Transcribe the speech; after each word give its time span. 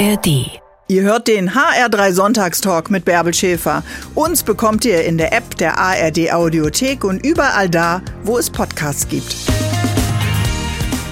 ARD. 0.00 0.58
Ihr 0.88 1.02
hört 1.02 1.28
den 1.28 1.50
HR3 1.50 2.12
Sonntagstalk 2.12 2.90
mit 2.90 3.04
Bärbel 3.04 3.34
Schäfer. 3.34 3.82
Uns 4.14 4.42
bekommt 4.42 4.86
ihr 4.86 5.04
in 5.04 5.18
der 5.18 5.34
App 5.34 5.58
der 5.58 5.76
ARD 5.76 6.32
Audiothek 6.32 7.04
und 7.04 7.24
überall 7.24 7.68
da, 7.68 8.00
wo 8.24 8.38
es 8.38 8.48
Podcasts 8.48 9.06
gibt. 9.06 9.36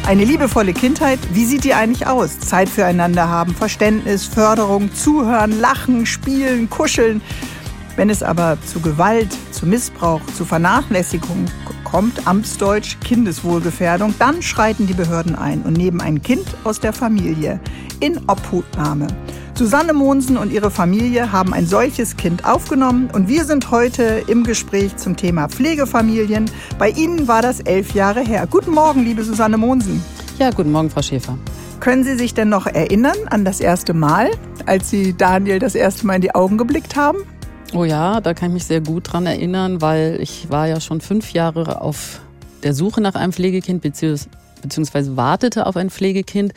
Eine 0.06 0.24
liebevolle 0.24 0.72
Kindheit, 0.72 1.18
wie 1.34 1.45
sieht 1.45 1.64
die 1.64 1.74
eigentlich 1.74 2.06
aus? 2.06 2.40
Zeit 2.40 2.70
füreinander 2.70 3.29
haben, 3.29 3.54
Verständnis, 3.54 4.24
Förderung, 4.24 4.91
Zuhören, 4.95 5.61
Lachen, 5.61 6.07
Spielen, 6.07 6.70
Kuscheln. 6.70 7.20
Wenn 7.96 8.09
es 8.09 8.23
aber 8.23 8.57
zu 8.64 8.80
Gewalt, 8.80 9.29
zu 9.50 9.66
Missbrauch, 9.66 10.23
zu 10.34 10.46
Vernachlässigung 10.46 11.45
kommt, 11.91 12.27
Amtsdeutsch 12.27 12.98
Kindeswohlgefährdung, 13.00 14.14
dann 14.18 14.43
schreiten 14.43 14.86
die 14.86 14.95
Behörden 14.95 15.34
ein 15.34 15.62
und 15.62 15.73
nehmen 15.75 16.00
ein 16.00 16.22
Kind 16.22 16.46
aus 16.64 16.80
der 16.80 16.93
Familie 16.93 17.61
in 18.00 18.18
Obhutnahme. 18.29 19.07
Susanne 19.54 19.93
Mohnsen 19.93 20.36
und 20.36 20.53
ihre 20.53 20.71
Familie 20.71 21.32
haben 21.32 21.53
ein 21.53 21.67
solches 21.67 22.17
Kind 22.17 22.45
aufgenommen 22.45 23.11
und 23.12 23.29
wir 23.29 23.45
sind 23.45 23.71
heute 23.71 24.22
im 24.29 24.45
Gespräch 24.45 24.96
zum 24.96 25.17
Thema 25.17 25.48
Pflegefamilien. 25.48 26.48
Bei 26.79 26.90
Ihnen 26.90 27.26
war 27.26 27.43
das 27.43 27.61
elf 27.61 27.93
Jahre 27.95 28.20
her. 28.20 28.46
Guten 28.48 28.70
Morgen, 28.70 29.04
liebe 29.04 29.25
Susanne 29.25 29.57
Mohnsen. 29.57 30.03
Ja, 30.39 30.50
guten 30.50 30.70
Morgen, 30.70 30.90
Frau 30.90 31.03
Schäfer. 31.03 31.36
Können 31.81 32.05
Sie 32.05 32.17
sich 32.17 32.34
denn 32.34 32.48
noch 32.48 32.67
erinnern 32.67 33.17
an 33.31 33.45
das 33.45 33.61
erste 33.61 33.95
Mal, 33.95 34.31
als 34.67 34.91
Sie 34.91 35.17
Daniel 35.17 35.59
das 35.59 35.75
erste 35.75 36.06
Mal 36.06 36.17
in 36.17 36.23
die 36.23 36.34
Augen 36.34 36.59
geblickt 36.59 36.95
haben? 36.97 37.19
Oh 37.75 37.84
ja, 37.84 38.20
da 38.22 38.33
kann 38.33 38.48
ich 38.50 38.55
mich 38.55 38.64
sehr 38.64 38.81
gut 38.81 39.12
dran 39.12 39.27
erinnern, 39.27 39.83
weil 39.83 40.19
ich 40.20 40.50
war 40.50 40.67
ja 40.67 40.81
schon 40.81 41.03
fünf 41.03 41.33
Jahre 41.34 41.83
auf 41.83 42.20
der 42.62 42.72
Suche 42.75 43.03
nach 43.03 43.14
einem 43.14 43.33
Pflegekind 43.33 43.83
beziehungsweise 43.83 45.17
wartete 45.17 45.67
auf 45.67 45.77
ein 45.77 45.91
Pflegekind. 45.91 46.55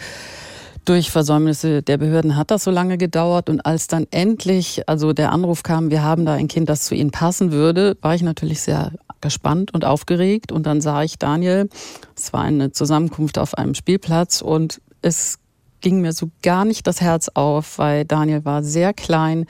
Durch 0.85 1.11
Versäumnisse 1.11 1.83
der 1.83 1.97
Behörden 1.97 2.37
hat 2.37 2.49
das 2.49 2.63
so 2.63 2.71
lange 2.71 2.97
gedauert 2.97 3.49
und 3.49 3.65
als 3.65 3.87
dann 3.87 4.07
endlich 4.09 4.87
also 4.89 5.13
der 5.13 5.31
Anruf 5.31 5.61
kam, 5.63 5.91
wir 5.91 6.01
haben 6.01 6.25
da 6.25 6.33
ein 6.33 6.47
Kind, 6.47 6.69
das 6.69 6.85
zu 6.85 6.95
Ihnen 6.95 7.11
passen 7.11 7.51
würde, 7.51 7.97
war 8.01 8.15
ich 8.15 8.23
natürlich 8.23 8.61
sehr 8.61 8.91
gespannt 9.19 9.73
und 9.73 9.85
aufgeregt 9.85 10.51
und 10.51 10.65
dann 10.65 10.81
sah 10.81 11.03
ich 11.03 11.19
Daniel. 11.19 11.69
Es 12.15 12.33
war 12.33 12.41
eine 12.41 12.71
Zusammenkunft 12.71 13.37
auf 13.37 13.55
einem 13.57 13.75
Spielplatz 13.75 14.41
und 14.41 14.81
es 15.03 15.37
ging 15.81 16.01
mir 16.01 16.13
so 16.13 16.31
gar 16.41 16.65
nicht 16.65 16.87
das 16.87 17.01
Herz 17.01 17.29
auf, 17.33 17.77
weil 17.77 18.05
Daniel 18.05 18.43
war 18.45 18.63
sehr 18.63 18.93
klein, 18.93 19.45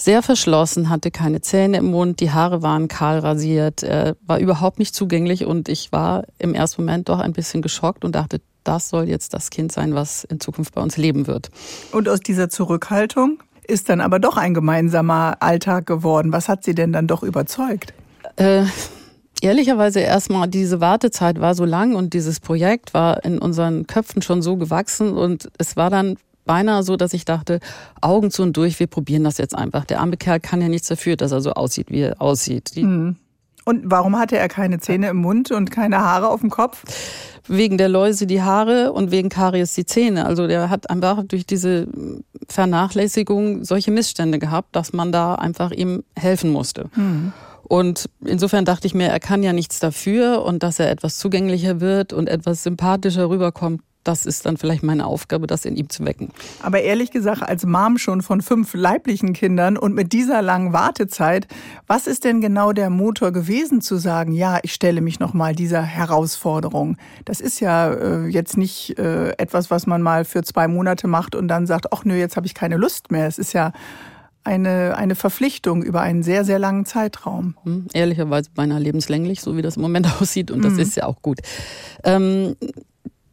sehr 0.00 0.22
verschlossen, 0.22 0.88
hatte 0.88 1.10
keine 1.10 1.40
Zähne 1.40 1.78
im 1.78 1.90
Mund, 1.90 2.20
die 2.20 2.30
Haare 2.30 2.62
waren 2.62 2.88
kahl 2.88 3.18
rasiert, 3.18 3.82
er 3.82 4.16
war 4.26 4.38
überhaupt 4.38 4.78
nicht 4.78 4.94
zugänglich 4.94 5.44
und 5.44 5.68
ich 5.68 5.92
war 5.92 6.24
im 6.38 6.54
ersten 6.54 6.82
Moment 6.82 7.08
doch 7.08 7.18
ein 7.18 7.32
bisschen 7.32 7.62
geschockt 7.62 8.04
und 8.04 8.14
dachte, 8.14 8.40
das 8.64 8.88
soll 8.88 9.08
jetzt 9.08 9.34
das 9.34 9.50
Kind 9.50 9.72
sein, 9.72 9.94
was 9.94 10.24
in 10.24 10.40
Zukunft 10.40 10.74
bei 10.74 10.82
uns 10.82 10.96
leben 10.96 11.26
wird. 11.26 11.50
Und 11.92 12.08
aus 12.08 12.20
dieser 12.20 12.48
Zurückhaltung 12.48 13.42
ist 13.66 13.88
dann 13.88 14.00
aber 14.00 14.18
doch 14.18 14.36
ein 14.36 14.54
gemeinsamer 14.54 15.36
Alltag 15.40 15.86
geworden. 15.86 16.32
Was 16.32 16.48
hat 16.48 16.64
Sie 16.64 16.74
denn 16.74 16.92
dann 16.92 17.06
doch 17.06 17.22
überzeugt? 17.22 17.94
Äh, 18.36 18.64
ehrlicherweise 19.40 20.00
erstmal, 20.00 20.48
diese 20.48 20.80
Wartezeit 20.80 21.40
war 21.40 21.54
so 21.54 21.64
lang 21.64 21.94
und 21.94 22.14
dieses 22.14 22.40
Projekt 22.40 22.94
war 22.94 23.24
in 23.24 23.38
unseren 23.38 23.86
Köpfen 23.86 24.22
schon 24.22 24.42
so 24.42 24.56
gewachsen 24.56 25.12
und 25.12 25.50
es 25.58 25.76
war 25.76 25.90
dann 25.90 26.16
beinahe 26.50 26.82
so, 26.82 26.96
dass 26.96 27.12
ich 27.12 27.24
dachte, 27.24 27.60
Augen 28.00 28.32
zu 28.32 28.42
und 28.42 28.56
durch, 28.56 28.80
wir 28.80 28.88
probieren 28.88 29.22
das 29.22 29.38
jetzt 29.38 29.54
einfach. 29.56 29.84
Der 29.84 30.00
arme 30.00 30.16
Kerl 30.16 30.40
kann 30.40 30.60
ja 30.60 30.68
nichts 30.68 30.88
dafür, 30.88 31.14
dass 31.14 31.30
er 31.30 31.40
so 31.40 31.52
aussieht, 31.52 31.92
wie 31.92 32.00
er 32.00 32.20
aussieht. 32.20 32.72
Mhm. 32.74 33.14
Und 33.64 33.82
warum 33.84 34.18
hatte 34.18 34.36
er 34.36 34.48
keine 34.48 34.80
Zähne 34.80 35.10
im 35.10 35.18
Mund 35.18 35.52
und 35.52 35.70
keine 35.70 36.00
Haare 36.00 36.28
auf 36.28 36.40
dem 36.40 36.50
Kopf? 36.50 36.82
Wegen 37.46 37.78
der 37.78 37.88
Läuse 37.88 38.26
die 38.26 38.42
Haare 38.42 38.92
und 38.92 39.12
wegen 39.12 39.28
Karies 39.28 39.74
die 39.74 39.86
Zähne. 39.86 40.26
Also 40.26 40.48
der 40.48 40.70
hat 40.70 40.90
einfach 40.90 41.22
durch 41.22 41.46
diese 41.46 41.86
Vernachlässigung 42.48 43.62
solche 43.62 43.92
Missstände 43.92 44.40
gehabt, 44.40 44.74
dass 44.74 44.92
man 44.92 45.12
da 45.12 45.36
einfach 45.36 45.70
ihm 45.70 46.02
helfen 46.16 46.50
musste. 46.50 46.90
Mhm. 46.96 47.32
Und 47.62 48.10
insofern 48.24 48.64
dachte 48.64 48.88
ich 48.88 48.94
mir, 48.94 49.06
er 49.06 49.20
kann 49.20 49.44
ja 49.44 49.52
nichts 49.52 49.78
dafür 49.78 50.42
und 50.44 50.64
dass 50.64 50.80
er 50.80 50.90
etwas 50.90 51.18
zugänglicher 51.18 51.80
wird 51.80 52.12
und 52.12 52.28
etwas 52.28 52.64
sympathischer 52.64 53.30
rüberkommt, 53.30 53.82
das 54.04 54.26
ist 54.26 54.46
dann 54.46 54.56
vielleicht 54.56 54.82
meine 54.82 55.06
Aufgabe, 55.06 55.46
das 55.46 55.64
in 55.64 55.76
ihm 55.76 55.88
zu 55.90 56.04
wecken. 56.04 56.30
Aber 56.62 56.80
ehrlich 56.80 57.10
gesagt, 57.10 57.42
als 57.42 57.66
Mom 57.66 57.98
schon 57.98 58.22
von 58.22 58.40
fünf 58.40 58.74
leiblichen 58.74 59.32
Kindern 59.32 59.76
und 59.76 59.94
mit 59.94 60.12
dieser 60.12 60.42
langen 60.42 60.72
Wartezeit, 60.72 61.46
was 61.86 62.06
ist 62.06 62.24
denn 62.24 62.40
genau 62.40 62.72
der 62.72 62.90
Motor 62.90 63.32
gewesen 63.32 63.80
zu 63.80 63.96
sagen, 63.96 64.32
ja, 64.32 64.58
ich 64.62 64.72
stelle 64.72 65.00
mich 65.00 65.20
noch 65.20 65.34
mal 65.34 65.54
dieser 65.54 65.82
Herausforderung? 65.82 66.96
Das 67.24 67.40
ist 67.40 67.60
ja 67.60 67.92
äh, 67.92 68.26
jetzt 68.26 68.56
nicht 68.56 68.98
äh, 68.98 69.30
etwas, 69.32 69.70
was 69.70 69.86
man 69.86 70.02
mal 70.02 70.24
für 70.24 70.42
zwei 70.42 70.66
Monate 70.66 71.06
macht 71.06 71.34
und 71.34 71.48
dann 71.48 71.66
sagt, 71.66 71.92
ach 71.92 72.04
nö, 72.04 72.14
jetzt 72.14 72.36
habe 72.36 72.46
ich 72.46 72.54
keine 72.54 72.76
Lust 72.76 73.10
mehr. 73.10 73.26
Es 73.26 73.38
ist 73.38 73.52
ja 73.52 73.72
eine, 74.44 74.96
eine 74.96 75.14
Verpflichtung 75.14 75.82
über 75.82 76.00
einen 76.00 76.22
sehr, 76.22 76.44
sehr 76.44 76.58
langen 76.58 76.86
Zeitraum. 76.86 77.56
Hm, 77.64 77.86
ehrlicherweise 77.92 78.50
beinahe 78.54 78.80
lebenslänglich, 78.80 79.40
so 79.40 79.56
wie 79.56 79.62
das 79.62 79.76
im 79.76 79.82
Moment 79.82 80.08
aussieht. 80.20 80.50
Und 80.50 80.64
das 80.64 80.74
mhm. 80.74 80.80
ist 80.80 80.96
ja 80.96 81.04
auch 81.04 81.20
gut. 81.22 81.40
Ähm, 82.04 82.56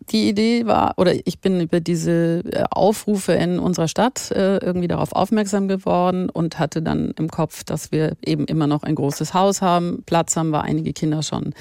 die 0.10 0.30
Idee 0.30 0.66
war, 0.66 0.94
oder 0.98 1.14
ich 1.26 1.40
bin 1.40 1.60
über 1.60 1.80
diese 1.80 2.44
äh, 2.46 2.64
Aufrufe 2.72 3.34
in 3.34 3.60
unserer 3.60 3.88
Stadt 3.88 4.32
äh, 4.32 4.58
irgendwie 4.58 4.88
darauf 4.88 5.12
aufmerksam 5.12 5.68
geworden 5.68 6.30
und 6.30 6.60
hatte 6.60 6.82
dann 6.82 7.14
im 7.18 7.30
Kopf, 7.30 7.64
dass 7.64 7.92
wir 7.92 8.16
eben 8.26 8.46
immer 8.46 8.68
noch 8.68 8.84
ein 8.84 8.96
großes 8.96 9.34
Haus 9.34 9.62
haben, 9.62 10.04
Platz 10.06 10.36
haben, 10.36 10.52
weil 10.52 10.62
einige 10.62 10.94
Kinder 10.94 11.24
schon 11.24 11.54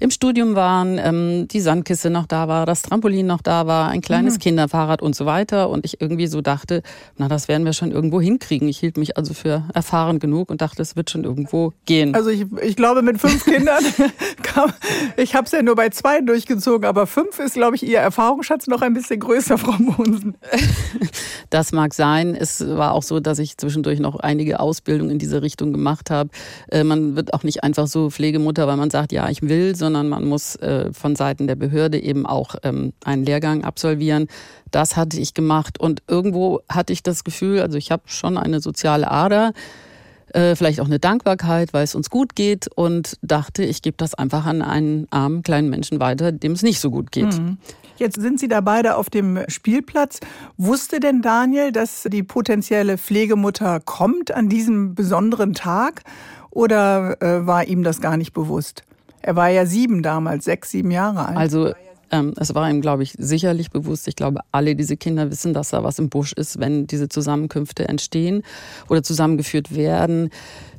im 0.00 0.10
Studium 0.10 0.54
waren, 0.54 0.98
ähm, 0.98 1.48
die 1.48 1.60
Sandkiste 1.60 2.10
noch 2.10 2.26
da 2.26 2.48
war, 2.48 2.66
das 2.66 2.82
Trampolin 2.82 3.26
noch 3.26 3.42
da 3.42 3.66
war, 3.66 3.88
ein 3.88 4.00
kleines 4.00 4.34
mhm. 4.34 4.40
Kinderfahrrad 4.40 5.02
und 5.02 5.14
so 5.14 5.24
weiter. 5.26 5.70
Und 5.70 5.84
ich 5.84 6.00
irgendwie 6.00 6.26
so 6.26 6.40
dachte, 6.40 6.82
na, 7.16 7.28
das 7.28 7.48
werden 7.48 7.64
wir 7.64 7.72
schon 7.72 7.92
irgendwo 7.92 8.20
hinkriegen. 8.20 8.68
Ich 8.68 8.78
hielt 8.78 8.96
mich 8.96 9.16
also 9.16 9.34
für 9.34 9.64
erfahren 9.72 10.18
genug 10.18 10.50
und 10.50 10.60
dachte, 10.60 10.82
es 10.82 10.96
wird 10.96 11.10
schon 11.10 11.24
irgendwo 11.24 11.72
gehen. 11.86 12.14
Also 12.14 12.30
ich, 12.30 12.46
ich 12.62 12.76
glaube, 12.76 13.02
mit 13.02 13.20
fünf 13.20 13.44
Kindern, 13.44 13.82
kam, 14.42 14.72
ich 15.16 15.34
habe 15.34 15.46
es 15.46 15.52
ja 15.52 15.62
nur 15.62 15.76
bei 15.76 15.88
zwei 15.90 16.20
durchgezogen, 16.20 16.86
aber 16.86 17.06
fünf 17.06 17.38
ist, 17.38 17.54
glaube 17.54 17.76
ich, 17.76 17.83
Ihr 17.84 17.98
Erfahrungsschatz 17.98 18.66
noch 18.66 18.82
ein 18.82 18.94
bisschen 18.94 19.20
größer, 19.20 19.58
Frau 19.58 19.74
Monsen. 19.78 20.36
Das 21.50 21.70
mag 21.70 21.94
sein. 21.94 22.34
Es 22.34 22.66
war 22.66 22.92
auch 22.92 23.02
so, 23.02 23.20
dass 23.20 23.38
ich 23.38 23.58
zwischendurch 23.58 24.00
noch 24.00 24.16
einige 24.16 24.58
Ausbildungen 24.58 25.10
in 25.10 25.18
diese 25.18 25.42
Richtung 25.42 25.72
gemacht 25.72 26.10
habe. 26.10 26.30
Äh, 26.68 26.82
man 26.82 27.14
wird 27.14 27.32
auch 27.32 27.44
nicht 27.44 27.62
einfach 27.62 27.86
so 27.86 28.10
Pflegemutter, 28.10 28.66
weil 28.66 28.76
man 28.76 28.90
sagt, 28.90 29.12
ja, 29.12 29.28
ich 29.28 29.42
will, 29.42 29.76
sondern 29.76 30.08
man 30.08 30.24
muss 30.24 30.56
äh, 30.56 30.92
von 30.92 31.14
Seiten 31.14 31.46
der 31.46 31.54
Behörde 31.54 32.00
eben 32.00 32.26
auch 32.26 32.56
ähm, 32.64 32.92
einen 33.04 33.24
Lehrgang 33.24 33.62
absolvieren. 33.62 34.26
Das 34.70 34.96
hatte 34.96 35.20
ich 35.20 35.34
gemacht 35.34 35.78
und 35.78 36.02
irgendwo 36.08 36.60
hatte 36.68 36.92
ich 36.92 37.04
das 37.04 37.22
Gefühl, 37.22 37.60
also 37.60 37.78
ich 37.78 37.92
habe 37.92 38.02
schon 38.06 38.36
eine 38.36 38.60
soziale 38.60 39.08
Ader, 39.10 39.52
äh, 40.34 40.56
vielleicht 40.56 40.80
auch 40.80 40.86
eine 40.86 40.98
Dankbarkeit, 40.98 41.72
weil 41.72 41.84
es 41.84 41.94
uns 41.94 42.10
gut 42.10 42.34
geht 42.34 42.68
und 42.74 43.16
dachte, 43.22 43.64
ich 43.64 43.82
gebe 43.82 43.96
das 43.96 44.14
einfach 44.14 44.46
an 44.46 44.62
einen 44.62 45.06
armen 45.10 45.42
kleinen 45.42 45.70
Menschen 45.70 46.00
weiter, 46.00 46.32
dem 46.32 46.52
es 46.52 46.62
nicht 46.62 46.80
so 46.80 46.90
gut 46.90 47.12
geht. 47.12 47.38
Mhm. 47.38 47.58
Jetzt 47.96 48.20
sind 48.20 48.40
Sie 48.40 48.48
da 48.48 48.60
beide 48.60 48.96
auf 48.96 49.08
dem 49.08 49.38
Spielplatz. 49.46 50.18
Wusste 50.56 50.98
denn 50.98 51.22
Daniel, 51.22 51.70
dass 51.70 52.08
die 52.10 52.24
potenzielle 52.24 52.98
Pflegemutter 52.98 53.78
kommt 53.78 54.32
an 54.32 54.48
diesem 54.48 54.96
besonderen 54.96 55.54
Tag 55.54 56.02
oder 56.50 57.22
äh, 57.22 57.46
war 57.46 57.64
ihm 57.68 57.84
das 57.84 58.00
gar 58.00 58.16
nicht 58.16 58.32
bewusst? 58.32 58.82
Er 59.22 59.36
war 59.36 59.48
ja 59.48 59.64
sieben 59.64 60.02
damals, 60.02 60.44
sechs, 60.44 60.70
sieben 60.70 60.90
Jahre 60.90 61.26
alt. 61.26 61.36
Also 61.36 61.72
es 62.36 62.54
war 62.54 62.70
ihm, 62.70 62.80
glaube 62.80 63.02
ich, 63.02 63.14
sicherlich 63.18 63.70
bewusst. 63.70 64.08
Ich 64.08 64.16
glaube, 64.16 64.40
alle 64.52 64.76
diese 64.76 64.96
Kinder 64.96 65.30
wissen, 65.30 65.54
dass 65.54 65.70
da 65.70 65.82
was 65.84 65.98
im 65.98 66.08
Busch 66.08 66.32
ist, 66.32 66.60
wenn 66.60 66.86
diese 66.86 67.08
Zusammenkünfte 67.08 67.88
entstehen 67.88 68.42
oder 68.88 69.02
zusammengeführt 69.02 69.74
werden. 69.74 70.30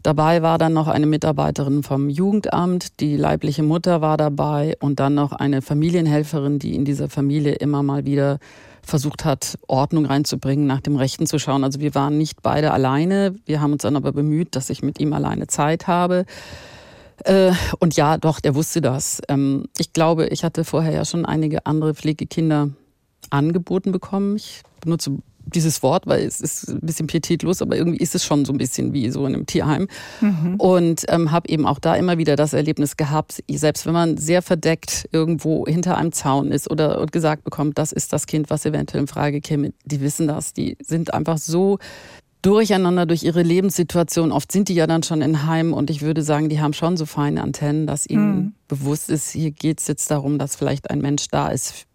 Dabei 0.04 0.42
war 0.42 0.58
dann 0.58 0.74
noch 0.74 0.88
eine 0.88 1.08
Mitarbeiterin 1.08 1.82
vom 1.82 2.10
Jugendamt, 2.10 3.00
die 3.00 3.18
leibliche 3.18 3.64
Mutter 3.64 4.02
war 4.02 4.18
dabei 4.18 4.76
und 4.80 5.00
dann 5.00 5.16
noch 5.16 5.32
eine 5.32 5.62
Familienhelferin, 5.62 6.60
die 6.60 6.76
in 6.76 6.86
dieser 6.86 7.10
Familie 7.10 7.54
immer 7.54 7.82
mal 7.82 8.06
wieder 8.06 8.40
versucht 8.84 9.26
hat, 9.26 9.58
Ordnung 9.68 10.06
reinzubringen, 10.06 10.68
nach 10.68 10.82
dem 10.82 10.96
Rechten 10.96 11.26
zu 11.26 11.40
schauen. 11.40 11.64
Also 11.64 11.80
wir 11.80 11.96
waren 11.96 12.18
nicht 12.18 12.44
beide 12.44 12.72
alleine. 12.72 13.36
Wir 13.46 13.62
haben 13.62 13.74
uns 13.74 13.82
dann 13.82 13.96
aber 13.96 14.12
bemüht, 14.12 14.56
dass 14.56 14.70
ich 14.70 14.84
mit 14.84 15.00
ihm 15.00 15.12
alleine 15.14 15.48
Zeit 15.48 15.88
habe. 15.88 16.26
Äh, 17.24 17.54
und 17.80 17.96
ja, 17.96 18.18
doch, 18.18 18.40
der 18.40 18.56
wusste 18.56 18.82
das. 18.82 19.22
Ähm, 19.30 19.66
ich 19.78 19.94
glaube, 19.94 20.28
ich 20.28 20.44
hatte 20.44 20.64
vorher 20.64 20.92
ja 20.92 21.06
schon 21.06 21.26
einige 21.26 21.66
andere 21.66 21.94
Pflegekinder 21.94 22.70
angeboten 23.30 23.92
bekommen. 23.92 24.36
Ich 24.36 24.62
benutze 24.82 25.18
dieses 25.48 25.84
Wort, 25.84 26.08
weil 26.08 26.26
es 26.26 26.42
ist 26.42 26.70
ein 26.70 26.80
bisschen 26.82 27.08
pietätlos, 27.08 27.62
aber 27.62 27.76
irgendwie 27.76 28.00
ist 28.00 28.16
es 28.16 28.26
schon 28.26 28.46
so 28.46 28.54
ein 28.54 28.58
bisschen 28.58 28.94
wie 28.94 29.10
so 29.10 29.26
in 29.26 29.36
einem 29.36 29.46
Tierheim. 29.46 29.88
Mhm. 30.22 30.56
Und 30.58 31.06
ähm, 31.08 31.32
habe 31.32 31.50
eben 31.50 31.66
auch 31.66 31.80
da 31.80 31.96
immer 31.96 32.18
wieder 32.18 32.36
das 32.36 32.54
Erlebnis 32.54 32.98
gehabt, 32.98 33.44
selbst 33.50 33.86
wenn 33.86 33.94
man 33.94 34.18
sehr 34.18 34.42
verdeckt 34.42 35.08
irgendwo 35.12 35.66
hinter 35.68 35.98
einem 35.98 36.12
Zaun 36.12 36.52
ist 36.52 36.70
oder 36.70 37.06
gesagt 37.06 37.44
bekommt, 37.44 37.78
das 37.78 37.92
ist 37.92 38.12
das 38.14 38.26
Kind, 38.26 38.50
was 38.50 38.66
eventuell 38.66 39.02
in 39.02 39.08
Frage 39.08 39.42
käme, 39.42 39.74
die 39.86 40.02
wissen 40.02 40.28
das, 40.28 40.54
die 40.54 40.78
sind 40.82 41.14
einfach 41.14 41.38
so 41.38 41.78
durcheinander 42.46 43.06
durch 43.06 43.24
ihre 43.24 43.42
Lebenssituation. 43.42 44.32
Oft 44.32 44.52
sind 44.52 44.70
die 44.70 44.76
ja 44.76 44.86
dann 44.86 45.04
schon 45.04 45.22
in 45.22 45.48
Heim 45.48 45.74
und 45.74 45.90
ich 45.90 46.02
würde 46.02 46.22
sagen, 46.22 46.50
die 46.50 46.62
haben 46.62 46.74
schon 46.74 46.96
so 46.96 47.06
feine 47.06 47.42
Antennen, 47.42 47.88
dass 47.88 48.06
ihnen 48.06 48.36
mhm. 48.36 48.54
bewusst 48.68 49.10
ist, 49.10 49.32
hier 49.32 49.52
geht 49.52 49.80
es 49.80 49.88
jetzt 49.88 50.12
darum, 50.12 50.38
dass 50.38 50.56
vielleicht 50.56 50.92
ein 50.92 51.00
Mensch 51.00 51.28
da 51.30 51.50
ist, 51.50 51.88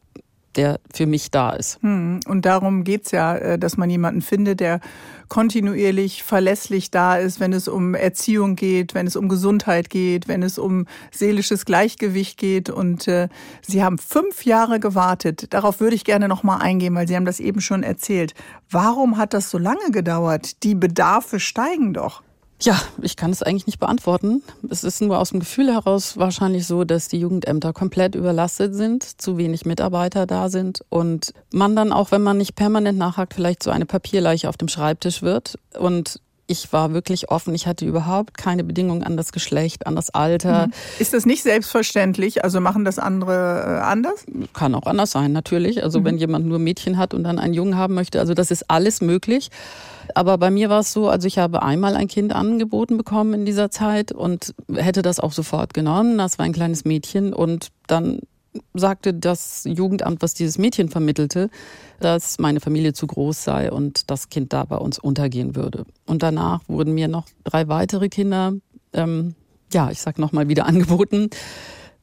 der 0.56 0.80
für 0.92 1.06
mich 1.06 1.30
da 1.30 1.50
ist. 1.50 1.80
Hm. 1.82 2.20
Und 2.26 2.44
darum 2.44 2.84
geht's 2.84 3.10
ja, 3.12 3.36
äh, 3.36 3.58
dass 3.58 3.76
man 3.76 3.90
jemanden 3.90 4.22
findet, 4.22 4.60
der 4.60 4.80
kontinuierlich 5.28 6.24
verlässlich 6.24 6.90
da 6.90 7.16
ist, 7.16 7.38
wenn 7.38 7.52
es 7.52 7.68
um 7.68 7.94
Erziehung 7.94 8.56
geht, 8.56 8.94
wenn 8.94 9.06
es 9.06 9.14
um 9.14 9.28
Gesundheit 9.28 9.88
geht, 9.88 10.26
wenn 10.26 10.42
es 10.42 10.58
um 10.58 10.86
seelisches 11.12 11.64
Gleichgewicht 11.64 12.36
geht. 12.36 12.68
Und 12.68 13.06
äh, 13.06 13.28
Sie 13.62 13.82
haben 13.82 13.98
fünf 13.98 14.44
Jahre 14.44 14.80
gewartet. 14.80 15.46
Darauf 15.54 15.80
würde 15.80 15.94
ich 15.94 16.04
gerne 16.04 16.28
noch 16.28 16.42
mal 16.42 16.58
eingehen, 16.58 16.94
weil 16.94 17.06
Sie 17.06 17.14
haben 17.14 17.24
das 17.24 17.40
eben 17.40 17.60
schon 17.60 17.82
erzählt. 17.82 18.34
Warum 18.68 19.16
hat 19.16 19.34
das 19.34 19.50
so 19.50 19.58
lange 19.58 19.90
gedauert? 19.92 20.64
Die 20.64 20.74
Bedarfe 20.74 21.38
steigen 21.38 21.94
doch. 21.94 22.22
Ja, 22.62 22.78
ich 23.00 23.16
kann 23.16 23.30
es 23.30 23.42
eigentlich 23.42 23.66
nicht 23.66 23.78
beantworten. 23.78 24.42
Es 24.68 24.84
ist 24.84 25.00
nur 25.00 25.18
aus 25.18 25.30
dem 25.30 25.40
Gefühl 25.40 25.72
heraus 25.72 26.18
wahrscheinlich 26.18 26.66
so, 26.66 26.84
dass 26.84 27.08
die 27.08 27.18
Jugendämter 27.18 27.72
komplett 27.72 28.14
überlastet 28.14 28.74
sind, 28.74 29.02
zu 29.02 29.38
wenig 29.38 29.64
Mitarbeiter 29.64 30.26
da 30.26 30.50
sind 30.50 30.84
und 30.90 31.32
man 31.52 31.74
dann 31.74 31.90
auch, 31.90 32.10
wenn 32.10 32.22
man 32.22 32.36
nicht 32.36 32.56
permanent 32.56 32.98
nachhakt, 32.98 33.32
vielleicht 33.32 33.62
so 33.62 33.70
eine 33.70 33.86
Papierleiche 33.86 34.48
auf 34.48 34.58
dem 34.58 34.68
Schreibtisch 34.68 35.22
wird. 35.22 35.58
Und 35.78 36.20
ich 36.50 36.72
war 36.72 36.92
wirklich 36.92 37.30
offen. 37.30 37.54
Ich 37.54 37.68
hatte 37.68 37.84
überhaupt 37.84 38.36
keine 38.36 38.64
Bedingungen 38.64 39.04
an 39.04 39.16
das 39.16 39.30
Geschlecht, 39.30 39.86
an 39.86 39.94
das 39.94 40.10
Alter. 40.10 40.66
Mhm. 40.66 40.72
Ist 40.98 41.14
das 41.14 41.24
nicht 41.24 41.44
selbstverständlich? 41.44 42.42
Also 42.42 42.60
machen 42.60 42.84
das 42.84 42.98
andere 42.98 43.78
äh, 43.78 43.80
anders? 43.84 44.26
Kann 44.52 44.74
auch 44.74 44.86
anders 44.86 45.12
sein, 45.12 45.30
natürlich. 45.30 45.84
Also 45.84 46.00
mhm. 46.00 46.04
wenn 46.04 46.18
jemand 46.18 46.46
nur 46.46 46.58
Mädchen 46.58 46.98
hat 46.98 47.14
und 47.14 47.22
dann 47.22 47.38
einen 47.38 47.54
Jungen 47.54 47.76
haben 47.76 47.94
möchte, 47.94 48.18
also 48.18 48.34
das 48.34 48.50
ist 48.50 48.68
alles 48.68 49.00
möglich. 49.00 49.50
Aber 50.16 50.38
bei 50.38 50.50
mir 50.50 50.68
war 50.70 50.80
es 50.80 50.92
so, 50.92 51.08
also 51.08 51.28
ich 51.28 51.38
habe 51.38 51.62
einmal 51.62 51.94
ein 51.94 52.08
Kind 52.08 52.34
angeboten 52.34 52.96
bekommen 52.96 53.32
in 53.32 53.44
dieser 53.44 53.70
Zeit 53.70 54.10
und 54.10 54.52
hätte 54.74 55.02
das 55.02 55.20
auch 55.20 55.32
sofort 55.32 55.72
genommen. 55.72 56.18
Das 56.18 56.36
war 56.36 56.46
ein 56.46 56.52
kleines 56.52 56.84
Mädchen 56.84 57.32
und 57.32 57.68
dann 57.86 58.18
sagte 58.74 59.14
das 59.14 59.62
Jugendamt, 59.68 60.22
was 60.22 60.34
dieses 60.34 60.58
Mädchen 60.58 60.88
vermittelte, 60.88 61.48
dass 62.00 62.38
meine 62.38 62.60
Familie 62.60 62.92
zu 62.92 63.06
groß 63.06 63.44
sei 63.44 63.70
und 63.70 64.10
das 64.10 64.28
Kind 64.28 64.52
da 64.52 64.64
bei 64.64 64.76
uns 64.76 64.98
untergehen 64.98 65.54
würde. 65.54 65.84
Und 66.06 66.22
danach 66.22 66.60
wurden 66.66 66.94
mir 66.94 67.08
noch 67.08 67.26
drei 67.44 67.68
weitere 67.68 68.08
Kinder, 68.08 68.54
ähm, 68.92 69.34
ja, 69.72 69.90
ich 69.90 70.00
sag 70.00 70.18
noch 70.18 70.32
mal 70.32 70.48
wieder 70.48 70.66
angeboten, 70.66 71.30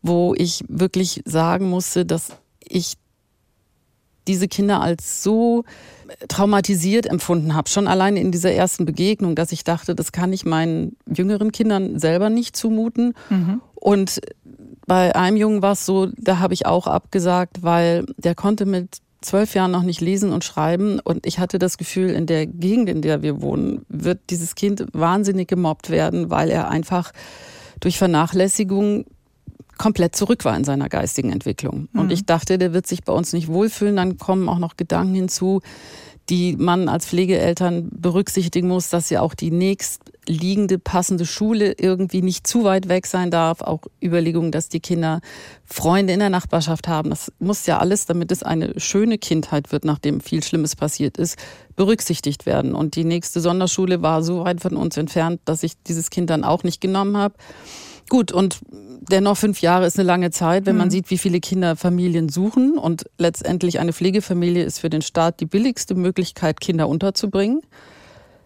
wo 0.01 0.33
ich 0.37 0.63
wirklich 0.67 1.21
sagen 1.25 1.69
musste, 1.69 2.05
dass 2.05 2.29
ich 2.59 2.93
diese 4.27 4.47
Kinder 4.47 4.81
als 4.81 5.23
so 5.23 5.63
traumatisiert 6.27 7.05
empfunden 7.05 7.53
habe, 7.55 7.69
schon 7.69 7.87
alleine 7.87 8.19
in 8.19 8.31
dieser 8.31 8.51
ersten 8.51 8.85
Begegnung, 8.85 9.35
dass 9.35 9.51
ich 9.51 9.63
dachte, 9.63 9.95
das 9.95 10.11
kann 10.11 10.33
ich 10.33 10.45
meinen 10.45 10.97
jüngeren 11.05 11.51
Kindern 11.51 11.99
selber 11.99 12.29
nicht 12.29 12.55
zumuten. 12.55 13.13
Mhm. 13.29 13.61
Und 13.75 14.21
bei 14.85 15.15
einem 15.15 15.37
Jungen 15.37 15.61
war 15.61 15.73
es 15.73 15.85
so, 15.85 16.07
da 16.17 16.39
habe 16.39 16.53
ich 16.53 16.65
auch 16.65 16.87
abgesagt, 16.87 17.63
weil 17.63 18.05
der 18.17 18.35
konnte 18.35 18.65
mit 18.65 18.99
zwölf 19.21 19.55
Jahren 19.55 19.71
noch 19.71 19.83
nicht 19.83 20.01
lesen 20.01 20.31
und 20.31 20.43
schreiben 20.43 20.99
und 20.99 21.25
ich 21.25 21.39
hatte 21.39 21.59
das 21.59 21.77
Gefühl, 21.77 22.09
in 22.09 22.25
der 22.25 22.45
Gegend, 22.45 22.89
in 22.89 23.01
der 23.01 23.21
wir 23.21 23.41
wohnen, 23.41 23.85
wird 23.89 24.19
dieses 24.29 24.55
Kind 24.55 24.85
wahnsinnig 24.93 25.47
gemobbt 25.47 25.89
werden, 25.89 26.29
weil 26.29 26.49
er 26.49 26.69
einfach 26.69 27.11
durch 27.79 27.97
Vernachlässigung 27.97 29.05
komplett 29.77 30.15
zurück 30.15 30.45
war 30.45 30.57
in 30.57 30.63
seiner 30.63 30.89
geistigen 30.89 31.31
Entwicklung. 31.31 31.87
Mhm. 31.91 31.99
Und 31.99 32.11
ich 32.11 32.25
dachte, 32.25 32.57
der 32.57 32.73
wird 32.73 32.87
sich 32.87 33.03
bei 33.03 33.13
uns 33.13 33.33
nicht 33.33 33.47
wohlfühlen. 33.47 33.95
Dann 33.95 34.17
kommen 34.17 34.49
auch 34.49 34.59
noch 34.59 34.75
Gedanken 34.75 35.15
hinzu, 35.15 35.61
die 36.29 36.57
man 36.57 36.89
als 36.89 37.05
Pflegeeltern 37.05 37.89
berücksichtigen 37.91 38.67
muss, 38.67 38.89
dass 38.89 39.09
ja 39.09 39.21
auch 39.21 39.33
die 39.33 39.49
nächstliegende 39.49 40.77
passende 40.77 41.25
Schule 41.25 41.73
irgendwie 41.77 42.21
nicht 42.21 42.45
zu 42.45 42.65
weit 42.65 42.89
weg 42.89 43.07
sein 43.07 43.31
darf. 43.31 43.61
Auch 43.61 43.81
Überlegungen, 44.03 44.51
dass 44.51 44.67
die 44.67 44.81
Kinder 44.81 45.21
Freunde 45.63 46.13
in 46.13 46.19
der 46.19 46.29
Nachbarschaft 46.29 46.89
haben. 46.89 47.11
Das 47.11 47.31
muss 47.39 47.65
ja 47.65 47.77
alles, 47.77 48.05
damit 48.07 48.31
es 48.31 48.43
eine 48.43 48.77
schöne 48.77 49.17
Kindheit 49.17 49.71
wird, 49.71 49.85
nachdem 49.85 50.19
viel 50.19 50.43
Schlimmes 50.43 50.75
passiert 50.75 51.17
ist, 51.17 51.37
berücksichtigt 51.77 52.45
werden. 52.45 52.75
Und 52.75 52.95
die 52.95 53.05
nächste 53.05 53.39
Sonderschule 53.39 54.01
war 54.01 54.21
so 54.21 54.43
weit 54.43 54.59
von 54.59 54.75
uns 54.75 54.97
entfernt, 54.97 55.39
dass 55.45 55.63
ich 55.63 55.81
dieses 55.83 56.09
Kind 56.09 56.29
dann 56.29 56.43
auch 56.43 56.63
nicht 56.63 56.81
genommen 56.81 57.15
habe. 57.15 57.35
Gut, 58.09 58.31
und 58.31 58.59
dennoch 59.09 59.37
fünf 59.37 59.61
Jahre 59.61 59.85
ist 59.85 59.99
eine 59.99 60.07
lange 60.07 60.31
Zeit, 60.31 60.65
wenn 60.65 60.77
man 60.77 60.87
mhm. 60.87 60.91
sieht, 60.91 61.09
wie 61.09 61.17
viele 61.17 61.39
Kinder 61.39 61.75
Familien 61.75 62.29
suchen. 62.29 62.77
Und 62.77 63.05
letztendlich 63.17 63.79
eine 63.79 63.93
Pflegefamilie 63.93 64.63
ist 64.63 64.79
für 64.79 64.89
den 64.89 65.01
Staat 65.01 65.39
die 65.39 65.45
billigste 65.45 65.95
Möglichkeit, 65.95 66.59
Kinder 66.61 66.87
unterzubringen. 66.87 67.61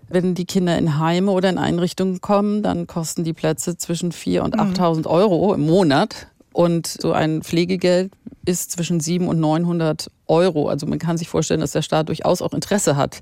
Wenn 0.09 0.35
die 0.35 0.45
Kinder 0.45 0.77
in 0.77 0.99
Heime 0.99 1.31
oder 1.31 1.49
in 1.49 1.57
Einrichtungen 1.57 2.19
kommen, 2.19 2.63
dann 2.63 2.85
kosten 2.85 3.23
die 3.23 3.33
Plätze 3.33 3.77
zwischen 3.77 4.11
4.000 4.11 4.41
und 4.41 4.55
8.000 4.57 4.97
mhm. 4.99 5.05
Euro 5.05 5.53
im 5.53 5.65
Monat. 5.65 6.27
Und 6.53 6.87
so 6.87 7.13
ein 7.13 7.43
Pflegegeld 7.43 8.11
ist 8.45 8.71
zwischen 8.71 8.99
700 8.99 9.33
und 9.33 9.39
900 9.39 10.11
Euro. 10.31 10.69
Also 10.69 10.87
man 10.87 10.97
kann 10.97 11.17
sich 11.17 11.27
vorstellen, 11.27 11.59
dass 11.59 11.73
der 11.73 11.81
Staat 11.81 12.07
durchaus 12.07 12.41
auch 12.41 12.53
Interesse 12.53 12.95
hat, 12.95 13.21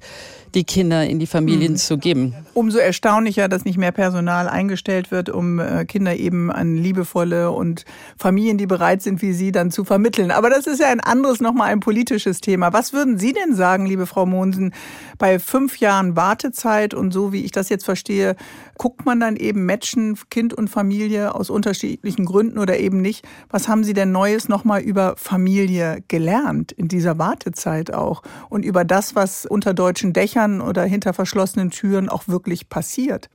die 0.53 0.63
Kinder 0.63 1.05
in 1.05 1.19
die 1.19 1.27
Familien 1.27 1.73
mhm. 1.73 1.77
zu 1.77 1.97
geben. 1.97 2.35
Umso 2.53 2.77
erstaunlicher, 2.77 3.49
dass 3.49 3.65
nicht 3.65 3.77
mehr 3.77 3.91
Personal 3.91 4.47
eingestellt 4.47 5.11
wird, 5.11 5.29
um 5.29 5.59
äh, 5.59 5.85
Kinder 5.85 6.15
eben 6.15 6.51
an 6.51 6.77
liebevolle 6.77 7.51
und 7.51 7.85
Familien, 8.17 8.57
die 8.57 8.67
bereit 8.67 9.01
sind, 9.01 9.21
wie 9.21 9.33
Sie, 9.33 9.51
dann 9.51 9.71
zu 9.71 9.83
vermitteln. 9.83 10.31
Aber 10.31 10.49
das 10.49 10.67
ist 10.67 10.79
ja 10.79 10.87
ein 10.87 10.99
anderes, 10.99 11.41
nochmal 11.41 11.69
ein 11.69 11.79
politisches 11.79 12.41
Thema. 12.41 12.73
Was 12.73 12.93
würden 12.93 13.17
Sie 13.17 13.33
denn 13.33 13.55
sagen, 13.55 13.85
liebe 13.85 14.05
Frau 14.05 14.25
Mohnsen, 14.25 14.73
bei 15.17 15.39
fünf 15.39 15.77
Jahren 15.79 16.15
Wartezeit 16.15 16.93
und 16.93 17.11
so, 17.11 17.33
wie 17.33 17.43
ich 17.43 17.51
das 17.51 17.69
jetzt 17.69 17.85
verstehe, 17.85 18.35
guckt 18.77 19.05
man 19.05 19.19
dann 19.19 19.35
eben 19.35 19.65
Matchen, 19.65 20.17
Kind 20.29 20.53
und 20.53 20.69
Familie 20.69 21.33
aus 21.35 21.49
unterschiedlichen 21.49 22.25
Gründen 22.25 22.59
oder 22.59 22.79
eben 22.79 23.01
nicht. 23.01 23.25
Was 23.49 23.67
haben 23.67 23.83
Sie 23.83 23.93
denn 23.93 24.11
Neues 24.11 24.47
nochmal 24.47 24.81
über 24.81 25.15
Familie 25.17 26.03
gelernt 26.07 26.71
in 26.71 26.87
dieser 26.99 27.17
Wartezeit 27.17 27.93
auch 27.93 28.21
und 28.49 28.65
über 28.65 28.83
das, 28.83 29.15
was 29.15 29.45
unter 29.45 29.73
deutschen 29.73 30.11
Dächern 30.11 30.59
oder 30.59 30.83
hinter 30.83 31.13
verschlossenen 31.13 31.71
Türen 31.71 32.09
auch 32.09 32.27
wirklich 32.27 32.67
passiert? 32.67 33.29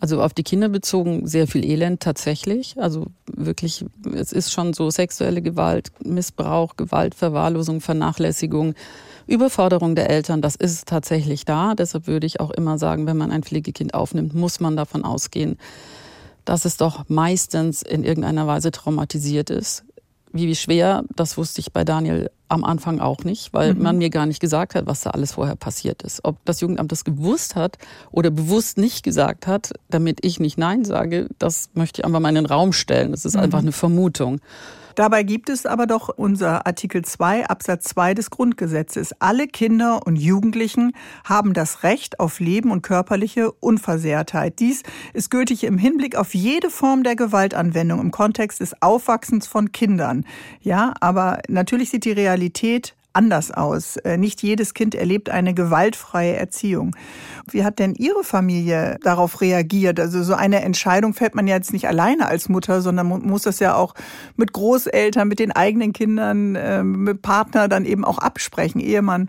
Also 0.00 0.20
auf 0.20 0.34
die 0.34 0.42
Kinder 0.42 0.68
bezogen 0.68 1.26
sehr 1.26 1.46
viel 1.46 1.64
Elend 1.64 2.00
tatsächlich. 2.00 2.76
Also 2.78 3.06
wirklich, 3.26 3.84
es 4.14 4.32
ist 4.32 4.52
schon 4.52 4.72
so 4.72 4.90
sexuelle 4.90 5.42
Gewalt, 5.42 5.90
Missbrauch, 6.04 6.76
Gewalt, 6.76 7.14
Verwahrlosung, 7.14 7.80
Vernachlässigung, 7.80 8.74
Überforderung 9.28 9.94
der 9.94 10.10
Eltern, 10.10 10.40
das 10.42 10.56
ist 10.56 10.88
tatsächlich 10.88 11.44
da. 11.44 11.74
Deshalb 11.74 12.08
würde 12.08 12.26
ich 12.26 12.40
auch 12.40 12.50
immer 12.50 12.78
sagen, 12.78 13.06
wenn 13.06 13.16
man 13.16 13.30
ein 13.30 13.44
Pflegekind 13.44 13.94
aufnimmt, 13.94 14.34
muss 14.34 14.58
man 14.58 14.76
davon 14.76 15.04
ausgehen, 15.04 15.56
dass 16.44 16.64
es 16.64 16.76
doch 16.76 17.08
meistens 17.08 17.82
in 17.82 18.02
irgendeiner 18.02 18.46
Weise 18.46 18.72
traumatisiert 18.72 19.50
ist. 19.50 19.84
Wie 20.32 20.54
schwer, 20.54 21.04
das 21.14 21.36
wusste 21.36 21.60
ich 21.60 21.72
bei 21.72 21.84
Daniel 21.84 22.30
am 22.48 22.64
Anfang 22.64 23.00
auch 23.00 23.24
nicht, 23.24 23.52
weil 23.52 23.74
mhm. 23.74 23.82
man 23.82 23.98
mir 23.98 24.10
gar 24.10 24.26
nicht 24.26 24.40
gesagt 24.40 24.74
hat, 24.74 24.86
was 24.86 25.02
da 25.02 25.10
alles 25.10 25.32
vorher 25.32 25.56
passiert 25.56 26.02
ist. 26.02 26.24
Ob 26.24 26.44
das 26.44 26.60
Jugendamt 26.60 26.92
das 26.92 27.04
gewusst 27.04 27.56
hat 27.56 27.78
oder 28.10 28.30
bewusst 28.30 28.78
nicht 28.78 29.02
gesagt 29.02 29.46
hat, 29.46 29.72
damit 29.90 30.24
ich 30.24 30.40
nicht 30.40 30.58
Nein 30.58 30.84
sage, 30.84 31.28
das 31.38 31.70
möchte 31.74 32.00
ich 32.00 32.04
einfach 32.04 32.20
mal 32.20 32.30
in 32.30 32.36
den 32.36 32.46
Raum 32.46 32.72
stellen. 32.72 33.10
Das 33.10 33.24
ist 33.24 33.34
mhm. 33.34 33.42
einfach 33.42 33.58
eine 33.58 33.72
Vermutung. 33.72 34.40
Dabei 34.98 35.22
gibt 35.22 35.48
es 35.48 35.64
aber 35.64 35.86
doch 35.86 36.08
unser 36.08 36.66
Artikel 36.66 37.04
2 37.04 37.46
Absatz 37.46 37.84
2 37.84 38.14
des 38.14 38.30
Grundgesetzes. 38.30 39.14
Alle 39.20 39.46
Kinder 39.46 40.04
und 40.04 40.16
Jugendlichen 40.16 40.90
haben 41.24 41.54
das 41.54 41.84
Recht 41.84 42.18
auf 42.18 42.40
Leben 42.40 42.72
und 42.72 42.82
körperliche 42.82 43.52
Unversehrtheit. 43.52 44.58
Dies 44.58 44.82
ist 45.12 45.30
gültig 45.30 45.62
im 45.62 45.78
Hinblick 45.78 46.16
auf 46.16 46.34
jede 46.34 46.68
Form 46.68 47.04
der 47.04 47.14
Gewaltanwendung 47.14 48.00
im 48.00 48.10
Kontext 48.10 48.58
des 48.58 48.82
Aufwachsens 48.82 49.46
von 49.46 49.70
Kindern. 49.70 50.24
Ja, 50.62 50.94
aber 50.98 51.42
natürlich 51.46 51.90
sieht 51.90 52.04
die 52.04 52.10
Realität 52.10 52.96
anders 53.12 53.50
aus. 53.50 53.96
Äh, 53.98 54.16
nicht 54.16 54.42
jedes 54.42 54.74
Kind 54.74 54.94
erlebt 54.94 55.30
eine 55.30 55.54
gewaltfreie 55.54 56.36
Erziehung. 56.36 56.94
Wie 57.50 57.64
hat 57.64 57.78
denn 57.78 57.94
Ihre 57.94 58.24
Familie 58.24 58.98
darauf 59.02 59.40
reagiert? 59.40 59.98
Also 59.98 60.22
so 60.22 60.34
eine 60.34 60.62
Entscheidung 60.62 61.14
fällt 61.14 61.34
man 61.34 61.46
ja 61.46 61.56
jetzt 61.56 61.72
nicht 61.72 61.88
alleine 61.88 62.26
als 62.26 62.48
Mutter, 62.48 62.80
sondern 62.80 63.08
man 63.08 63.22
muss 63.22 63.42
das 63.42 63.58
ja 63.58 63.74
auch 63.74 63.94
mit 64.36 64.52
Großeltern, 64.52 65.26
mit 65.26 65.38
den 65.38 65.52
eigenen 65.52 65.92
Kindern, 65.92 66.56
ähm, 66.56 67.04
mit 67.04 67.22
Partner 67.22 67.68
dann 67.68 67.84
eben 67.84 68.04
auch 68.04 68.18
absprechen, 68.18 68.80
Ehemann. 68.80 69.28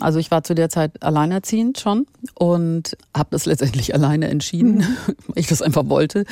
Also 0.00 0.18
ich 0.18 0.30
war 0.30 0.42
zu 0.42 0.54
der 0.54 0.68
Zeit 0.68 1.02
alleinerziehend 1.02 1.78
schon 1.78 2.06
und 2.34 2.96
habe 3.16 3.28
das 3.30 3.46
letztendlich 3.46 3.94
alleine 3.94 4.28
entschieden, 4.28 4.78
mhm. 4.78 5.14
weil 5.26 5.38
ich 5.38 5.46
das 5.46 5.62
einfach 5.62 5.88
wollte. 5.88 6.24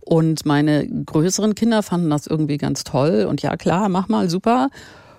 Und 0.00 0.46
meine 0.46 0.86
größeren 0.86 1.56
Kinder 1.56 1.82
fanden 1.82 2.10
das 2.10 2.28
irgendwie 2.28 2.58
ganz 2.58 2.84
toll 2.84 3.26
und 3.28 3.42
ja 3.42 3.56
klar, 3.56 3.88
mach 3.88 4.08
mal, 4.08 4.30
super. 4.30 4.68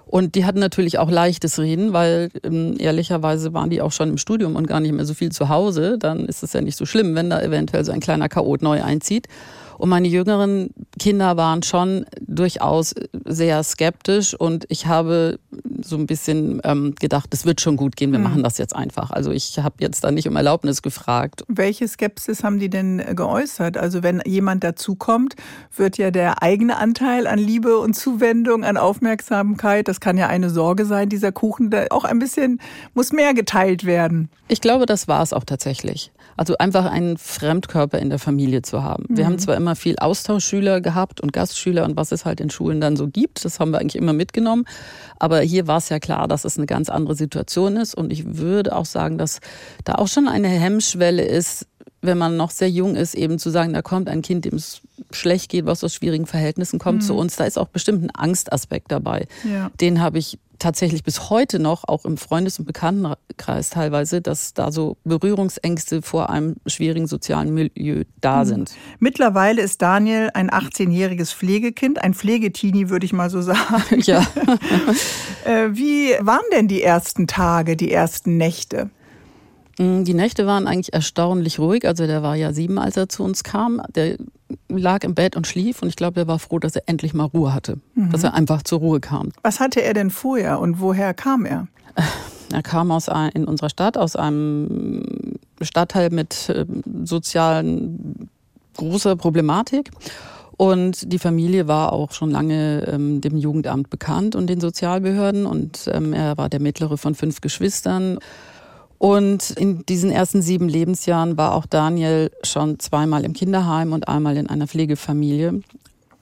Und 0.08 0.36
die 0.36 0.46
hatten 0.46 0.60
natürlich 0.60 1.00
auch 1.00 1.12
leichtes 1.12 1.60
Reden, 1.60 1.92
weil 1.92 2.30
ähm, 2.44 2.76
ehrlicherweise 2.80 3.54
waren 3.54 3.70
die 3.70 3.82
auch 3.82 3.92
schon 3.92 4.10
im 4.10 4.18
Studium 4.18 4.56
und 4.56 4.66
gar 4.66 4.80
nicht 4.80 4.94
mehr 4.94 5.06
so 5.06 5.14
viel 5.14 5.32
zu 5.32 5.50
Hause. 5.50 5.98
Dann 5.98 6.26
ist 6.26 6.44
es 6.44 6.54
ja 6.54 6.62
nicht 6.62 6.78
so 6.78 6.86
schlimm, 6.86 7.14
wenn 7.16 7.30
da 7.30 7.42
eventuell 7.42 7.84
so 7.84 7.92
ein 7.92 8.00
kleiner 8.00 8.30
Chaot 8.30 8.62
neu 8.62 8.82
einzieht. 8.82 9.28
Und 9.78 9.90
meine 9.90 10.08
jüngeren 10.08 10.72
Kinder 11.00 11.38
waren 11.38 11.62
schon 11.64 12.06
durchaus 12.22 12.96
sehr 13.26 13.64
skeptisch 13.64 14.34
und 14.34 14.66
ich 14.70 14.88
habe 14.88 15.40
so 15.84 15.96
ein 15.96 16.08
bisschen 16.08 16.60
ähm, 16.64 16.96
gedacht, 17.00 17.30
es 17.32 17.46
wird 17.46 17.62
schon 17.62 17.78
gut 17.78 17.96
gehen, 17.96 18.12
wir 18.12 18.20
mhm. 18.20 18.26
machen 18.26 18.44
das 18.44 18.58
jetzt 18.58 18.76
einfach. 18.76 19.12
Also 19.12 19.32
ich 19.32 19.60
habe 19.60 19.76
jetzt 19.80 20.04
da 20.04 20.12
nicht 20.12 20.28
um 20.28 20.36
Erlaubnis 20.36 20.82
gefragt. 20.82 21.44
Welche 21.48 21.88
Skepsis 21.88 22.44
haben 22.44 22.60
die 22.60 22.70
denn 22.70 23.04
geäußert? 23.16 23.78
Also 23.78 24.02
wenn 24.02 24.22
jemand 24.26 24.64
dazukommt, 24.64 25.36
wird 25.76 25.98
ja 25.98 26.10
der 26.10 26.42
eigene 26.42 26.78
Anteil 26.78 27.28
an 27.28 27.38
Liebe 27.38 27.78
und 27.78 27.94
Zuwendung, 27.94 28.64
an 28.64 28.78
Aufmerksamkeit, 28.78 29.88
das 29.88 30.00
kann 30.00 30.18
ja 30.18 30.28
eine 30.28 30.50
Sorge 30.50 30.86
sein, 30.86 31.10
dieser 31.10 31.32
Kuchen, 31.32 31.70
der 31.70 31.92
auch 31.92 32.04
ein 32.04 32.20
bisschen 32.20 32.60
muss 32.94 33.12
mehr 33.12 33.34
geteilt 33.34 33.86
werden. 33.86 34.30
Ich 34.48 34.62
glaube, 34.62 34.86
das 34.86 35.08
war 35.08 35.22
es 35.22 35.34
auch 35.34 35.44
tatsächlich. 35.44 36.12
Also 36.38 36.58
einfach 36.58 36.86
einen 36.86 37.18
Fremdkörper 37.18 38.00
in 38.00 38.10
der 38.10 38.20
Familie 38.20 38.62
zu 38.62 38.84
haben. 38.84 39.06
Mhm. 39.10 39.18
Wir 39.18 39.26
haben 39.26 39.34
mhm. 39.34 39.40
zwar 39.40 39.58
immer 39.58 39.76
viel 39.76 39.98
Austauschschüler 39.98 40.82
gehabt 40.82 41.20
und 41.20 41.34
Gastschüler 41.34 41.84
und 41.84 41.98
was 41.98 42.12
es 42.12 42.26
halt 42.26 42.40
in 42.40 42.50
Schulen 42.50 42.80
dann 42.80 42.96
so 42.96 43.08
gibt, 43.08 43.44
das 43.44 43.60
haben 43.60 43.72
wir 43.72 43.80
eigentlich 43.80 43.96
immer 43.96 44.14
mitgenommen. 44.14 44.66
Aber 45.20 45.40
hier 45.40 45.68
war 45.68 45.78
es 45.78 45.90
ja 45.90 46.00
klar, 46.00 46.28
dass 46.28 46.46
es 46.46 46.58
eine 46.58 46.68
ganz 46.68 46.90
andere 46.90 47.16
Situation 47.16 47.76
ist. 47.76 47.96
Und 47.96 48.14
ich 48.14 48.38
würde 48.38 48.76
auch 48.76 48.86
sagen, 48.86 49.18
dass 49.18 49.40
da 49.84 49.96
auch 49.96 50.08
schon 50.08 50.28
eine 50.28 50.48
Hemmschwelle 50.48 51.24
ist, 51.24 51.68
wenn 52.02 52.18
man 52.18 52.38
noch 52.38 52.52
sehr 52.52 52.70
jung 52.70 52.96
ist, 52.96 53.16
eben 53.16 53.40
zu 53.40 53.50
sagen, 53.50 53.74
da 53.74 53.82
kommt 53.82 54.08
ein 54.08 54.22
Kind, 54.22 54.46
dem 54.46 54.56
es 54.56 54.82
schlecht 55.12 55.50
geht, 55.50 55.66
was 55.66 55.84
aus 55.84 55.94
schwierigen 55.94 56.28
Verhältnissen 56.28 56.80
kommt 56.80 57.02
mhm. 57.02 57.06
zu 57.06 57.16
uns. 57.16 57.36
Da 57.36 57.46
ist 57.46 57.58
auch 57.58 57.68
bestimmt 57.68 58.04
ein 58.04 58.12
Angstaspekt 58.12 58.92
dabei. 58.92 59.28
Ja. 59.44 59.72
Den 59.82 60.02
habe 60.02 60.20
ich 60.20 60.38
tatsächlich 60.60 61.04
bis 61.04 61.30
heute 61.30 61.60
noch, 61.60 61.88
auch 61.88 62.06
im 62.06 62.18
Freundes- 62.18 62.60
und 62.60 62.66
Bekanntenkreis 62.66 63.70
teilweise, 63.70 64.22
dass 64.22 64.54
da 64.54 64.72
so 64.72 64.98
Berührungsängste 65.04 66.02
vor 66.02 66.30
einem 66.30 66.56
schwierigen 66.66 67.08
sozialen 67.08 67.54
Milieu 67.54 68.04
da 68.22 68.44
mhm. 68.44 68.48
sind. 68.48 68.72
Mittlerweile 69.00 69.62
ist 69.62 69.82
Daniel 69.82 70.32
ein 70.34 70.50
18-jähriges 70.50 71.34
Pflegekind, 71.34 72.04
ein 72.04 72.14
Pflegetini, 72.14 72.90
würde 72.90 73.06
ich 73.06 73.14
mal 73.14 73.30
so 73.30 73.42
sagen. 73.42 73.58
Ja. 74.08 74.26
Äh, 75.44 75.70
wie 75.72 76.12
waren 76.20 76.44
denn 76.54 76.68
die 76.68 76.82
ersten 76.82 77.28
Tage, 77.28 77.76
die 77.76 77.92
ersten 77.92 78.38
Nächte? 78.38 78.90
Mm, 79.78 80.04
die 80.04 80.14
Nächte 80.14 80.46
waren 80.46 80.68
eigentlich 80.68 80.94
erstaunlich 80.94 81.60
ruhig. 81.60 81.88
Also 81.88 82.08
der 82.08 82.24
war 82.24 82.36
ja 82.36 82.54
sieben, 82.54 82.78
als 82.80 82.98
er 82.98 83.10
zu 83.10 83.24
uns 83.24 83.44
kam. 83.44 83.82
Der 83.96 84.18
lag 84.70 85.04
im 85.04 85.16
Bett 85.16 85.36
und 85.36 85.48
schlief 85.48 85.82
und 85.82 85.90
ich 85.90 85.96
glaube, 85.96 86.22
er 86.22 86.28
war 86.28 86.40
froh, 86.40 86.60
dass 86.60 86.76
er 86.76 86.84
endlich 86.86 87.14
mal 87.14 87.26
Ruhe 87.26 87.54
hatte, 87.54 87.78
mhm. 87.96 88.12
dass 88.12 88.24
er 88.24 88.34
einfach 88.34 88.64
zur 88.64 88.80
Ruhe 88.80 89.00
kam. 89.00 89.32
Was 89.44 89.60
hatte 89.60 89.82
er 89.82 89.94
denn 89.94 90.10
vorher 90.10 90.60
und 90.60 90.80
woher 90.80 91.14
kam 91.14 91.46
er? 91.46 91.68
Er 92.54 92.64
kam 92.64 92.92
aus 92.92 93.10
ein, 93.10 93.30
in 93.32 93.46
unserer 93.46 93.70
Stadt 93.70 93.98
aus 93.98 94.16
einem 94.16 95.36
Stadtteil 95.62 96.12
mit 96.12 96.48
äh, 96.48 96.66
sozialen 97.04 98.30
großer 98.78 99.16
Problematik. 99.16 99.92
Und 100.56 101.12
die 101.12 101.20
Familie 101.20 101.68
war 101.68 101.94
auch 101.94 102.12
schon 102.12 102.32
lange 102.32 102.88
ähm, 102.88 103.22
dem 103.22 103.38
Jugendamt 103.38 103.90
bekannt 103.90 104.36
und 104.36 104.48
den 104.48 104.60
Sozialbehörden. 104.60 105.46
Und 105.46 105.90
ähm, 105.94 106.14
er 106.14 106.38
war 106.38 106.50
der 106.50 106.60
mittlere 106.60 106.98
von 106.98 107.14
fünf 107.14 107.42
Geschwistern. 107.42 108.18
Und 108.98 109.52
in 109.52 109.86
diesen 109.86 110.12
ersten 110.12 110.42
sieben 110.42 110.68
Lebensjahren 110.68 111.38
war 111.38 111.54
auch 111.54 111.66
Daniel 111.66 112.32
schon 112.44 112.80
zweimal 112.80 113.26
im 113.26 113.34
Kinderheim 113.34 113.94
und 113.94 114.08
einmal 114.08 114.38
in 114.38 114.48
einer 114.48 114.68
Pflegefamilie. 114.68 115.62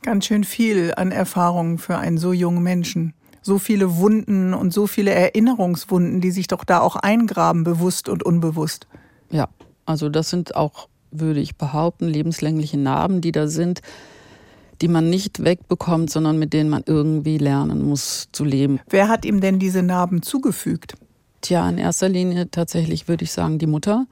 Ganz 0.01 0.25
schön 0.25 0.44
viel 0.44 0.94
an 0.96 1.12
Erfahrungen 1.12 1.77
für 1.77 1.98
einen 1.98 2.17
so 2.17 2.34
jungen 2.34 2.63
Menschen. 2.63 3.13
So 3.41 3.60
viele 3.60 3.98
Wunden 3.98 4.53
und 4.53 4.74
so 4.74 4.88
viele 4.88 5.12
Erinnerungswunden, 5.12 6.20
die 6.20 6.32
sich 6.32 6.48
doch 6.48 6.63
da 6.63 6.82
auch 6.82 6.96
eingraben, 6.96 7.63
bewusst 7.63 8.10
und 8.10 8.24
unbewusst. 8.24 8.88
Ja, 9.32 9.48
also 9.86 10.10
das 10.10 10.29
sind 10.29 10.55
auch, 10.55 10.89
würde 11.12 11.39
ich 11.39 11.55
behaupten, 11.55 12.08
lebenslängliche 12.08 12.77
Narben, 12.77 13.22
die 13.22 13.32
da 13.32 13.48
sind, 13.48 13.82
die 14.82 14.88
man 14.88 15.10
nicht 15.10 15.44
wegbekommt, 15.44 16.10
sondern 16.10 16.38
mit 16.38 16.53
denen 16.53 16.70
man 16.70 16.84
irgendwie 16.86 17.38
lernen 17.38 17.84
muss 17.84 18.27
zu 18.32 18.44
leben. 18.44 18.79
Wer 18.89 19.08
hat 19.08 19.25
ihm 19.25 19.39
denn 19.41 19.60
diese 19.60 19.84
Narben 19.84 20.22
zugefügt? 20.22 20.96
Tja, 21.46 21.70
in 21.70 21.78
erster 21.78 22.10
Linie 22.10 22.50
tatsächlich 22.50 23.08
würde 23.08 23.24
ich 23.24 23.32
sagen 23.32 23.60
die 23.60 23.68
Mutter, 23.68 24.08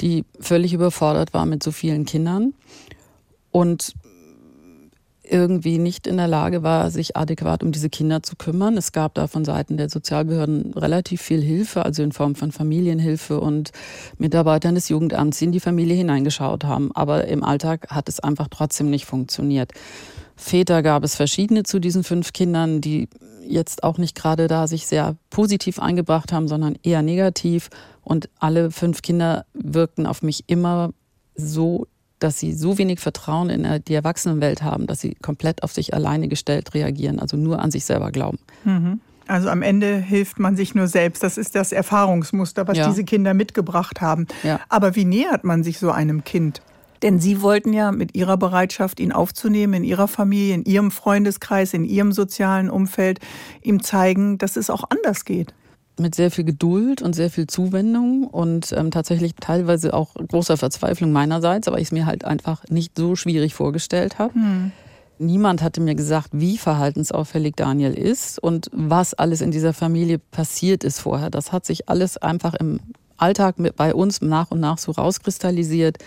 die 0.00 0.24
völlig 0.40 0.72
überfordert 0.72 1.34
war 1.34 1.44
mit 1.44 1.62
so 1.62 1.72
vielen 1.72 2.06
Kindern 2.06 2.54
und 3.50 3.92
irgendwie 5.22 5.76
nicht 5.76 6.06
in 6.06 6.16
der 6.16 6.26
Lage 6.26 6.62
war, 6.62 6.90
sich 6.90 7.18
adäquat 7.18 7.62
um 7.62 7.70
diese 7.70 7.90
Kinder 7.90 8.22
zu 8.22 8.34
kümmern. 8.34 8.78
Es 8.78 8.92
gab 8.92 9.12
da 9.12 9.26
von 9.26 9.44
Seiten 9.44 9.76
der 9.76 9.90
Sozialbehörden 9.90 10.72
relativ 10.72 11.20
viel 11.20 11.42
Hilfe, 11.42 11.84
also 11.84 12.02
in 12.02 12.12
Form 12.12 12.34
von 12.34 12.50
Familienhilfe 12.50 13.38
und 13.38 13.72
Mitarbeitern 14.16 14.74
des 14.74 14.88
Jugendamts, 14.88 15.38
die 15.38 15.44
in 15.44 15.52
die 15.52 15.60
Familie 15.60 15.96
hineingeschaut 15.96 16.64
haben. 16.64 16.92
Aber 16.94 17.26
im 17.26 17.44
Alltag 17.44 17.88
hat 17.90 18.08
es 18.08 18.20
einfach 18.20 18.48
trotzdem 18.48 18.88
nicht 18.88 19.04
funktioniert. 19.04 19.74
Väter 20.40 20.82
gab 20.82 21.04
es 21.04 21.14
verschiedene 21.14 21.64
zu 21.64 21.78
diesen 21.78 22.02
fünf 22.02 22.32
Kindern, 22.32 22.80
die 22.80 23.08
jetzt 23.46 23.82
auch 23.82 23.98
nicht 23.98 24.16
gerade 24.16 24.48
da 24.48 24.66
sich 24.66 24.86
sehr 24.86 25.16
positiv 25.28 25.78
eingebracht 25.78 26.32
haben, 26.32 26.48
sondern 26.48 26.76
eher 26.82 27.02
negativ. 27.02 27.68
Und 28.02 28.30
alle 28.38 28.70
fünf 28.70 29.02
Kinder 29.02 29.44
wirkten 29.52 30.06
auf 30.06 30.22
mich 30.22 30.44
immer 30.46 30.92
so, 31.34 31.86
dass 32.18 32.38
sie 32.38 32.52
so 32.52 32.78
wenig 32.78 33.00
Vertrauen 33.00 33.50
in 33.50 33.84
die 33.86 33.94
Erwachsenenwelt 33.94 34.62
haben, 34.62 34.86
dass 34.86 35.00
sie 35.00 35.14
komplett 35.14 35.62
auf 35.62 35.72
sich 35.72 35.94
alleine 35.94 36.28
gestellt 36.28 36.74
reagieren, 36.74 37.18
also 37.18 37.36
nur 37.36 37.60
an 37.60 37.70
sich 37.70 37.84
selber 37.84 38.10
glauben. 38.10 38.38
Mhm. 38.64 39.00
Also 39.26 39.48
am 39.48 39.62
Ende 39.62 39.96
hilft 39.96 40.40
man 40.40 40.56
sich 40.56 40.74
nur 40.74 40.88
selbst. 40.88 41.22
Das 41.22 41.38
ist 41.38 41.54
das 41.54 41.70
Erfahrungsmuster, 41.70 42.66
was 42.66 42.78
ja. 42.78 42.88
diese 42.88 43.04
Kinder 43.04 43.32
mitgebracht 43.32 44.00
haben. 44.00 44.26
Ja. 44.42 44.58
Aber 44.68 44.96
wie 44.96 45.04
nähert 45.04 45.44
man 45.44 45.62
sich 45.62 45.78
so 45.78 45.90
einem 45.90 46.24
Kind? 46.24 46.62
Denn 47.02 47.18
Sie 47.18 47.40
wollten 47.42 47.72
ja 47.72 47.92
mit 47.92 48.14
Ihrer 48.14 48.36
Bereitschaft, 48.36 49.00
ihn 49.00 49.12
aufzunehmen 49.12 49.74
in 49.74 49.84
Ihrer 49.84 50.08
Familie, 50.08 50.54
in 50.54 50.64
Ihrem 50.64 50.90
Freundeskreis, 50.90 51.72
in 51.74 51.84
Ihrem 51.84 52.12
sozialen 52.12 52.70
Umfeld, 52.70 53.20
ihm 53.62 53.82
zeigen, 53.82 54.38
dass 54.38 54.56
es 54.56 54.70
auch 54.70 54.84
anders 54.90 55.24
geht 55.24 55.54
mit 56.00 56.14
sehr 56.14 56.30
viel 56.30 56.44
Geduld 56.44 57.02
und 57.02 57.14
sehr 57.14 57.30
viel 57.30 57.46
Zuwendung 57.46 58.24
und 58.24 58.72
ähm, 58.72 58.90
tatsächlich 58.90 59.34
teilweise 59.38 59.94
auch 59.94 60.14
großer 60.14 60.56
Verzweiflung 60.56 61.12
meinerseits, 61.12 61.68
aber 61.68 61.78
ich 61.78 61.88
es 61.88 61.92
mir 61.92 62.06
halt 62.06 62.24
einfach 62.24 62.64
nicht 62.68 62.96
so 62.96 63.14
schwierig 63.16 63.54
vorgestellt 63.54 64.18
habe. 64.18 64.34
Hm. 64.34 64.72
Niemand 65.18 65.62
hatte 65.62 65.82
mir 65.82 65.94
gesagt, 65.94 66.30
wie 66.32 66.56
verhaltensauffällig 66.56 67.54
Daniel 67.54 67.92
ist 67.92 68.42
und 68.42 68.70
was 68.72 69.12
alles 69.12 69.42
in 69.42 69.50
dieser 69.50 69.74
Familie 69.74 70.18
passiert 70.18 70.82
ist 70.82 71.00
vorher. 71.00 71.28
Das 71.28 71.52
hat 71.52 71.66
sich 71.66 71.90
alles 71.90 72.16
einfach 72.16 72.54
im 72.54 72.80
Alltag 73.18 73.56
bei 73.76 73.94
uns 73.94 74.22
nach 74.22 74.50
und 74.50 74.60
nach 74.60 74.78
so 74.78 74.92
rauskristallisiert. 74.92 75.98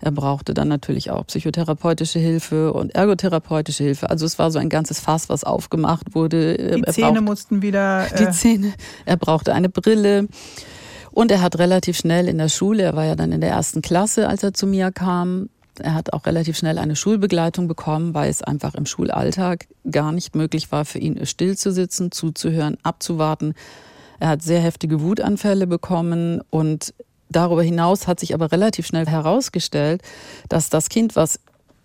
Er 0.00 0.10
brauchte 0.10 0.54
dann 0.54 0.68
natürlich 0.68 1.10
auch 1.10 1.26
psychotherapeutische 1.26 2.18
Hilfe 2.18 2.72
und 2.72 2.94
ergotherapeutische 2.94 3.84
Hilfe. 3.84 4.08
Also 4.08 4.24
es 4.24 4.38
war 4.38 4.50
so 4.50 4.58
ein 4.58 4.70
ganzes 4.70 4.98
Fass, 4.98 5.28
was 5.28 5.44
aufgemacht 5.44 6.14
wurde. 6.14 6.56
Die 6.56 6.82
er 6.82 6.92
Zähne 6.92 7.12
braucht, 7.12 7.24
mussten 7.24 7.62
wieder. 7.62 8.06
Äh 8.12 8.26
die 8.26 8.30
Zähne. 8.30 8.72
Er 9.04 9.16
brauchte 9.16 9.52
eine 9.52 9.68
Brille. 9.68 10.26
Und 11.12 11.30
er 11.30 11.42
hat 11.42 11.58
relativ 11.58 11.96
schnell 11.96 12.28
in 12.28 12.38
der 12.38 12.48
Schule, 12.48 12.84
er 12.84 12.94
war 12.94 13.04
ja 13.04 13.16
dann 13.16 13.32
in 13.32 13.40
der 13.40 13.50
ersten 13.50 13.82
Klasse, 13.82 14.28
als 14.28 14.44
er 14.44 14.54
zu 14.54 14.66
mir 14.68 14.92
kam, 14.92 15.48
er 15.80 15.94
hat 15.94 16.12
auch 16.12 16.26
relativ 16.26 16.56
schnell 16.56 16.78
eine 16.78 16.96
Schulbegleitung 16.96 17.68
bekommen, 17.68 18.14
weil 18.14 18.30
es 18.30 18.42
einfach 18.42 18.74
im 18.74 18.86
Schulalltag 18.86 19.66
gar 19.90 20.12
nicht 20.12 20.34
möglich 20.34 20.70
war, 20.72 20.84
für 20.84 20.98
ihn 20.98 21.24
still 21.26 21.56
zu 21.56 21.72
sitzen, 21.72 22.12
zuzuhören, 22.12 22.76
abzuwarten. 22.82 23.54
Er 24.18 24.28
hat 24.28 24.42
sehr 24.42 24.60
heftige 24.60 25.00
Wutanfälle 25.00 25.66
bekommen 25.66 26.42
und 26.50 26.94
Darüber 27.30 27.62
hinaus 27.62 28.06
hat 28.06 28.20
sich 28.20 28.34
aber 28.34 28.52
relativ 28.52 28.86
schnell 28.86 29.06
herausgestellt, 29.06 30.02
dass 30.48 30.68
das 30.68 30.88
Kind, 30.88 31.16
was 31.16 31.40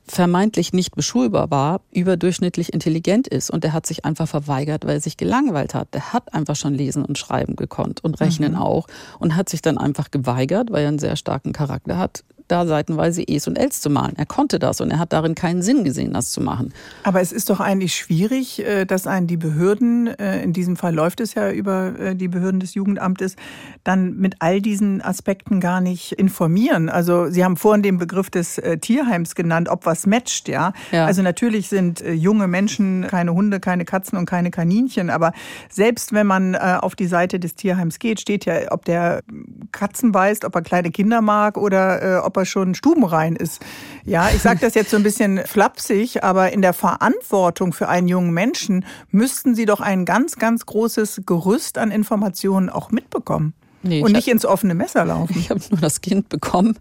vermeintlich 0.08 0.72
nicht 0.74 0.96
beschulbar 0.96 1.50
war, 1.50 1.82
überdurchschnittlich 1.92 2.74
intelligent 2.74 3.28
ist. 3.28 3.50
Und 3.50 3.66
er 3.66 3.74
hat 3.74 3.86
sich 3.86 4.06
einfach 4.06 4.28
verweigert, 4.28 4.86
weil 4.86 4.96
er 4.96 5.02
sich 5.02 5.18
gelangweilt 5.18 5.74
hat. 5.74 5.94
Der 5.94 6.14
hat 6.14 6.34
einfach 6.34 6.56
schon 6.56 6.74
lesen 6.74 7.04
und 7.04 7.18
schreiben 7.18 7.56
gekonnt 7.56 8.04
und 8.04 8.20
rechnen 8.20 8.54
mhm. 8.54 8.60
auch 8.60 8.88
und 9.20 9.36
hat 9.36 9.50
sich 9.50 9.62
dann 9.62 9.78
einfach 9.78 10.12
geweigert, 10.12 10.72
weil 10.72 10.84
er 10.84 10.90
einen 10.90 11.00
sehr 11.00 11.16
starken 11.16 11.54
Charakter 11.54 11.98
hat, 11.98 12.24
da 12.48 12.66
seitenweise 12.66 13.24
E's 13.24 13.48
und 13.48 13.58
L's 13.58 13.82
zu 13.82 13.90
malen. 13.90 14.14
Er 14.18 14.26
konnte 14.26 14.60
das 14.60 14.82
und 14.82 14.92
er 14.92 15.00
hat 15.00 15.14
darin 15.14 15.36
keinen 15.36 15.62
Sinn 15.62 15.84
gesehen, 15.84 16.14
das 16.14 16.32
zu 16.32 16.42
machen. 16.42 16.74
Aber 17.04 17.22
es 17.22 17.32
ist 17.32 17.50
doch 17.50 17.60
eigentlich 17.60 17.96
schwierig, 17.96 18.66
äh, 18.66 18.86
dass 18.86 19.08
einen 19.08 19.28
die 19.28 19.38
Behörden, 19.38 20.08
äh, 20.08 20.42
in 20.44 20.54
diesem 20.54 20.76
Fall 20.76 20.94
läuft 20.94 21.22
es 21.22 21.34
ja 21.34 21.52
über 21.52 21.98
äh, 22.00 22.16
die 22.16 22.28
Behörden 22.28 22.60
des 22.60 22.74
Jugendamtes, 22.76 23.36
dann 23.84 24.16
mit 24.18 24.36
all 24.40 24.62
diesen 24.62 25.02
Aspekten 25.02 25.60
gar 25.60 25.82
nicht 25.82 26.12
informieren. 26.14 26.90
Also 26.90 27.30
Sie 27.30 27.44
haben 27.44 27.58
vorhin 27.58 27.84
den 27.84 27.98
Begriff 27.98 28.30
des 28.30 28.62
Tierheims 28.82 29.36
genannt, 29.36 29.70
ob 29.70 29.86
was 29.86 30.06
matcht, 30.06 30.48
ja. 30.48 30.74
ja. 30.92 31.06
Also 31.06 31.22
natürlich 31.22 31.70
sind 31.70 32.02
junge 32.02 32.48
Menschen 32.48 33.08
keine 33.08 33.34
Hunde, 33.34 33.60
keine 33.60 33.86
Katzen 33.86 34.18
und 34.18 34.26
keine 34.26 34.52
Kaninchen, 34.52 35.10
aber 35.10 35.34
selbst 35.70 36.14
wenn 36.14 36.28
man 36.28 36.56
auf 36.56 36.96
die 36.96 37.08
Seite 37.08 37.40
des 37.40 37.56
Tierheims 37.56 38.00
geht, 38.00 38.20
steht 38.20 38.46
ja, 38.46 38.72
ob 38.72 38.86
der 38.86 39.24
Katzen 39.72 40.12
beißt, 40.12 40.46
ob 40.46 40.56
er 40.56 40.62
kleine 40.62 40.92
Kinder 40.92 41.22
mag 41.22 41.58
oder 41.58 42.24
ob 42.26 42.35
ob 42.36 42.42
er 42.42 42.46
schon 42.46 42.76
stubenrein 42.76 43.36
ist. 43.36 43.62
Ja, 44.04 44.30
ich 44.30 44.42
sage 44.42 44.60
das 44.60 44.76
jetzt 44.76 44.92
so 44.92 44.98
ein 44.98 45.04
bisschen 45.04 45.40
flapsig, 45.46 46.24
aber 46.24 46.52
in 46.52 46.62
der 46.62 46.74
Verantwortung 46.74 47.72
für 47.72 47.88
einen 47.88 48.08
jungen 48.08 48.34
Menschen 48.34 48.86
müssten 49.10 49.56
Sie 49.56 49.66
doch 49.66 49.80
ein 49.80 50.06
ganz, 50.06 50.36
ganz 50.36 50.66
großes 50.66 51.22
Gerüst 51.26 51.78
an 51.78 51.92
Informationen 51.92 52.70
auch 52.70 52.92
mitbekommen. 52.92 53.54
Nee, 53.88 54.02
und 54.02 54.14
nicht 54.14 54.26
hab, 54.26 54.34
ins 54.34 54.46
offene 54.46 54.74
Messer 54.74 55.06
laufen. 55.06 55.36
Ich 55.40 55.52
habe 55.52 55.62
nur 55.70 55.80
das 55.80 56.02
Kind 56.02 56.28
bekommen 56.28 56.76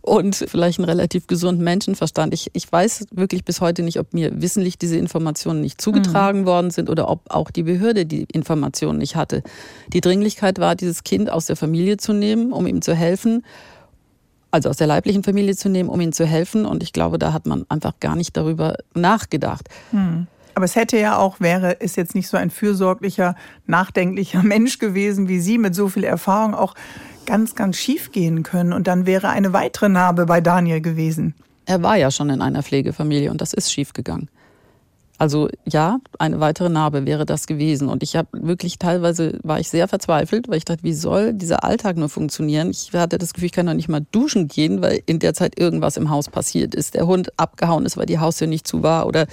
und 0.00 0.36
vielleicht 0.36 0.78
einen 0.78 0.88
relativ 0.88 1.26
gesunden 1.26 1.62
Menschenverstand. 1.62 2.32
Ich, 2.32 2.50
ich 2.54 2.70
weiß 2.72 3.08
wirklich 3.10 3.44
bis 3.44 3.60
heute 3.60 3.82
nicht, 3.82 4.00
ob 4.00 4.14
mir 4.14 4.40
wissentlich 4.40 4.78
diese 4.78 4.96
Informationen 4.96 5.60
nicht 5.60 5.82
zugetragen 5.82 6.40
mhm. 6.40 6.46
worden 6.46 6.70
sind 6.70 6.88
oder 6.88 7.10
ob 7.10 7.20
auch 7.28 7.50
die 7.50 7.64
Behörde 7.64 8.06
die 8.06 8.26
Informationen 8.32 8.98
nicht 8.98 9.16
hatte. 9.16 9.42
Die 9.92 10.00
Dringlichkeit 10.00 10.58
war, 10.58 10.74
dieses 10.76 11.04
Kind 11.04 11.30
aus 11.30 11.44
der 11.44 11.56
Familie 11.56 11.98
zu 11.98 12.14
nehmen, 12.14 12.52
um 12.52 12.66
ihm 12.66 12.80
zu 12.80 12.94
helfen 12.94 13.44
also 14.50 14.68
aus 14.68 14.76
der 14.76 14.86
leiblichen 14.86 15.22
Familie 15.22 15.56
zu 15.56 15.68
nehmen, 15.68 15.88
um 15.88 16.00
ihm 16.00 16.12
zu 16.12 16.26
helfen. 16.26 16.66
Und 16.66 16.82
ich 16.82 16.92
glaube, 16.92 17.18
da 17.18 17.32
hat 17.32 17.46
man 17.46 17.64
einfach 17.68 17.94
gar 18.00 18.16
nicht 18.16 18.36
darüber 18.36 18.76
nachgedacht. 18.94 19.68
Hm. 19.90 20.26
Aber 20.54 20.64
es 20.64 20.74
hätte 20.74 20.98
ja 20.98 21.18
auch, 21.18 21.38
wäre, 21.38 21.72
ist 21.72 21.96
jetzt 21.96 22.14
nicht 22.14 22.28
so 22.28 22.38
ein 22.38 22.50
fürsorglicher, 22.50 23.36
nachdenklicher 23.66 24.42
Mensch 24.44 24.78
gewesen 24.78 25.28
wie 25.28 25.40
Sie 25.40 25.58
mit 25.58 25.74
so 25.74 25.88
viel 25.88 26.04
Erfahrung, 26.04 26.54
auch 26.54 26.74
ganz, 27.26 27.54
ganz 27.54 27.76
schief 27.76 28.12
gehen 28.12 28.42
können. 28.42 28.72
Und 28.72 28.86
dann 28.86 29.04
wäre 29.04 29.28
eine 29.28 29.52
weitere 29.52 29.88
Narbe 29.88 30.24
bei 30.24 30.40
Daniel 30.40 30.80
gewesen. 30.80 31.34
Er 31.66 31.82
war 31.82 31.96
ja 31.96 32.10
schon 32.10 32.30
in 32.30 32.40
einer 32.40 32.62
Pflegefamilie 32.62 33.30
und 33.30 33.40
das 33.40 33.52
ist 33.52 33.72
schief 33.72 33.92
gegangen. 33.92 34.28
Also 35.18 35.48
ja, 35.66 35.98
eine 36.18 36.40
weitere 36.40 36.68
Narbe 36.68 37.06
wäre 37.06 37.24
das 37.24 37.46
gewesen. 37.46 37.88
Und 37.88 38.02
ich 38.02 38.16
habe 38.16 38.28
wirklich 38.32 38.78
teilweise 38.78 39.38
war 39.42 39.58
ich 39.58 39.68
sehr 39.68 39.88
verzweifelt, 39.88 40.48
weil 40.48 40.58
ich 40.58 40.64
dachte, 40.64 40.82
wie 40.82 40.92
soll 40.92 41.32
dieser 41.32 41.64
Alltag 41.64 41.96
nur 41.96 42.08
funktionieren? 42.08 42.70
Ich 42.70 42.92
hatte 42.92 43.18
das 43.18 43.32
Gefühl, 43.32 43.46
ich 43.46 43.52
kann 43.52 43.66
noch 43.66 43.74
nicht 43.74 43.88
mal 43.88 44.04
duschen 44.12 44.48
gehen, 44.48 44.82
weil 44.82 45.00
in 45.06 45.18
der 45.18 45.32
Zeit 45.32 45.58
irgendwas 45.58 45.96
im 45.96 46.10
Haus 46.10 46.28
passiert 46.28 46.74
ist. 46.74 46.94
Der 46.94 47.06
Hund 47.06 47.30
abgehauen 47.38 47.86
ist, 47.86 47.96
weil 47.96 48.06
die 48.06 48.18
Haustür 48.18 48.46
nicht 48.46 48.66
zu 48.66 48.82
war 48.82 49.06
oder 49.06 49.26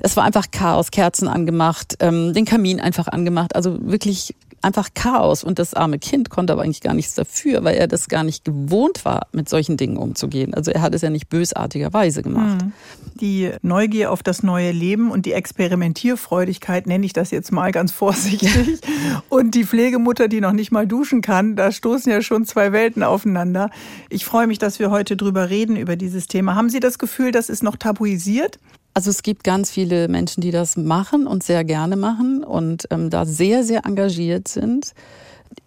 es 0.00 0.16
war 0.16 0.24
einfach 0.24 0.50
Chaos, 0.50 0.90
Kerzen 0.90 1.28
angemacht, 1.28 1.96
ähm, 2.00 2.34
den 2.34 2.44
Kamin 2.44 2.80
einfach 2.80 3.06
angemacht. 3.06 3.54
Also 3.54 3.78
wirklich 3.80 4.34
einfach 4.62 4.90
Chaos. 4.94 5.44
Und 5.44 5.58
das 5.58 5.74
arme 5.74 5.98
Kind 5.98 6.30
konnte 6.30 6.52
aber 6.52 6.62
eigentlich 6.62 6.80
gar 6.80 6.94
nichts 6.94 7.14
dafür, 7.14 7.64
weil 7.64 7.76
er 7.76 7.86
das 7.86 8.08
gar 8.08 8.24
nicht 8.24 8.44
gewohnt 8.44 9.04
war, 9.04 9.26
mit 9.32 9.48
solchen 9.48 9.76
Dingen 9.76 9.96
umzugehen. 9.96 10.54
Also 10.54 10.70
er 10.70 10.82
hat 10.82 10.94
es 10.94 11.02
ja 11.02 11.10
nicht 11.10 11.28
bösartigerweise 11.28 12.22
gemacht. 12.22 12.62
Hm. 12.62 12.72
Die 13.20 13.50
Neugier 13.62 14.10
auf 14.10 14.22
das 14.22 14.42
neue 14.42 14.72
Leben 14.72 15.10
und 15.10 15.26
die 15.26 15.32
Experimentierfreudigkeit, 15.32 16.86
nenne 16.86 17.06
ich 17.06 17.12
das 17.12 17.30
jetzt 17.30 17.52
mal 17.52 17.72
ganz 17.72 17.92
vorsichtig. 17.92 18.80
und 19.28 19.54
die 19.54 19.64
Pflegemutter, 19.64 20.28
die 20.28 20.40
noch 20.40 20.52
nicht 20.52 20.72
mal 20.72 20.86
duschen 20.86 21.20
kann, 21.20 21.56
da 21.56 21.72
stoßen 21.72 22.10
ja 22.10 22.22
schon 22.22 22.46
zwei 22.46 22.72
Welten 22.72 23.02
aufeinander. 23.02 23.70
Ich 24.08 24.24
freue 24.24 24.46
mich, 24.46 24.58
dass 24.58 24.78
wir 24.78 24.90
heute 24.90 25.16
drüber 25.16 25.50
reden, 25.50 25.76
über 25.76 25.96
dieses 25.96 26.26
Thema. 26.26 26.54
Haben 26.54 26.70
Sie 26.70 26.80
das 26.80 26.98
Gefühl, 26.98 27.32
das 27.32 27.48
ist 27.48 27.62
noch 27.62 27.76
tabuisiert? 27.76 28.58
Also 28.94 29.10
es 29.10 29.22
gibt 29.22 29.44
ganz 29.44 29.70
viele 29.70 30.08
Menschen, 30.08 30.40
die 30.42 30.50
das 30.50 30.76
machen 30.76 31.26
und 31.26 31.42
sehr 31.42 31.64
gerne 31.64 31.96
machen 31.96 32.44
und 32.44 32.86
ähm, 32.90 33.08
da 33.08 33.24
sehr, 33.24 33.64
sehr 33.64 33.86
engagiert 33.86 34.48
sind. 34.48 34.92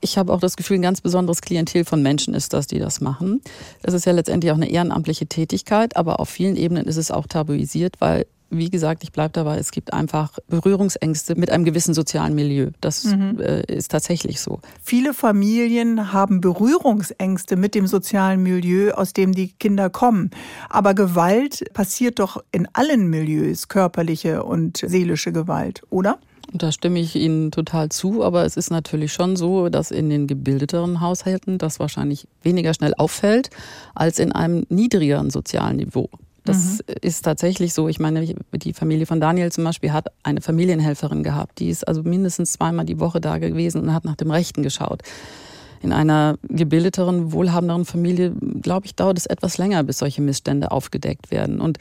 Ich 0.01 0.17
habe 0.17 0.33
auch 0.33 0.39
das 0.39 0.57
Gefühl, 0.57 0.77
ein 0.77 0.83
ganz 0.83 1.01
besonderes 1.01 1.41
Klientel 1.41 1.85
von 1.85 2.01
Menschen 2.01 2.33
ist 2.33 2.53
das, 2.53 2.67
die 2.67 2.79
das 2.79 3.01
machen. 3.01 3.41
Das 3.81 3.93
ist 3.93 4.05
ja 4.05 4.11
letztendlich 4.11 4.51
auch 4.51 4.57
eine 4.57 4.69
ehrenamtliche 4.69 5.27
Tätigkeit, 5.27 5.95
aber 5.95 6.19
auf 6.19 6.29
vielen 6.29 6.55
Ebenen 6.55 6.85
ist 6.85 6.97
es 6.97 7.11
auch 7.11 7.27
tabuisiert, 7.27 7.95
weil 7.99 8.25
wie 8.57 8.69
gesagt, 8.69 9.03
ich 9.03 9.11
bleibe 9.11 9.31
dabei, 9.31 9.57
es 9.57 9.71
gibt 9.71 9.93
einfach 9.93 10.37
Berührungsängste 10.47 11.35
mit 11.35 11.49
einem 11.49 11.65
gewissen 11.65 11.93
sozialen 11.93 12.35
Milieu. 12.35 12.71
Das 12.81 13.05
mhm. 13.05 13.39
äh, 13.39 13.61
ist 13.63 13.91
tatsächlich 13.91 14.41
so. 14.41 14.59
Viele 14.81 15.13
Familien 15.13 16.13
haben 16.13 16.41
Berührungsängste 16.41 17.55
mit 17.55 17.75
dem 17.75 17.87
sozialen 17.87 18.43
Milieu, 18.43 18.91
aus 18.91 19.13
dem 19.13 19.33
die 19.33 19.53
Kinder 19.53 19.89
kommen. 19.89 20.31
Aber 20.69 20.93
Gewalt 20.93 21.65
passiert 21.73 22.19
doch 22.19 22.43
in 22.51 22.67
allen 22.73 23.09
Milieus, 23.09 23.67
körperliche 23.67 24.43
und 24.43 24.77
seelische 24.77 25.31
Gewalt, 25.31 25.81
oder? 25.89 26.19
Da 26.53 26.71
stimme 26.71 26.99
ich 26.99 27.15
Ihnen 27.15 27.51
total 27.51 27.89
zu, 27.89 28.23
aber 28.23 28.45
es 28.45 28.55
ist 28.55 28.69
natürlich 28.69 29.13
schon 29.13 29.35
so, 29.35 29.69
dass 29.69 29.91
in 29.91 30.09
den 30.09 30.27
gebildeteren 30.27 31.01
Haushalten 31.01 31.57
das 31.57 31.79
wahrscheinlich 31.79 32.27
weniger 32.43 32.73
schnell 32.73 32.93
auffällt 32.95 33.49
als 33.93 34.19
in 34.19 34.31
einem 34.31 34.65
niedrigeren 34.69 35.31
sozialen 35.31 35.77
Niveau. 35.77 36.09
Das 36.45 36.79
mhm. 36.87 36.95
ist 37.01 37.23
tatsächlich 37.23 37.73
so. 37.73 37.89
Ich 37.89 37.99
meine, 37.99 38.35
die 38.53 38.73
Familie 38.73 39.05
von 39.05 39.19
Daniel 39.19 39.51
zum 39.51 39.63
Beispiel 39.63 39.91
hat 39.91 40.07
eine 40.23 40.41
Familienhelferin 40.41 41.23
gehabt. 41.23 41.59
Die 41.59 41.69
ist 41.69 41.87
also 41.87 42.03
mindestens 42.03 42.53
zweimal 42.53 42.85
die 42.85 42.99
Woche 42.99 43.19
da 43.19 43.39
gewesen 43.39 43.81
und 43.81 43.93
hat 43.93 44.05
nach 44.05 44.15
dem 44.15 44.31
Rechten 44.31 44.63
geschaut. 44.63 45.01
In 45.81 45.91
einer 45.91 46.37
gebildeteren, 46.47 47.31
wohlhabenderen 47.31 47.85
Familie, 47.85 48.31
glaube 48.61 48.85
ich, 48.85 48.95
dauert 48.95 49.17
es 49.17 49.25
etwas 49.25 49.57
länger, 49.57 49.83
bis 49.83 49.99
solche 49.99 50.21
Missstände 50.21 50.71
aufgedeckt 50.71 51.31
werden. 51.31 51.59
Und 51.59 51.79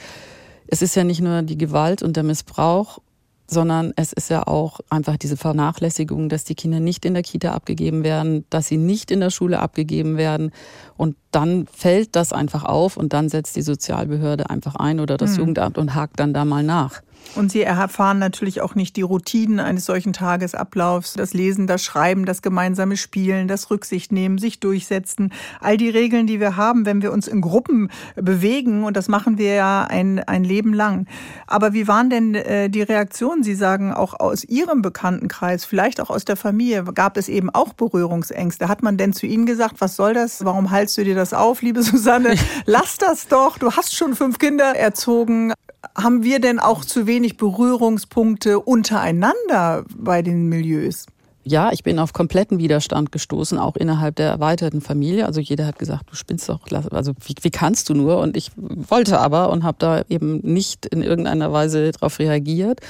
es 0.67 0.83
ist 0.83 0.97
ja 0.97 1.05
nicht 1.05 1.21
nur 1.21 1.43
die 1.43 1.59
Gewalt 1.59 2.03
und 2.03 2.17
der 2.17 2.23
Missbrauch 2.23 2.99
sondern 3.47 3.93
es 3.97 4.13
ist 4.13 4.31
ja 4.31 4.47
auch 4.47 4.81
einfach 4.91 5.17
diese 5.17 5.37
Vernachlässigung, 5.37 6.29
dass 6.29 6.45
die 6.45 6.55
Kinder 6.55 6.81
nicht 6.81 7.05
in 7.05 7.15
der 7.15 7.23
Kita 7.23 7.53
abgegeben 7.53 8.03
werden, 8.05 8.45
dass 8.51 8.69
sie 8.69 8.77
nicht 8.77 9.11
in 9.11 9.21
der 9.21 9.31
Schule 9.31 9.59
abgegeben 9.59 10.17
werden. 10.17 10.51
Und 10.97 11.17
dann 11.31 11.67
fällt 11.67 12.17
das 12.17 12.33
einfach 12.33 12.65
auf 12.65 12.97
und 12.97 13.13
dann 13.13 13.29
setzt 13.29 13.57
die 13.57 13.63
Sozialbehörde 13.63 14.51
einfach 14.51 14.77
ein 14.77 15.01
oder 15.01 15.17
das 15.17 15.33
mhm. 15.33 15.39
Jugendamt 15.39 15.79
und 15.79 15.95
hakt 15.95 16.21
dann 16.21 16.33
da 16.33 16.45
mal 16.45 16.63
nach. 16.63 17.03
Und 17.37 17.51
Sie 17.51 17.63
erfahren 17.63 18.19
natürlich 18.19 18.61
auch 18.61 18.75
nicht 18.75 18.97
die 18.97 19.03
Routinen 19.03 19.59
eines 19.59 19.87
solchen 19.87 20.13
Tagesablaufs, 20.13 21.15
das 21.15 21.35
Lesen, 21.35 21.67
das 21.67 21.83
Schreiben, 21.83 22.27
das 22.27 22.43
gemeinsame 22.43 22.97
Spielen, 22.97 23.49
das 23.49 23.71
Rücksicht 23.71 24.13
nehmen, 24.13 24.39
sich 24.39 24.61
durchsetzen. 24.61 25.33
All 25.61 25.77
die 25.77 25.89
Regeln, 25.89 26.27
die 26.27 26.39
wir 26.39 26.57
haben, 26.57 26.87
wenn 26.87 27.03
wir 27.03 27.13
uns 27.13 27.27
in 27.27 27.41
Gruppen 27.41 27.91
bewegen, 28.15 28.85
und 28.85 28.97
das 28.97 29.09
machen 29.09 29.37
wir 29.37 29.55
ja 29.55 29.85
ein, 29.85 30.21
ein 30.21 30.45
Leben 30.45 30.73
lang. 30.73 31.07
Aber 31.47 31.73
wie 31.73 31.89
waren 31.89 32.09
denn 32.09 32.35
äh, 32.35 32.71
die 32.71 32.83
Reaktionen? 32.83 33.43
Sie 33.43 33.55
sagen 33.55 33.93
auch 33.93 34.21
aus 34.21 34.45
Ihrem 34.45 34.83
Bekanntenkreis, 34.83 35.65
vielleicht 35.65 36.01
auch 36.01 36.11
aus 36.11 36.25
der 36.25 36.37
Familie, 36.37 36.85
gab 36.85 37.17
es 37.17 37.29
eben 37.29 37.51
auch 37.51 37.73
Berührungsängste. 37.73 38.69
Hat 38.69 38.83
man 38.83 38.97
denn 38.97 39.13
zu 39.13 39.27
Ihnen 39.27 39.47
gesagt, 39.47 39.81
was 39.81 39.97
soll 39.97 40.15
das? 40.15 40.45
Warum 40.45 40.71
haltst 40.71 40.97
du 40.99 41.05
dir 41.05 41.17
das 41.17 41.35
auf, 41.35 41.63
liebe 41.63 41.83
Susanne? 41.83 42.37
Lass 42.67 42.97
das 42.97 43.27
doch. 43.27 43.59
Du 43.59 43.73
hast 43.73 43.97
schon 43.97 44.15
fünf 44.15 44.39
Kinder 44.39 44.77
erzogen 44.77 45.53
haben 45.97 46.23
wir 46.23 46.41
denn 46.41 46.59
auch 46.59 46.85
zu 46.85 47.07
wenig 47.07 47.14
Berührungspunkte 47.37 48.61
untereinander 48.61 49.85
bei 49.97 50.23
den 50.23 50.49
Milieus? 50.49 51.07
Ja, 51.47 51.73
ich 51.73 51.83
bin 51.83 51.99
auf 51.99 52.15
kompletten 52.15 52.59
Widerstand 52.59 53.13
gestoßen, 53.13 53.59
auch 53.59 53.77
innerhalb 53.77 54.17
der 54.17 54.31
erweiterten 54.31 54.81
Familie. 54.81 55.27
Also 55.27 55.43
jeder 55.43 55.67
hat 55.67 55.79
gesagt, 55.79 56.11
du 56.11 56.17
spinnst 56.17 56.49
doch, 56.49 56.61
also 56.91 57.13
wie, 57.27 57.35
wie 57.43 57.51
kannst 57.51 57.91
du 57.91 57.95
nur? 57.95 58.19
Und 58.19 58.35
ich 58.35 58.51
wollte 58.57 59.21
aber 59.21 59.51
und 59.51 59.63
habe 59.63 59.77
da 59.79 60.03
eben 60.09 60.39
nicht 60.39 60.87
in 60.87 61.03
irgendeiner 61.03 61.53
Weise 61.53 61.91
darauf 61.93 62.19
reagiert. 62.19 62.81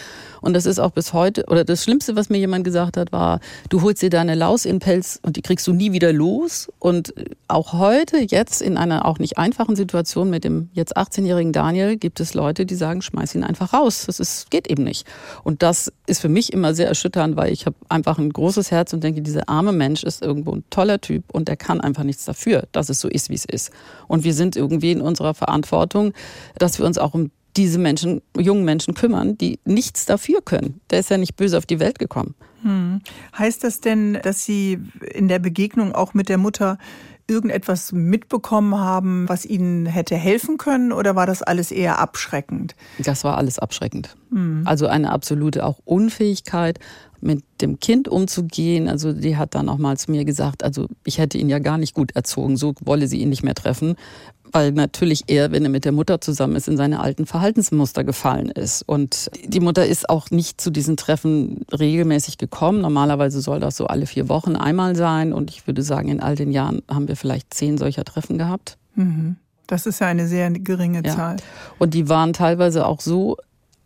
Und 0.41 0.55
das 0.55 0.67
ist 0.67 0.79
auch 0.79 0.93
bis 0.93 1.13
heute, 1.13 1.47
oder 1.47 1.65
das 1.65 1.83
Schlimmste, 1.83 2.15
was 2.15 2.29
mir 2.29 2.39
jemand 2.39 2.65
gesagt 2.65 2.97
hat, 2.97 3.11
war, 3.11 3.41
du 3.71 3.83
holst 3.83 4.03
dir 4.03 4.11
deine 4.11 4.37
Laus 4.37 4.67
in 4.67 4.79
Pelz 4.79 5.19
und 5.23 5.37
die 5.37 5.43
kriegst 5.43 5.67
du 5.67 5.73
nie 5.73 5.93
wieder 5.93 6.13
los. 6.13 6.71
Und 6.79 7.13
auch 7.49 7.73
heute, 7.73 8.19
jetzt 8.19 8.63
in 8.63 8.77
einer 8.77 9.07
auch 9.07 9.19
nicht 9.19 9.37
einfachen 9.37 9.75
Situation 9.75 10.31
mit 10.31 10.45
dem 10.45 10.69
jetzt 10.75 10.97
18-jährigen 10.97 11.53
Daniel, 11.53 11.97
gibt 11.97 12.21
es 12.21 12.35
Leute, 12.35 12.67
die 12.67 12.75
sagen, 12.77 13.03
schmeiß 13.03 13.35
ihn 13.35 13.43
einfach 13.43 13.73
raus. 13.73 14.05
Das 14.07 14.21
ist, 14.21 14.51
geht 14.51 14.69
eben 14.69 14.85
nicht. 14.85 15.07
Und 15.43 15.63
das 15.63 15.91
ist 16.07 16.21
für 16.21 16.29
mich 16.29 16.53
immer 16.53 16.75
sehr 16.75 16.87
erschütternd, 16.87 17.37
weil 17.37 17.53
ich 17.53 17.67
habe 17.67 17.77
einfach 17.89 18.19
ein 18.19 18.33
großes 18.45 18.71
Herz 18.71 18.93
und 18.93 19.03
denke, 19.03 19.23
dieser 19.23 19.49
arme 19.49 19.73
Mensch 19.73 20.03
ist 20.03 20.21
irgendwo 20.21 20.53
ein 20.53 20.65
toller 20.69 21.01
Typ 21.01 21.25
und 21.33 21.49
der 21.49 21.57
kann 21.57 21.81
einfach 21.81 22.05
nichts 22.05 22.27
dafür, 22.27 22.65
dass 22.73 22.91
es 22.91 23.01
so 23.01 23.09
ist, 23.09 23.31
wie 23.31 23.35
es 23.35 23.47
ist. 23.47 23.71
Und 24.07 24.23
wir 24.23 24.35
sind 24.35 24.55
irgendwie 24.55 24.93
in 24.93 25.01
unserer 25.01 25.33
Verantwortung, 25.33 26.13
dass 26.59 26.79
wir 26.79 26.85
uns 26.85 26.99
auch 26.99 27.15
um 27.15 27.31
diese 27.57 27.79
Menschen, 27.79 28.21
jungen 28.37 28.65
Menschen 28.67 28.93
kümmern, 28.93 29.39
die 29.39 29.61
nichts 29.65 30.05
dafür 30.05 30.43
können. 30.43 30.83
Der 30.91 30.99
ist 30.99 31.09
ja 31.09 31.17
nicht 31.17 31.37
böse 31.37 31.57
auf 31.57 31.65
die 31.65 31.81
Welt 31.81 31.99
gekommen. 31.99 32.35
Hm. 32.61 33.01
Heißt 33.39 33.65
das 33.65 33.81
denn, 33.81 34.19
dass 34.23 34.45
Sie 34.45 34.79
in 35.15 35.29
der 35.29 35.39
Begegnung 35.39 35.95
auch 35.95 36.13
mit 36.13 36.29
der 36.29 36.37
Mutter 36.37 36.77
irgendetwas 37.27 37.93
mitbekommen 37.93 38.79
haben, 38.79 39.27
was 39.29 39.47
Ihnen 39.47 39.87
hätte 39.87 40.17
helfen 40.17 40.59
können 40.59 40.93
oder 40.93 41.17
war 41.17 41.27
das 41.27 41.43
alles 41.43 41.71
eher 41.71 41.99
abschreckend? 41.99 42.75
Das 42.99 43.25
war 43.25 43.39
alles 43.39 43.59
abschreckend. 43.59 44.15
Hm. 44.31 44.63
Also 44.67 44.87
eine 44.87 45.11
absolute 45.11 45.65
auch 45.65 45.79
Unfähigkeit, 45.87 46.79
mit 47.25 47.43
dem 47.61 47.81
Kind 47.81 48.09
umzugehen. 48.09 48.89
Also 48.89 49.13
die 49.13 49.37
hat 49.37 49.55
dann 49.55 49.69
auch 49.69 49.79
mal 49.79 49.97
zu 49.97 50.11
mir 50.11 50.25
gesagt, 50.25 50.63
also 50.63 50.87
ich 51.05 51.19
hätte 51.19 51.39
ihn 51.39 51.49
ja 51.49 51.59
gar 51.59 51.79
nicht 51.79 51.95
gut 51.95 52.15
erzogen, 52.15 52.57
so 52.57 52.75
wolle 52.85 53.09
sie 53.09 53.19
ihn 53.19 53.31
nicht 53.31 53.43
mehr 53.43 53.55
treffen, 53.55 53.97
weil 54.53 54.71
natürlich 54.73 55.25
er, 55.27 55.51
wenn 55.51 55.65
er 55.65 55.71
mit 55.71 55.85
der 55.85 55.93
Mutter 55.93 56.21
zusammen 56.21 56.55
ist, 56.55 56.69
in 56.69 56.77
seine 56.77 57.01
alten 57.01 57.27
Verhaltensmuster 57.27 58.05
gefallen 58.05 58.51
ist. 58.51 58.83
Und 58.83 59.29
die 59.45 59.61
Mutter 59.61 59.85
ist 59.85 60.09
auch 60.09 60.31
nicht 60.31 60.61
zu 60.61 60.71
diesen 60.71 60.97
Treffen 60.97 61.67
regelmäßig 61.73 62.39
gekommen. 62.39 62.81
Normalerweise 62.81 63.41
soll 63.41 63.59
das 63.59 63.77
so 63.77 63.87
alle 63.89 64.07
vier 64.07 64.29
Wochen 64.29 64.55
einmal 64.55 64.95
sein. 64.95 65.33
Und 65.33 65.51
ich 65.51 65.67
würde 65.67 65.83
sagen, 65.83 66.09
in 66.09 66.21
all 66.21 66.37
den 66.37 66.53
Jahren 66.53 66.83
haben 66.89 67.09
wir 67.09 67.17
vielleicht 67.17 67.53
zehn 67.53 67.79
solcher 67.79 68.05
Treffen 68.05 68.39
gehabt. 68.39 68.79
Mhm. 68.95 69.37
Das 69.67 69.87
ist 69.87 70.01
ja 70.01 70.07
eine 70.07 70.29
sehr 70.29 70.51
geringe 70.51 71.03
ja. 71.05 71.17
Zahl. 71.17 71.37
Und 71.79 71.95
die 71.95 72.09
waren 72.09 72.33
teilweise 72.33 72.87
auch 72.87 73.01
so 73.01 73.37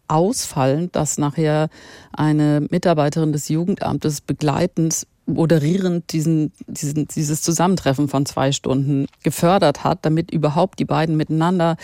ausfallend, 0.09 0.97
dass 0.97 1.19
nachher 1.19 1.69
eine 2.13 2.67
Mitarbeiterin 2.71 3.33
des 3.33 3.49
Jugendamtes 3.49 4.21
begleitend 4.21 5.07
moderierend 5.29 6.11
diesen, 6.13 6.53
diesen, 6.67 7.07
dieses 7.07 7.43
Zusammentreffen 7.43 8.09
von 8.09 8.25
zwei 8.27 8.51
Stunden 8.51 9.07
gefördert 9.23 9.85
hat, 9.85 9.99
damit 10.03 10.31
überhaupt 10.31 10.79
die 10.79 10.87
beiden 10.87 11.17
miteinander 11.17 11.77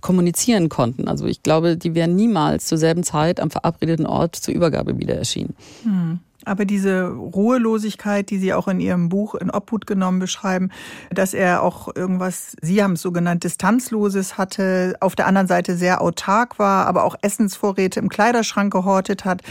kommunizieren 0.00 0.68
konnten. 0.68 1.06
Also 1.06 1.26
ich 1.26 1.42
glaube, 1.42 1.76
die 1.76 1.94
wären 1.94 2.16
niemals 2.16 2.66
zur 2.66 2.78
selben 2.78 3.04
Zeit 3.04 3.38
am 3.38 3.50
verabredeten 3.50 4.06
Ort 4.06 4.36
zur 4.36 4.54
Übergabe 4.54 4.98
wieder 4.98 5.14
erschienen. 5.14 5.54
Hm. 5.82 6.20
Aber 6.46 6.64
diese 6.64 7.08
Ruhelosigkeit, 7.08 8.30
die 8.30 8.38
Sie 8.38 8.54
auch 8.54 8.68
in 8.68 8.78
Ihrem 8.78 9.08
Buch 9.08 9.34
in 9.34 9.50
Obhut 9.50 9.86
genommen 9.86 10.20
beschreiben, 10.20 10.70
dass 11.10 11.34
er 11.34 11.62
auch 11.62 11.94
irgendwas, 11.94 12.56
Sie 12.62 12.82
haben 12.82 12.92
es 12.92 13.02
so 13.02 13.10
genannt, 13.10 13.42
Distanzloses 13.42 14.38
hatte, 14.38 14.96
auf 15.00 15.16
der 15.16 15.26
anderen 15.26 15.48
Seite 15.48 15.76
sehr 15.76 16.00
autark 16.00 16.60
war, 16.60 16.86
aber 16.86 17.02
auch 17.02 17.16
Essensvorräte 17.20 17.98
im 17.98 18.08
Kleiderschrank 18.08 18.72
gehortet 18.72 19.24
hat. 19.24 19.42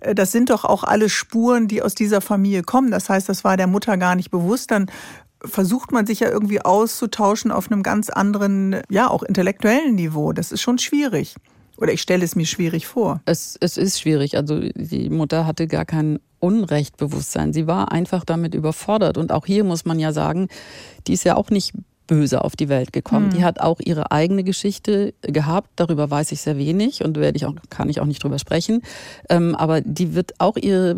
Äh, 0.00 0.14
das 0.14 0.30
sind 0.30 0.50
doch 0.50 0.64
auch 0.64 0.84
alle 0.84 1.08
Spuren, 1.08 1.66
die 1.66 1.82
aus 1.82 1.96
dieser 1.96 2.20
Familie 2.20 2.62
kommen. 2.62 2.92
Das 2.92 3.08
heißt, 3.08 3.28
das 3.28 3.42
war 3.42 3.56
der 3.56 3.66
Mutter 3.66 3.96
gar 3.96 4.14
nicht 4.14 4.30
bewusst. 4.30 4.70
Dann 4.70 4.86
versucht 5.44 5.90
man 5.90 6.06
sich 6.06 6.20
ja 6.20 6.30
irgendwie 6.30 6.60
auszutauschen 6.60 7.50
auf 7.50 7.70
einem 7.70 7.82
ganz 7.82 8.08
anderen, 8.08 8.76
ja, 8.88 9.08
auch 9.08 9.24
intellektuellen 9.24 9.96
Niveau. 9.96 10.32
Das 10.32 10.52
ist 10.52 10.60
schon 10.60 10.78
schwierig. 10.78 11.34
Oder 11.76 11.92
ich 11.92 12.00
stelle 12.00 12.24
es 12.24 12.36
mir 12.36 12.46
schwierig 12.46 12.86
vor. 12.86 13.20
Es, 13.26 13.56
es 13.60 13.76
ist 13.76 14.00
schwierig. 14.00 14.36
Also 14.36 14.60
die 14.74 15.10
Mutter 15.10 15.46
hatte 15.46 15.66
gar 15.66 15.84
kein 16.46 16.56
Unrechtbewusstsein. 16.56 17.52
Sie 17.52 17.66
war 17.66 17.92
einfach 17.92 18.24
damit 18.24 18.54
überfordert. 18.54 19.18
Und 19.18 19.32
auch 19.32 19.46
hier 19.46 19.64
muss 19.64 19.84
man 19.84 19.98
ja 19.98 20.12
sagen, 20.12 20.48
die 21.06 21.12
ist 21.12 21.24
ja 21.24 21.36
auch 21.36 21.50
nicht 21.50 21.72
böse 22.06 22.44
auf 22.44 22.54
die 22.54 22.68
Welt 22.68 22.92
gekommen. 22.92 23.26
Mhm. 23.26 23.30
Die 23.30 23.44
hat 23.44 23.60
auch 23.60 23.80
ihre 23.84 24.12
eigene 24.12 24.44
Geschichte 24.44 25.12
gehabt. 25.22 25.70
Darüber 25.76 26.08
weiß 26.08 26.30
ich 26.32 26.40
sehr 26.40 26.56
wenig 26.56 27.04
und 27.04 27.16
werde 27.16 27.36
ich 27.36 27.46
auch, 27.46 27.54
kann 27.68 27.88
ich 27.88 28.00
auch 28.00 28.06
nicht 28.06 28.22
drüber 28.22 28.38
sprechen. 28.38 28.82
Ähm, 29.28 29.56
aber 29.56 29.80
die 29.80 30.14
wird 30.14 30.34
auch 30.38 30.56
ihre 30.56 30.96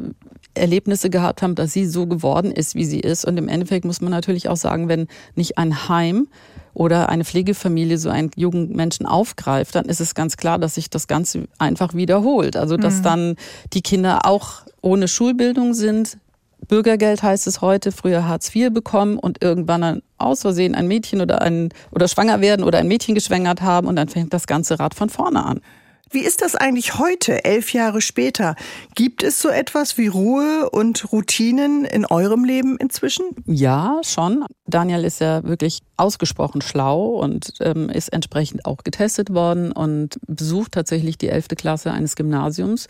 Erlebnisse 0.55 1.09
gehabt 1.09 1.41
haben, 1.41 1.55
dass 1.55 1.73
sie 1.73 1.87
so 1.87 2.07
geworden 2.07 2.51
ist, 2.51 2.75
wie 2.75 2.85
sie 2.85 3.01
ist. 3.01 3.25
Und 3.25 3.39
im 3.39 3.49
Endeffekt 3.49 3.87
muss 3.87 4.03
man 4.03 4.11
natürlich 4.11 4.49
auch 4.49 4.57
sagen, 4.57 4.89
wenn 4.89 5.07
nicht 5.35 5.57
ein 5.57 5.89
Heim 5.89 6.29
oder 6.75 7.09
eine 7.09 7.25
Pflegefamilie 7.25 7.97
so 7.97 8.11
einen 8.11 8.31
jungen 8.37 8.77
Menschen 8.77 9.07
aufgreift, 9.07 9.75
dann 9.75 9.87
ist 9.87 10.01
es 10.01 10.15
ganz 10.15 10.37
klar, 10.37 10.59
dass 10.59 10.75
sich 10.75 10.91
das 10.91 11.07
Ganze 11.07 11.49
einfach 11.59 11.95
wiederholt. 11.95 12.57
Also 12.57 12.77
dass 12.77 12.99
mhm. 12.99 13.03
dann 13.03 13.37
die 13.73 13.83
Kinder 13.83 14.27
auch 14.27 14.63
ohne 14.83 15.09
Schulbildung 15.09 15.75
sind, 15.75 16.19
Bürgergeld 16.67 17.23
heißt 17.23 17.47
es 17.47 17.61
heute, 17.61 17.93
früher 17.93 18.27
Hartz 18.27 18.55
IV 18.55 18.73
bekommen 18.73 19.19
und 19.19 19.43
irgendwann 19.43 19.81
dann 19.81 20.03
aus 20.19 20.43
Versehen 20.43 20.75
ein 20.75 20.89
Mädchen 20.89 21.21
oder 21.21 21.41
ein 21.41 21.71
oder 21.93 22.09
schwanger 22.09 22.41
werden 22.41 22.65
oder 22.65 22.79
ein 22.79 22.89
Mädchen 22.89 23.15
geschwängert 23.15 23.63
haben 23.63 23.87
und 23.87 23.97
dann 23.97 24.09
fängt 24.09 24.35
das 24.35 24.47
ganze 24.47 24.79
Rad 24.79 24.95
von 24.95 25.09
vorne 25.09 25.45
an. 25.45 25.61
Wie 26.11 26.21
ist 26.21 26.41
das 26.41 26.55
eigentlich 26.55 26.99
heute, 26.99 27.45
elf 27.45 27.73
Jahre 27.75 28.01
später? 28.01 28.57
Gibt 28.95 29.23
es 29.23 29.43
so 29.43 29.49
etwas 29.51 29.99
wie 29.99 30.07
Ruhe 30.07 30.71
und 30.71 31.13
Routinen 31.13 31.85
in 31.85 32.07
eurem 32.07 32.45
Leben 32.45 32.79
inzwischen? 32.79 33.25
Ja, 33.45 34.01
schon. 34.03 34.45
Daniel 34.67 35.05
ist 35.05 35.21
ja 35.21 35.45
wirklich 35.45 35.81
ausgesprochen 35.99 36.63
schlau 36.63 37.09
und 37.09 37.53
ähm, 37.61 37.91
ist 37.91 38.13
entsprechend 38.13 38.65
auch 38.65 38.79
getestet 38.85 39.35
worden 39.35 39.71
und 39.71 40.19
besucht 40.27 40.73
tatsächlich 40.73 41.19
die 41.19 41.29
elfte 41.29 41.57
Klasse 41.57 41.91
eines 41.91 42.17
Gymnasiums 42.17 42.89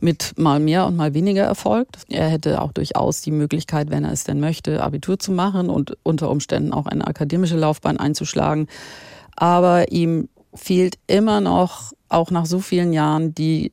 mit 0.00 0.34
mal 0.36 0.60
mehr 0.60 0.86
und 0.86 0.96
mal 0.96 1.14
weniger 1.14 1.44
Erfolg. 1.44 1.88
Er 2.08 2.28
hätte 2.28 2.60
auch 2.60 2.72
durchaus 2.72 3.22
die 3.22 3.30
Möglichkeit, 3.30 3.90
wenn 3.90 4.04
er 4.04 4.12
es 4.12 4.24
denn 4.24 4.40
möchte, 4.40 4.82
Abitur 4.82 5.18
zu 5.18 5.32
machen 5.32 5.70
und 5.70 5.96
unter 6.02 6.30
Umständen 6.30 6.72
auch 6.72 6.86
eine 6.86 7.06
akademische 7.06 7.56
Laufbahn 7.56 7.96
einzuschlagen. 7.96 8.66
Aber 9.36 9.90
ihm 9.92 10.28
fehlt 10.54 10.98
immer 11.06 11.40
noch, 11.40 11.92
auch 12.08 12.30
nach 12.30 12.46
so 12.46 12.60
vielen 12.60 12.92
Jahren, 12.92 13.34
die 13.34 13.72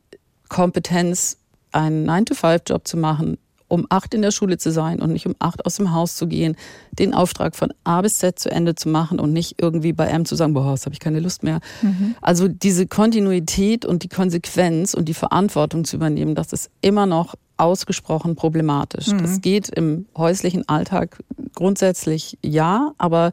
Kompetenz, 0.50 1.38
einen 1.72 2.10
9-to-5-Job 2.10 2.88
zu 2.88 2.98
machen, 2.98 3.38
um 3.68 3.86
acht 3.90 4.14
in 4.14 4.22
der 4.22 4.32
Schule 4.32 4.58
zu 4.58 4.72
sein 4.72 5.02
und 5.02 5.12
nicht 5.12 5.26
um 5.26 5.36
acht 5.40 5.66
aus 5.66 5.76
dem 5.76 5.94
Haus 5.94 6.16
zu 6.16 6.28
gehen, 6.28 6.56
den 6.94 7.14
Auftrag 7.14 7.56
von 7.56 7.74
A 7.84 8.02
bis 8.02 8.18
Z 8.18 8.40
zu 8.40 8.50
Ende 8.50 8.76
zu 8.76 8.90
machen 8.90 9.20
und 9.20 9.34
nicht 9.34 9.56
irgendwie 9.62 9.94
bei 9.94 10.08
M 10.08 10.26
zu 10.26 10.36
sagen, 10.36 10.54
boah, 10.54 10.72
das 10.72 10.86
habe 10.86 10.94
ich 10.94 11.00
keine 11.00 11.20
Lust 11.20 11.44
mehr. 11.44 11.60
Mhm. 11.82 12.16
Also 12.22 12.48
diese 12.48 12.88
Kontinuität 12.88 13.86
und 13.86 14.04
die 14.04 14.10
Konsequenz 14.10 14.94
und 14.94 15.06
die 15.10 15.14
Verantwortung 15.14 15.84
zu 15.84 15.98
übernehmen, 15.98 16.36
das 16.36 16.54
ist 16.54 16.70
immer 16.82 17.06
noch 17.06 17.36
ausgesprochen 17.58 18.36
problematisch. 18.36 19.08
Mhm. 19.08 19.18
Das 19.22 19.42
geht 19.42 19.70
im 19.70 20.06
häuslichen 20.16 20.68
Alltag 20.70 21.18
grundsätzlich 21.58 22.38
ja, 22.44 22.94
aber 23.00 23.32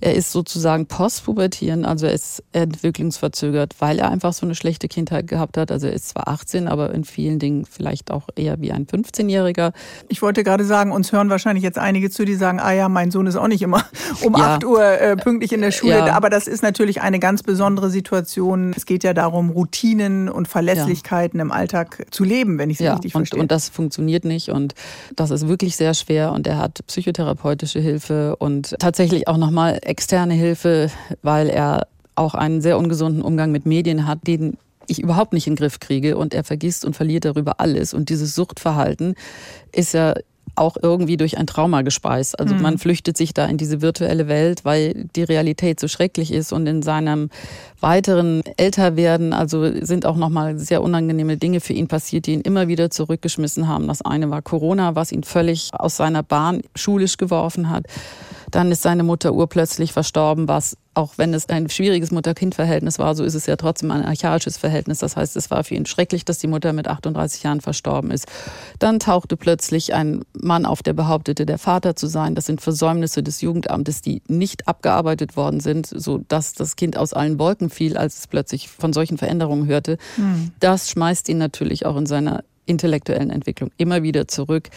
er 0.00 0.14
ist 0.14 0.32
sozusagen 0.32 0.86
postpubertierend, 0.86 1.86
also 1.86 2.06
er 2.06 2.12
ist 2.12 2.42
entwicklungsverzögert, 2.52 3.76
weil 3.78 4.00
er 4.00 4.10
einfach 4.10 4.32
so 4.32 4.44
eine 4.44 4.56
schlechte 4.56 4.88
Kindheit 4.88 5.28
gehabt 5.28 5.56
hat. 5.56 5.70
Also 5.70 5.86
er 5.86 5.92
ist 5.92 6.08
zwar 6.08 6.26
18, 6.26 6.66
aber 6.66 6.92
in 6.92 7.04
vielen 7.04 7.38
Dingen 7.38 7.64
vielleicht 7.64 8.10
auch 8.10 8.28
eher 8.34 8.60
wie 8.60 8.72
ein 8.72 8.86
15-Jähriger. 8.86 9.72
Ich 10.08 10.20
wollte 10.20 10.42
gerade 10.42 10.64
sagen, 10.64 10.90
uns 10.90 11.12
hören 11.12 11.30
wahrscheinlich 11.30 11.62
jetzt 11.62 11.78
einige 11.78 12.10
zu, 12.10 12.24
die 12.24 12.34
sagen, 12.34 12.58
ah 12.58 12.72
ja, 12.72 12.88
mein 12.88 13.12
Sohn 13.12 13.26
ist 13.28 13.36
auch 13.36 13.46
nicht 13.46 13.62
immer 13.62 13.84
um 14.24 14.34
ja. 14.36 14.56
8 14.56 14.64
Uhr 14.64 14.84
äh, 14.84 15.16
pünktlich 15.16 15.52
in 15.52 15.60
der 15.60 15.70
Schule. 15.70 15.92
Ja. 15.92 16.12
Aber 16.16 16.28
das 16.28 16.48
ist 16.48 16.62
natürlich 16.62 17.00
eine 17.00 17.20
ganz 17.20 17.44
besondere 17.44 17.88
Situation. 17.90 18.72
Es 18.76 18.84
geht 18.84 19.04
ja 19.04 19.14
darum, 19.14 19.50
Routinen 19.50 20.28
und 20.28 20.48
Verlässlichkeiten 20.48 21.38
ja. 21.38 21.44
im 21.44 21.52
Alltag 21.52 22.06
zu 22.10 22.24
leben, 22.24 22.58
wenn 22.58 22.68
ich 22.68 22.80
es 22.80 22.92
richtig 22.92 23.14
und, 23.14 23.20
verstehe. 23.20 23.40
Und 23.40 23.52
das 23.52 23.68
funktioniert 23.68 24.24
nicht 24.24 24.48
und 24.48 24.74
das 25.14 25.30
ist 25.30 25.46
wirklich 25.46 25.76
sehr 25.76 25.94
schwer 25.94 26.32
und 26.32 26.48
er 26.48 26.58
hat 26.58 26.80
psychotherapeutische 27.60 27.80
Hilfe 27.80 28.36
und 28.36 28.74
tatsächlich 28.78 29.28
auch 29.28 29.36
nochmal 29.36 29.78
externe 29.82 30.34
Hilfe, 30.34 30.90
weil 31.22 31.48
er 31.48 31.86
auch 32.14 32.34
einen 32.34 32.60
sehr 32.60 32.78
ungesunden 32.78 33.22
Umgang 33.22 33.52
mit 33.52 33.66
Medien 33.66 34.06
hat, 34.06 34.26
den 34.26 34.56
ich 34.86 35.00
überhaupt 35.00 35.32
nicht 35.32 35.46
in 35.46 35.54
den 35.54 35.58
Griff 35.58 35.78
kriege 35.78 36.16
und 36.16 36.34
er 36.34 36.42
vergisst 36.42 36.84
und 36.84 36.96
verliert 36.96 37.24
darüber 37.24 37.60
alles. 37.60 37.94
Und 37.94 38.08
dieses 38.08 38.34
Suchtverhalten 38.34 39.14
ist 39.72 39.94
ja 39.94 40.14
auch 40.60 40.76
irgendwie 40.80 41.16
durch 41.16 41.38
ein 41.38 41.46
Trauma 41.46 41.82
gespeist. 41.82 42.38
Also 42.38 42.54
mhm. 42.54 42.62
man 42.62 42.78
flüchtet 42.78 43.16
sich 43.16 43.34
da 43.34 43.46
in 43.46 43.56
diese 43.56 43.80
virtuelle 43.80 44.28
Welt, 44.28 44.64
weil 44.64 45.08
die 45.16 45.22
Realität 45.22 45.80
so 45.80 45.88
schrecklich 45.88 46.32
ist 46.32 46.52
und 46.52 46.66
in 46.66 46.82
seinem 46.82 47.30
weiteren 47.80 48.42
Älterwerden, 48.56 49.32
also 49.32 49.72
sind 49.84 50.06
auch 50.06 50.16
nochmal 50.16 50.58
sehr 50.58 50.82
unangenehme 50.82 51.38
Dinge 51.38 51.60
für 51.60 51.72
ihn 51.72 51.88
passiert, 51.88 52.26
die 52.26 52.34
ihn 52.34 52.42
immer 52.42 52.68
wieder 52.68 52.90
zurückgeschmissen 52.90 53.66
haben. 53.66 53.88
Das 53.88 54.02
eine 54.02 54.30
war 54.30 54.42
Corona, 54.42 54.94
was 54.94 55.12
ihn 55.12 55.22
völlig 55.22 55.70
aus 55.72 55.96
seiner 55.96 56.22
Bahn 56.22 56.60
schulisch 56.76 57.16
geworfen 57.16 57.70
hat. 57.70 57.86
Dann 58.50 58.70
ist 58.70 58.82
seine 58.82 59.02
Mutter 59.02 59.32
urplötzlich 59.32 59.92
verstorben, 59.92 60.48
was 60.48 60.76
auch 61.00 61.16
wenn 61.16 61.32
es 61.32 61.48
ein 61.48 61.68
schwieriges 61.70 62.10
Mutter-Kind-Verhältnis 62.10 62.98
war, 62.98 63.14
so 63.14 63.24
ist 63.24 63.34
es 63.34 63.46
ja 63.46 63.56
trotzdem 63.56 63.90
ein 63.90 64.04
archaisches 64.04 64.58
Verhältnis. 64.58 64.98
Das 64.98 65.16
heißt, 65.16 65.34
es 65.36 65.50
war 65.50 65.64
für 65.64 65.74
ihn 65.74 65.86
schrecklich, 65.86 66.24
dass 66.26 66.38
die 66.38 66.46
Mutter 66.46 66.72
mit 66.72 66.88
38 66.88 67.42
Jahren 67.42 67.60
verstorben 67.60 68.10
ist. 68.10 68.26
Dann 68.78 69.00
tauchte 69.00 69.36
plötzlich 69.36 69.94
ein 69.94 70.22
Mann 70.34 70.66
auf, 70.66 70.82
der 70.82 70.92
behauptete, 70.92 71.46
der 71.46 71.58
Vater 71.58 71.96
zu 71.96 72.06
sein. 72.06 72.34
Das 72.34 72.46
sind 72.46 72.60
Versäumnisse 72.60 73.22
des 73.22 73.40
Jugendamtes, 73.40 74.02
die 74.02 74.22
nicht 74.28 74.68
abgearbeitet 74.68 75.36
worden 75.36 75.60
sind, 75.60 75.86
so 75.86 76.18
dass 76.28 76.52
das 76.52 76.76
Kind 76.76 76.98
aus 76.98 77.14
allen 77.14 77.38
Wolken 77.38 77.70
fiel, 77.70 77.96
als 77.96 78.18
es 78.18 78.26
plötzlich 78.26 78.68
von 78.68 78.92
solchen 78.92 79.16
Veränderungen 79.16 79.66
hörte. 79.66 79.96
Hm. 80.16 80.52
Das 80.60 80.90
schmeißt 80.90 81.28
ihn 81.30 81.38
natürlich 81.38 81.86
auch 81.86 81.96
in 81.96 82.06
seiner 82.06 82.44
intellektuellen 82.66 83.30
Entwicklung 83.30 83.70
immer 83.78 84.02
wieder 84.02 84.28
zurück. 84.28 84.68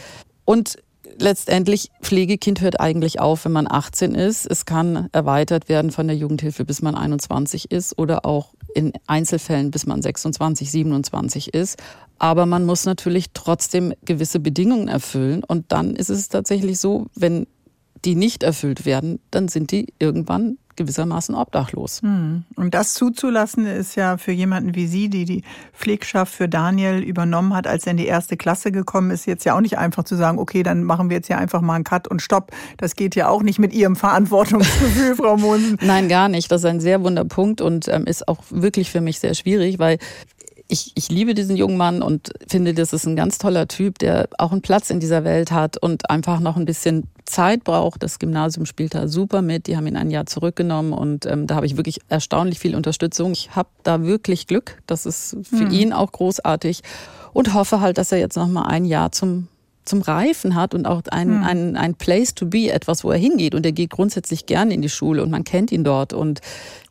Und 0.46 0.78
letztendlich, 1.18 1.90
Pflegekind 2.02 2.60
hört 2.60 2.80
eigentlich 2.80 3.20
auf, 3.20 3.44
wenn 3.44 3.52
man 3.52 3.70
18 3.70 4.14
ist. 4.14 4.46
Es 4.46 4.64
kann 4.64 5.08
erweitert 5.12 5.68
werden 5.68 5.90
von 5.90 6.06
der 6.06 6.16
Jugendhilfe, 6.16 6.64
bis 6.64 6.82
man 6.82 6.94
21 6.94 7.70
ist 7.70 7.98
oder 7.98 8.24
auch 8.24 8.54
in 8.74 8.92
Einzelfällen, 9.06 9.70
bis 9.70 9.86
man 9.86 10.02
26, 10.02 10.70
27 10.70 11.54
ist. 11.54 11.78
Aber 12.18 12.46
man 12.46 12.64
muss 12.64 12.84
natürlich 12.84 13.26
trotzdem 13.34 13.94
gewisse 14.04 14.40
Bedingungen 14.40 14.88
erfüllen. 14.88 15.42
Und 15.44 15.72
dann 15.72 15.96
ist 15.96 16.10
es 16.10 16.28
tatsächlich 16.28 16.78
so, 16.78 17.06
wenn 17.14 17.46
die 18.04 18.14
nicht 18.14 18.42
erfüllt 18.42 18.84
werden, 18.84 19.20
dann 19.30 19.48
sind 19.48 19.70
die 19.70 19.92
irgendwann 19.98 20.58
gewissermaßen 20.76 21.34
obdachlos. 21.34 22.02
Hm. 22.02 22.44
Und 22.56 22.74
das 22.74 22.94
zuzulassen 22.94 23.66
ist 23.66 23.94
ja 23.94 24.16
für 24.16 24.32
jemanden 24.32 24.74
wie 24.74 24.86
Sie, 24.86 25.08
die 25.08 25.24
die 25.24 25.42
Pflegschaft 25.72 26.32
für 26.32 26.48
Daniel 26.48 26.98
übernommen 27.00 27.54
hat, 27.54 27.66
als 27.66 27.86
er 27.86 27.92
in 27.92 27.96
die 27.96 28.06
erste 28.06 28.36
Klasse 28.36 28.72
gekommen 28.72 29.10
ist, 29.10 29.26
jetzt 29.26 29.44
ja 29.44 29.56
auch 29.56 29.60
nicht 29.60 29.78
einfach 29.78 30.04
zu 30.04 30.16
sagen, 30.16 30.38
okay, 30.38 30.62
dann 30.62 30.84
machen 30.84 31.10
wir 31.10 31.16
jetzt 31.16 31.28
hier 31.28 31.38
einfach 31.38 31.60
mal 31.60 31.74
einen 31.74 31.84
Cut 31.84 32.08
und 32.08 32.22
Stopp. 32.22 32.52
Das 32.76 32.96
geht 32.96 33.14
ja 33.14 33.28
auch 33.28 33.42
nicht 33.42 33.58
mit 33.58 33.72
Ihrem 33.72 33.96
Verantwortungsgefühl, 33.96 35.14
Frau 35.16 35.36
Monsen. 35.36 35.78
Nein, 35.82 36.08
gar 36.08 36.28
nicht. 36.28 36.50
Das 36.50 36.62
ist 36.62 36.66
ein 36.66 36.80
sehr 36.80 37.02
wunder 37.02 37.24
Punkt 37.24 37.60
und 37.60 37.88
ähm, 37.88 38.06
ist 38.06 38.26
auch 38.28 38.42
wirklich 38.50 38.90
für 38.90 39.00
mich 39.00 39.20
sehr 39.20 39.34
schwierig, 39.34 39.78
weil 39.78 39.98
ich, 40.68 40.92
ich 40.94 41.10
liebe 41.10 41.34
diesen 41.34 41.56
jungen 41.56 41.76
Mann 41.76 42.02
und 42.02 42.30
finde, 42.48 42.72
das 42.72 42.92
ist 42.92 43.06
ein 43.06 43.16
ganz 43.16 43.38
toller 43.38 43.68
Typ, 43.68 43.98
der 43.98 44.28
auch 44.38 44.52
einen 44.52 44.62
Platz 44.62 44.90
in 44.90 44.98
dieser 44.98 45.24
Welt 45.24 45.50
hat 45.50 45.76
und 45.76 46.08
einfach 46.08 46.40
noch 46.40 46.56
ein 46.56 46.64
bisschen 46.64 47.06
Zeit 47.26 47.64
braucht. 47.64 48.02
Das 48.02 48.18
Gymnasium 48.18 48.64
spielt 48.64 48.94
da 48.94 49.06
super 49.06 49.42
mit. 49.42 49.66
Die 49.66 49.76
haben 49.76 49.86
ihn 49.86 49.96
ein 49.96 50.10
Jahr 50.10 50.26
zurückgenommen 50.26 50.92
und 50.92 51.26
ähm, 51.26 51.46
da 51.46 51.56
habe 51.56 51.66
ich 51.66 51.76
wirklich 51.76 52.00
erstaunlich 52.08 52.58
viel 52.58 52.74
Unterstützung. 52.74 53.32
Ich 53.32 53.54
habe 53.54 53.68
da 53.82 54.02
wirklich 54.02 54.46
Glück. 54.46 54.78
Das 54.86 55.04
ist 55.06 55.36
für 55.42 55.66
hm. 55.66 55.70
ihn 55.70 55.92
auch 55.92 56.12
großartig 56.12 56.80
und 57.32 57.52
hoffe 57.52 57.80
halt, 57.80 57.98
dass 57.98 58.12
er 58.12 58.18
jetzt 58.18 58.36
noch 58.36 58.48
mal 58.48 58.62
ein 58.62 58.86
Jahr 58.86 59.12
zum 59.12 59.48
zum 59.84 60.02
Reifen 60.02 60.54
hat 60.54 60.74
und 60.74 60.86
auch 60.86 61.02
ein, 61.10 61.38
mhm. 61.38 61.44
ein, 61.44 61.76
ein 61.76 61.94
Place 61.94 62.34
to 62.34 62.46
be, 62.46 62.70
etwas, 62.70 63.04
wo 63.04 63.10
er 63.10 63.18
hingeht. 63.18 63.54
Und 63.54 63.66
er 63.66 63.72
geht 63.72 63.90
grundsätzlich 63.90 64.46
gerne 64.46 64.74
in 64.74 64.82
die 64.82 64.88
Schule 64.88 65.22
und 65.22 65.30
man 65.30 65.44
kennt 65.44 65.72
ihn 65.72 65.84
dort. 65.84 66.12
Und 66.12 66.40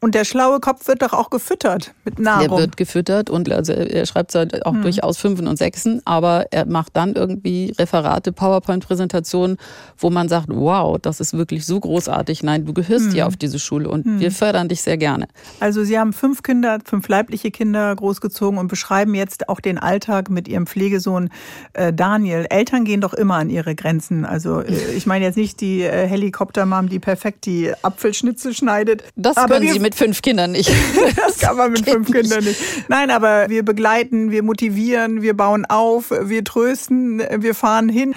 und 0.04 0.16
der 0.16 0.26
schlaue 0.26 0.60
Kopf 0.60 0.88
wird 0.90 1.02
doch 1.02 1.14
auch 1.14 1.30
gefüttert 1.30 1.94
mit 2.04 2.20
Nahrung. 2.20 2.58
Er 2.58 2.58
wird 2.58 2.76
gefüttert 2.76 3.30
und 3.30 3.50
also 3.50 3.72
er 3.72 4.06
schreibt 4.06 4.32
zwar 4.32 4.48
auch 4.66 4.74
hm. 4.74 4.82
durchaus 4.82 5.18
Fünfen 5.18 5.48
und 5.48 5.58
Sechsen, 5.58 6.02
aber 6.04 6.48
er 6.52 6.66
macht 6.66 6.98
dann 6.98 7.14
irgendwie 7.14 7.74
Referate, 7.80 8.34
PowerPoint-Präsentationen, 8.34 9.56
wo 9.98 10.10
man 10.10 10.28
sagt, 10.28 10.48
wow, 10.50 10.98
das 11.02 11.22
ist 11.22 11.38
wirklich 11.38 11.66
so 11.66 11.80
großartig. 11.80 12.44
Nein, 12.44 12.66
du 12.66 12.74
gehörst 12.74 13.06
hm. 13.06 13.12
hier 13.14 13.28
auf 13.28 13.38
diese 13.38 13.60
Schule 13.60 13.90
und 13.90 14.04
hm. 14.04 14.20
wir 14.20 14.32
fördern 14.32 14.68
dich 14.68 14.82
sehr 14.82 14.98
gerne. 14.98 15.30
Also 15.62 15.86
Sie 15.86 15.98
haben 15.98 16.12
fünf 16.12 16.44
Kinder, 16.44 16.80
fünf 16.84 17.08
leibliche 17.08 17.50
Kinder 17.50 17.96
großgezogen 17.96 18.60
und 18.60 18.68
beschreiben 18.68 19.16
jetzt 19.16 19.48
auch 19.48 19.62
den 19.62 19.78
Alltag 19.78 20.30
mit 20.30 20.50
Ihrem 20.50 20.68
Pflegesohn 20.68 21.30
äh, 21.72 21.94
Daniel. 21.94 22.46
Eltern 22.50 22.83
gehen 22.86 23.02
doch 23.02 23.14
immer 23.14 23.36
an 23.36 23.50
ihre 23.50 23.76
Grenzen. 23.76 24.26
Also 24.26 24.62
äh, 24.62 24.74
ich 24.96 25.06
meine 25.06 25.26
jetzt 25.26 25.36
nicht 25.36 25.62
die 25.62 25.82
äh, 25.82 26.08
Helikoptermam, 26.08 26.90
die 26.90 27.00
perfekt 27.00 27.46
die 27.46 27.72
Apfelschnitzel 27.82 28.54
schneidet. 28.54 29.04
Das 29.16 29.36
können 29.36 29.68
Sie 29.68 29.80
mit 29.80 29.96
fünf 29.96 30.22
Kindern 30.22 30.52
nicht. 30.52 30.72
das 31.16 31.40
kann 31.40 31.58
man 31.58 31.72
mit 31.72 31.90
fünf 31.90 32.12
Kindern 32.12 32.44
nicht. 32.44 32.60
Nein, 32.88 33.12
aber 33.12 33.50
wir 33.50 33.64
begleiten, 33.64 34.32
wir 34.32 34.44
motivieren, 34.44 35.22
wir 35.22 35.36
bauen 35.36 35.66
auf, 35.66 36.12
wir 36.12 36.44
trösten, 36.44 37.22
wir 37.38 37.56
fahren 37.56 37.90
hin. 37.90 38.14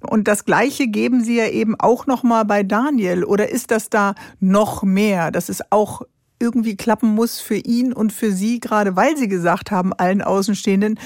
Und 0.00 0.28
das 0.28 0.44
Gleiche 0.44 0.88
geben 0.88 1.22
Sie 1.22 1.36
ja 1.36 1.48
eben 1.48 1.78
auch 1.78 2.06
noch 2.06 2.22
mal 2.22 2.44
bei 2.44 2.62
Daniel. 2.62 3.24
Oder 3.24 3.50
ist 3.50 3.70
das 3.70 3.90
da 3.90 4.14
noch 4.40 4.82
mehr, 4.82 5.30
dass 5.30 5.48
es 5.48 5.60
auch 5.70 6.02
irgendwie 6.38 6.76
klappen 6.76 7.10
muss 7.10 7.38
für 7.38 7.56
ihn 7.56 7.92
und 7.92 8.12
für 8.12 8.32
Sie, 8.32 8.60
gerade 8.60 8.96
weil 8.96 9.16
Sie 9.16 9.28
gesagt 9.28 9.70
haben, 9.70 9.92
allen 9.92 10.22
Außenstehenden, 10.22 10.98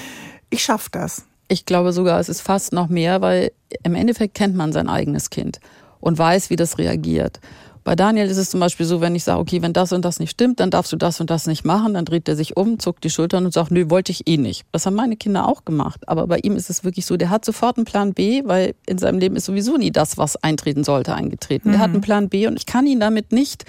ich 0.49 0.63
schaffe 0.63 0.89
das. 0.91 1.25
Ich 1.47 1.65
glaube 1.65 1.93
sogar, 1.93 2.19
es 2.19 2.29
ist 2.29 2.41
fast 2.41 2.73
noch 2.73 2.87
mehr, 2.87 3.21
weil 3.21 3.51
im 3.83 3.95
Endeffekt 3.95 4.33
kennt 4.33 4.55
man 4.55 4.73
sein 4.73 4.89
eigenes 4.89 5.29
Kind 5.29 5.59
und 5.99 6.17
weiß, 6.17 6.49
wie 6.49 6.55
das 6.55 6.77
reagiert. 6.77 7.39
Bei 7.85 7.95
Daniel 7.95 8.27
ist 8.27 8.37
es 8.37 8.49
zum 8.49 8.59
Beispiel 8.59 8.87
so, 8.87 8.99
wenn 8.99 9.13
ich 9.13 9.23
sage, 9.23 9.39
okay, 9.39 9.61
wenn 9.61 9.71
das 9.71 9.93
und 9.93 10.03
das 10.03 10.19
nicht 10.19 10.31
stimmt, 10.31 10.59
dann 10.59 10.71
darfst 10.71 10.91
du 10.91 10.95
das 10.95 11.21
und 11.21 11.29
das 11.29 11.45
nicht 11.45 11.65
machen, 11.65 11.93
dann 11.93 12.03
dreht 12.03 12.27
er 12.27 12.35
sich 12.35 12.57
um, 12.57 12.79
zuckt 12.79 13.03
die 13.03 13.11
Schultern 13.11 13.45
und 13.45 13.53
sagt, 13.53 13.69
nö, 13.69 13.91
wollte 13.91 14.11
ich 14.11 14.27
eh 14.27 14.37
nicht. 14.37 14.65
Das 14.71 14.87
haben 14.87 14.95
meine 14.95 15.15
Kinder 15.15 15.47
auch 15.47 15.65
gemacht. 15.65 16.09
Aber 16.09 16.25
bei 16.25 16.39
ihm 16.39 16.55
ist 16.55 16.71
es 16.71 16.83
wirklich 16.83 17.05
so, 17.05 17.15
der 17.15 17.29
hat 17.29 17.45
sofort 17.45 17.77
einen 17.77 17.85
Plan 17.85 18.15
B, 18.15 18.41
weil 18.43 18.73
in 18.87 18.97
seinem 18.97 19.19
Leben 19.19 19.35
ist 19.35 19.45
sowieso 19.45 19.77
nie 19.77 19.91
das, 19.91 20.17
was 20.17 20.35
eintreten 20.35 20.83
sollte, 20.83 21.13
eingetreten. 21.13 21.69
Mhm. 21.69 21.71
Der 21.73 21.81
hat 21.81 21.91
einen 21.91 22.01
Plan 22.01 22.27
B 22.27 22.47
und 22.47 22.57
ich 22.57 22.65
kann 22.65 22.87
ihn 22.87 22.99
damit 22.99 23.31
nicht 23.31 23.65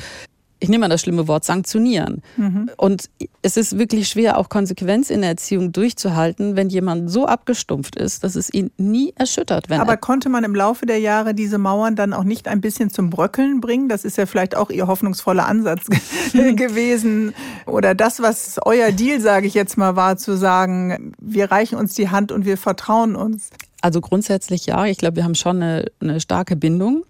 ich 0.58 0.68
nehme 0.68 0.82
mal 0.82 0.88
das 0.88 1.02
schlimme 1.02 1.28
Wort, 1.28 1.44
sanktionieren. 1.44 2.22
Mhm. 2.36 2.70
Und 2.76 3.10
es 3.42 3.56
ist 3.56 3.78
wirklich 3.78 4.08
schwer, 4.08 4.38
auch 4.38 4.48
Konsequenz 4.48 5.10
in 5.10 5.20
der 5.20 5.30
Erziehung 5.30 5.72
durchzuhalten, 5.72 6.56
wenn 6.56 6.70
jemand 6.70 7.10
so 7.10 7.26
abgestumpft 7.26 7.96
ist, 7.96 8.24
dass 8.24 8.36
es 8.36 8.52
ihn 8.52 8.70
nie 8.78 9.12
erschüttert. 9.16 9.70
Aber 9.70 9.96
konnte 9.96 10.28
man 10.28 10.44
im 10.44 10.54
Laufe 10.54 10.86
der 10.86 10.98
Jahre 10.98 11.34
diese 11.34 11.58
Mauern 11.58 11.94
dann 11.94 12.12
auch 12.14 12.24
nicht 12.24 12.48
ein 12.48 12.60
bisschen 12.60 12.90
zum 12.90 13.10
Bröckeln 13.10 13.60
bringen? 13.60 13.88
Das 13.88 14.04
ist 14.04 14.16
ja 14.16 14.24
vielleicht 14.26 14.56
auch 14.56 14.70
Ihr 14.70 14.86
hoffnungsvoller 14.86 15.46
Ansatz 15.46 15.86
gewesen. 16.32 17.34
Oder 17.66 17.94
das, 17.94 18.22
was 18.22 18.58
euer 18.64 18.92
Deal, 18.92 19.20
sage 19.20 19.46
ich 19.46 19.54
jetzt 19.54 19.76
mal, 19.76 19.94
war, 19.94 20.16
zu 20.16 20.36
sagen, 20.36 21.12
wir 21.20 21.50
reichen 21.50 21.76
uns 21.76 21.94
die 21.94 22.08
Hand 22.08 22.32
und 22.32 22.46
wir 22.46 22.56
vertrauen 22.56 23.14
uns. 23.14 23.50
Also 23.82 24.00
grundsätzlich 24.00 24.66
ja. 24.66 24.86
Ich 24.86 24.98
glaube, 24.98 25.16
wir 25.16 25.24
haben 25.24 25.34
schon 25.34 25.62
eine, 25.62 25.84
eine 26.00 26.20
starke 26.20 26.56
Bindung. 26.56 27.04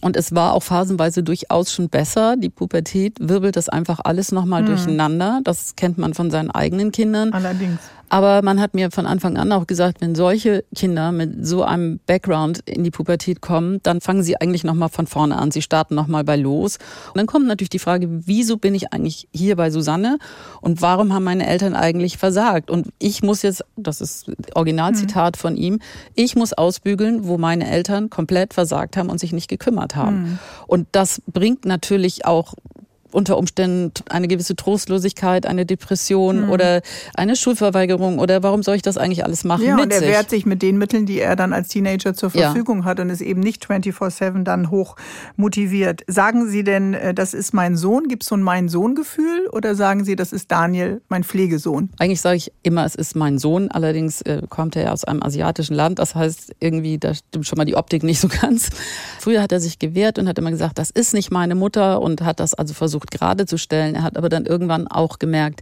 Und 0.00 0.16
es 0.16 0.34
war 0.34 0.54
auch 0.54 0.62
phasenweise 0.62 1.22
durchaus 1.22 1.72
schon 1.72 1.88
besser. 1.88 2.36
Die 2.36 2.48
Pubertät 2.48 3.16
wirbelt 3.20 3.56
das 3.56 3.68
einfach 3.68 4.00
alles 4.02 4.32
nochmal 4.32 4.60
hm. 4.60 4.66
durcheinander. 4.66 5.40
Das 5.44 5.76
kennt 5.76 5.98
man 5.98 6.14
von 6.14 6.30
seinen 6.30 6.50
eigenen 6.50 6.92
Kindern. 6.92 7.32
Allerdings. 7.32 7.78
Aber 8.14 8.42
man 8.42 8.60
hat 8.60 8.74
mir 8.74 8.92
von 8.92 9.06
Anfang 9.06 9.36
an 9.36 9.50
auch 9.50 9.66
gesagt, 9.66 10.00
wenn 10.00 10.14
solche 10.14 10.64
Kinder 10.72 11.10
mit 11.10 11.44
so 11.44 11.64
einem 11.64 11.98
Background 12.06 12.60
in 12.64 12.84
die 12.84 12.92
Pubertät 12.92 13.40
kommen, 13.40 13.80
dann 13.82 14.00
fangen 14.00 14.22
sie 14.22 14.40
eigentlich 14.40 14.62
nochmal 14.62 14.88
von 14.88 15.08
vorne 15.08 15.36
an. 15.36 15.50
Sie 15.50 15.62
starten 15.62 15.96
nochmal 15.96 16.22
bei 16.22 16.36
los. 16.36 16.76
Und 17.08 17.18
dann 17.18 17.26
kommt 17.26 17.48
natürlich 17.48 17.70
die 17.70 17.80
Frage, 17.80 18.06
wieso 18.08 18.56
bin 18.56 18.72
ich 18.76 18.92
eigentlich 18.92 19.26
hier 19.32 19.56
bei 19.56 19.68
Susanne 19.68 20.18
und 20.60 20.80
warum 20.80 21.12
haben 21.12 21.24
meine 21.24 21.44
Eltern 21.44 21.74
eigentlich 21.74 22.16
versagt? 22.16 22.70
Und 22.70 22.86
ich 23.00 23.24
muss 23.24 23.42
jetzt, 23.42 23.64
das 23.74 24.00
ist 24.00 24.30
Originalzitat 24.54 25.34
mhm. 25.34 25.40
von 25.40 25.56
ihm, 25.56 25.80
ich 26.14 26.36
muss 26.36 26.52
ausbügeln, 26.52 27.26
wo 27.26 27.36
meine 27.36 27.68
Eltern 27.68 28.10
komplett 28.10 28.54
versagt 28.54 28.96
haben 28.96 29.10
und 29.10 29.18
sich 29.18 29.32
nicht 29.32 29.48
gekümmert 29.48 29.96
haben. 29.96 30.22
Mhm. 30.22 30.38
Und 30.68 30.86
das 30.92 31.20
bringt 31.26 31.64
natürlich 31.64 32.26
auch 32.26 32.54
unter 33.14 33.38
Umständen 33.38 33.92
eine 34.08 34.28
gewisse 34.28 34.56
Trostlosigkeit, 34.56 35.46
eine 35.46 35.64
Depression 35.66 36.46
mhm. 36.46 36.50
oder 36.50 36.82
eine 37.14 37.36
Schulverweigerung 37.36 38.18
oder 38.18 38.42
warum 38.42 38.62
soll 38.62 38.76
ich 38.76 38.82
das 38.82 38.98
eigentlich 38.98 39.24
alles 39.24 39.44
machen? 39.44 39.64
Ja, 39.64 39.76
und 39.76 39.92
er 39.92 40.00
sich? 40.00 40.08
wehrt 40.08 40.30
sich 40.30 40.46
mit 40.46 40.62
den 40.62 40.78
Mitteln, 40.78 41.06
die 41.06 41.20
er 41.20 41.36
dann 41.36 41.52
als 41.52 41.68
Teenager 41.68 42.14
zur 42.14 42.30
Verfügung 42.30 42.80
ja. 42.80 42.84
hat 42.84 43.00
und 43.00 43.10
ist 43.10 43.20
eben 43.20 43.40
nicht 43.40 43.66
24-7 43.66 44.42
dann 44.42 44.70
hoch 44.70 44.96
motiviert. 45.36 46.02
Sagen 46.06 46.48
Sie 46.48 46.64
denn, 46.64 46.94
äh, 46.94 47.14
das 47.14 47.34
ist 47.34 47.54
mein 47.54 47.76
Sohn? 47.76 48.08
Gibt 48.08 48.24
es 48.24 48.28
so 48.28 48.36
ein 48.36 48.42
Mein-Sohn-Gefühl 48.42 49.48
oder 49.52 49.74
sagen 49.74 50.04
Sie, 50.04 50.16
das 50.16 50.32
ist 50.32 50.50
Daniel, 50.50 51.00
mein 51.08 51.24
Pflegesohn? 51.24 51.90
Eigentlich 51.98 52.20
sage 52.20 52.36
ich 52.36 52.52
immer, 52.62 52.84
es 52.84 52.94
ist 52.94 53.16
mein 53.16 53.38
Sohn. 53.38 53.70
Allerdings 53.70 54.20
äh, 54.22 54.42
kommt 54.48 54.76
er 54.76 54.84
ja 54.84 54.92
aus 54.92 55.04
einem 55.04 55.22
asiatischen 55.22 55.74
Land. 55.74 55.98
Das 55.98 56.14
heißt, 56.14 56.56
irgendwie, 56.60 56.98
da 56.98 57.14
stimmt 57.14 57.46
schon 57.46 57.56
mal 57.56 57.64
die 57.64 57.76
Optik 57.76 58.02
nicht 58.02 58.20
so 58.20 58.28
ganz. 58.40 58.70
Früher 59.20 59.42
hat 59.42 59.52
er 59.52 59.60
sich 59.60 59.78
gewehrt 59.78 60.18
und 60.18 60.28
hat 60.28 60.38
immer 60.38 60.50
gesagt, 60.50 60.78
das 60.78 60.90
ist 60.90 61.14
nicht 61.14 61.30
meine 61.30 61.54
Mutter 61.54 62.00
und 62.00 62.22
hat 62.22 62.40
das 62.40 62.54
also 62.54 62.74
versucht, 62.74 63.03
versucht 63.04 63.10
gerade 63.10 63.46
zu 63.46 63.58
stellen. 63.58 63.94
Er 63.94 64.02
hat 64.02 64.16
aber 64.16 64.28
dann 64.28 64.46
irgendwann 64.46 64.88
auch 64.88 65.18
gemerkt, 65.18 65.60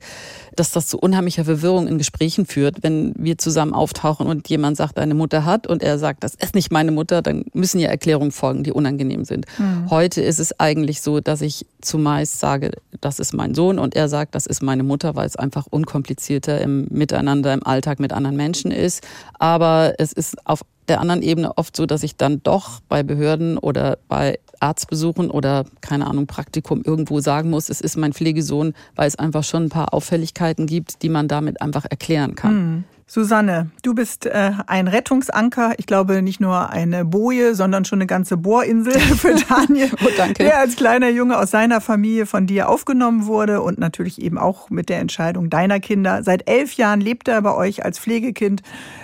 dass 0.55 0.71
das 0.71 0.87
zu 0.87 0.99
unheimlicher 0.99 1.45
Verwirrung 1.45 1.89
in 1.89 1.99
Gesprächen 1.99 2.47
führt, 2.47 2.83
wenn 2.83 3.15
wir 3.17 3.39
zusammen 3.39 3.73
auftauchen 3.73 4.27
und 4.27 4.49
jemand 4.49 4.77
sagt, 4.77 4.99
deine 4.99 5.15
Mutter 5.15 5.45
hat 5.45 5.67
und 5.67 5.83
er 5.83 5.99
sagt, 5.99 6.25
das 6.25 6.35
ist 6.35 6.55
nicht 6.55 6.71
meine 6.71 6.93
Mutter, 6.93 7.23
dann 7.23 7.45
müssen 7.55 7.81
ja 7.81 7.89
Erklärungen 7.89 8.33
folgen, 8.33 8.63
die 8.63 8.73
unangenehm 8.73 9.25
sind. 9.25 9.47
Mhm. 9.59 9.91
Heute 9.91 10.21
ist 10.21 10.39
es 10.39 10.59
eigentlich 10.61 11.01
so, 11.01 11.21
dass 11.21 11.41
ich 11.41 11.67
zumeist 11.81 12.39
sage, 12.39 12.73
das 13.01 13.19
ist 13.19 13.33
mein 13.33 13.55
Sohn 13.55 13.79
und 13.79 13.97
er 13.97 14.09
sagt, 14.09 14.35
das 14.35 14.47
ist 14.47 14.63
meine 14.63 14.83
Mutter, 14.83 15.17
weil 15.17 15.27
es 15.27 15.37
einfach 15.37 15.67
unkomplizierter 15.71 16.61
im 16.61 16.87
Miteinander, 16.91 17.55
im 17.55 17.65
Alltag 17.65 17.99
mit 17.99 18.13
anderen 18.13 18.37
Menschen 18.37 18.71
ist. 18.71 19.03
Aber 19.39 19.95
es 19.99 20.13
ist 20.13 20.47
auf 20.47 20.61
der 20.89 21.01
anderen 21.01 21.23
Ebene 21.23 21.57
oft 21.57 21.77
so, 21.77 21.87
dass 21.87 22.03
ich 22.03 22.17
dann 22.17 22.43
doch 22.43 22.81
bei 22.89 23.03
Behörden 23.03 23.59
oder 23.59 23.99
bei 24.09 24.39
Arztbesuchen 24.61 25.31
oder 25.31 25.65
keine 25.81 26.07
Ahnung 26.07 26.27
Praktikum 26.27 26.83
irgendwo 26.83 27.21
sagen 27.21 27.51
muss, 27.51 27.69
es 27.69 27.81
ist 27.81 27.97
mein 27.97 28.13
Pflegesohn, 28.13 28.75
weil 28.95 29.09
es 29.09 29.17
einfach 29.17 29.45
schon 29.45 29.65
ein 29.65 29.69
paar 29.69 29.93
Auffälligkeiten 29.95 30.67
gibt, 30.67 31.03
die 31.03 31.09
man 31.09 31.29
damit 31.29 31.61
einfach 31.61 31.85
erklären 31.89 32.35
kann. 32.35 32.55
Mhm. 32.55 32.85
Susanne, 33.15 33.69
du 33.83 33.95
bist 33.95 34.25
äh, 34.25 34.53
ein 34.67 34.89
Rettungsanker. 34.89 35.75
Ich 35.77 35.85
glaube 35.85 36.23
nicht 36.23 36.41
nur 36.41 36.71
eine 36.71 37.05
Boje, 37.05 37.55
sondern 37.55 37.85
schon 37.85 37.99
eine 37.99 38.07
ganze 38.07 38.39
Bohrinsel 38.39 38.99
für 39.01 39.35
Daniel, 39.35 39.91
oh, 40.03 40.09
danke. 40.17 40.45
der 40.45 40.61
als 40.61 40.77
kleiner 40.77 41.11
Junge 41.11 41.39
aus 41.39 41.51
seiner 41.51 41.83
Familie 41.83 42.25
von 42.25 42.47
dir 42.47 42.71
aufgenommen 42.71 43.27
wurde 43.27 43.61
und 43.61 43.79
natürlich 43.79 44.19
eben 44.23 44.39
auch 44.39 44.71
mit 44.71 44.89
der 44.89 45.01
Entscheidung 45.01 45.51
deiner 45.51 45.79
Kinder. 45.79 46.23
Seit 46.23 46.49
elf 46.49 46.73
Jahren 46.73 47.03
lebt 47.03 47.29
er 47.29 47.43
bei 47.43 47.55
euch 47.55 47.85
als 47.85 47.99
Pflegekind. 47.99 48.63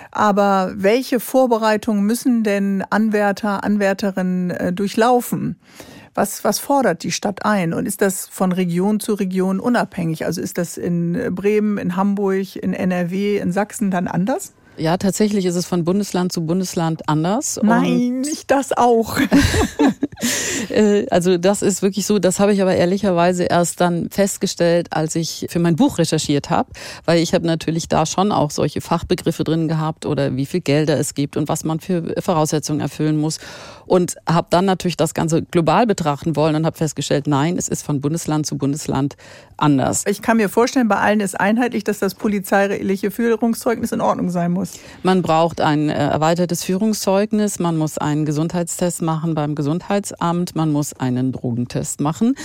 Aber 0.09 0.71
welche 0.75 1.19
Vorbereitungen 1.19 2.03
müssen 2.03 2.43
denn 2.43 2.83
Anwärter, 2.89 3.63
Anwärterinnen 3.63 4.49
äh, 4.49 4.73
durchlaufen? 4.73 5.59
Was, 6.19 6.43
was 6.43 6.59
fordert 6.59 7.03
die 7.03 7.13
Stadt 7.13 7.45
ein? 7.45 7.73
Und 7.73 7.85
ist 7.85 8.01
das 8.01 8.27
von 8.27 8.51
Region 8.51 8.99
zu 8.99 9.13
Region 9.13 9.61
unabhängig? 9.61 10.25
Also 10.25 10.41
ist 10.41 10.57
das 10.57 10.75
in 10.75 11.33
Bremen, 11.33 11.77
in 11.77 11.95
Hamburg, 11.95 12.57
in 12.57 12.73
NRW, 12.73 13.37
in 13.37 13.53
Sachsen 13.53 13.89
dann 13.89 14.09
anders? 14.09 14.51
Ja, 14.79 14.97
tatsächlich 14.97 15.45
ist 15.45 15.55
es 15.55 15.65
von 15.65 15.83
Bundesland 15.83 16.31
zu 16.31 16.45
Bundesland 16.45 17.07
anders. 17.09 17.59
Nein, 17.61 18.21
nicht 18.21 18.49
das 18.49 18.75
auch. 18.75 19.17
Äh, 20.69 21.05
also 21.09 21.37
das 21.37 21.61
ist 21.61 21.81
wirklich 21.81 22.05
so, 22.05 22.19
das 22.19 22.41
habe 22.41 22.53
ich 22.53 22.61
aber 22.61 22.75
ehrlicherweise 22.75 23.45
erst 23.45 23.79
dann 23.79 24.09
festgestellt, 24.09 24.87
als 24.91 25.15
ich 25.15 25.47
für 25.49 25.59
mein 25.59 25.77
Buch 25.77 25.97
recherchiert 25.97 26.49
habe, 26.49 26.69
weil 27.05 27.19
ich 27.19 27.33
habe 27.33 27.47
natürlich 27.47 27.87
da 27.87 28.05
schon 28.05 28.33
auch 28.33 28.51
solche 28.51 28.81
Fachbegriffe 28.81 29.45
drin 29.45 29.69
gehabt 29.69 30.05
oder 30.05 30.35
wie 30.35 30.45
viel 30.45 30.59
Gelder 30.59 30.99
es 30.99 31.13
gibt 31.13 31.37
und 31.37 31.47
was 31.47 31.63
man 31.63 31.79
für 31.79 32.13
Voraussetzungen 32.19 32.81
erfüllen 32.81 33.17
muss 33.17 33.39
und 33.89 34.17
habe 34.27 34.47
dann 34.51 34.65
natürlich 34.65 34.97
das 34.97 35.13
Ganze 35.13 35.41
global 35.41 35.87
betrachten 35.87 36.35
wollen 36.35 36.55
und 36.55 36.65
habe 36.65 36.77
festgestellt, 36.77 37.25
nein, 37.25 37.57
es 37.57 37.67
ist 37.67 37.81
von 37.81 38.01
Bundesland 38.01 38.45
zu 38.45 38.57
Bundesland 38.57 39.15
anders. 39.57 40.03
Ich 40.05 40.21
kann 40.21 40.37
mir 40.37 40.47
vorstellen, 40.49 40.87
bei 40.87 40.97
allen 40.97 41.21
ist 41.21 41.39
einheitlich, 41.39 41.83
dass 41.83 41.97
das 41.97 42.13
polizeiliche 42.13 43.09
Führungszeugnis 43.09 43.91
in 43.91 44.01
Ordnung 44.01 44.29
sein 44.29 44.51
muss. 44.51 44.68
Man 45.03 45.21
braucht 45.21 45.61
ein 45.61 45.89
äh, 45.89 45.93
erweitertes 45.93 46.63
Führungszeugnis, 46.63 47.59
man 47.59 47.77
muss 47.77 47.97
einen 47.97 48.25
Gesundheitstest 48.25 49.01
machen 49.01 49.35
beim 49.35 49.55
Gesundheitsamt, 49.55 50.55
man 50.55 50.71
muss 50.71 50.93
einen 50.93 51.31
Drogentest 51.31 52.01
machen. 52.01 52.35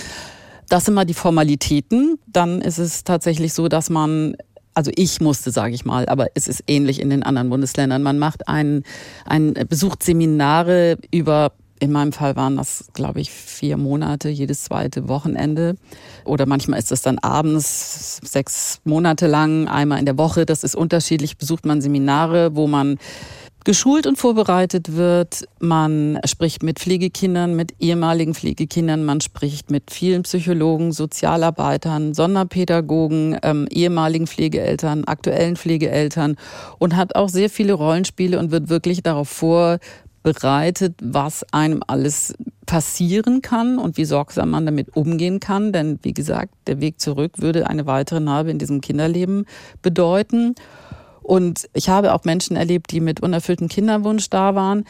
Das 0.69 0.85
sind 0.85 0.93
mal 0.93 1.05
die 1.05 1.13
Formalitäten. 1.13 2.17
Dann 2.27 2.61
ist 2.61 2.79
es 2.79 3.03
tatsächlich 3.03 3.53
so, 3.53 3.67
dass 3.67 3.89
man 3.89 4.35
also 4.75 4.91
ich 4.95 5.21
musste, 5.21 5.51
sage 5.51 5.73
ich 5.73 5.85
mal, 5.85 6.05
aber 6.07 6.27
es 6.35 6.49
ist 6.49 6.63
ähnlich 6.67 6.99
in 6.99 7.09
den 7.09 7.23
anderen 7.23 7.49
Bundesländern. 7.49 8.03
Man 8.03 8.19
macht 8.19 8.49
ein, 8.49 8.83
ein 9.25 9.53
besucht 9.69 10.03
Seminare 10.03 10.97
über 11.11 11.53
in 11.79 11.91
meinem 11.91 12.13
Fall 12.13 12.35
waren 12.35 12.55
das, 12.55 12.85
glaube 12.93 13.19
ich, 13.19 13.31
vier 13.31 13.77
Monate, 13.77 14.29
jedes 14.29 14.63
zweite 14.63 15.09
Wochenende. 15.09 15.75
Oder 16.23 16.45
manchmal 16.45 16.79
ist 16.79 16.91
das 16.91 17.01
dann 17.01 17.19
abends, 17.19 18.21
sechs 18.23 18.79
Monate 18.85 19.27
lang, 19.27 19.67
einmal 19.67 19.99
in 19.99 20.05
der 20.05 20.17
Woche. 20.17 20.45
Das 20.45 20.63
ist 20.63 20.75
unterschiedlich. 20.75 21.37
Besucht 21.37 21.65
man 21.65 21.81
Seminare, 21.81 22.55
wo 22.55 22.67
man 22.67 22.97
geschult 23.65 24.07
und 24.07 24.17
vorbereitet 24.17 24.95
wird. 24.95 25.45
Man 25.59 26.19
spricht 26.25 26.63
mit 26.63 26.79
Pflegekindern, 26.79 27.55
mit 27.55 27.73
ehemaligen 27.79 28.33
Pflegekindern, 28.33 29.03
man 29.03 29.19
spricht 29.19 29.71
mit 29.71 29.91
vielen 29.91 30.21
Psychologen, 30.21 30.93
Sozialarbeitern, 30.93 32.13
Sonderpädagogen, 32.13 33.37
ähm, 33.43 33.67
ehemaligen 33.69 34.27
Pflegeeltern, 34.27 35.03
aktuellen 35.05 35.57
Pflegeeltern 35.57 36.37
und 36.77 36.95
hat 36.95 37.15
auch 37.15 37.27
sehr 37.27 37.49
viele 37.49 37.73
Rollenspiele 37.73 38.39
und 38.39 38.51
wird 38.51 38.69
wirklich 38.69 39.03
darauf 39.03 39.27
vorbereitet, 40.25 40.95
was 41.01 41.45
einem 41.53 41.81
alles 41.85 42.33
passieren 42.65 43.41
kann 43.41 43.77
und 43.77 43.97
wie 43.97 44.05
sorgsam 44.05 44.49
man 44.49 44.65
damit 44.65 44.95
umgehen 44.95 45.39
kann. 45.39 45.71
Denn 45.71 45.99
wie 46.01 46.13
gesagt, 46.13 46.53
der 46.67 46.81
Weg 46.81 46.99
zurück 46.99 47.33
würde 47.37 47.69
eine 47.69 47.85
weitere 47.85 48.19
Narbe 48.19 48.49
in 48.51 48.57
diesem 48.59 48.81
Kinderleben 48.81 49.45
bedeuten. 49.81 50.55
Und 51.21 51.67
ich 51.73 51.89
habe 51.89 52.13
auch 52.13 52.23
Menschen 52.23 52.55
erlebt, 52.55 52.91
die 52.91 53.01
mit 53.01 53.21
unerfülltem 53.21 53.67
Kinderwunsch 53.67 54.29
da 54.29 54.55
waren. 54.55 54.85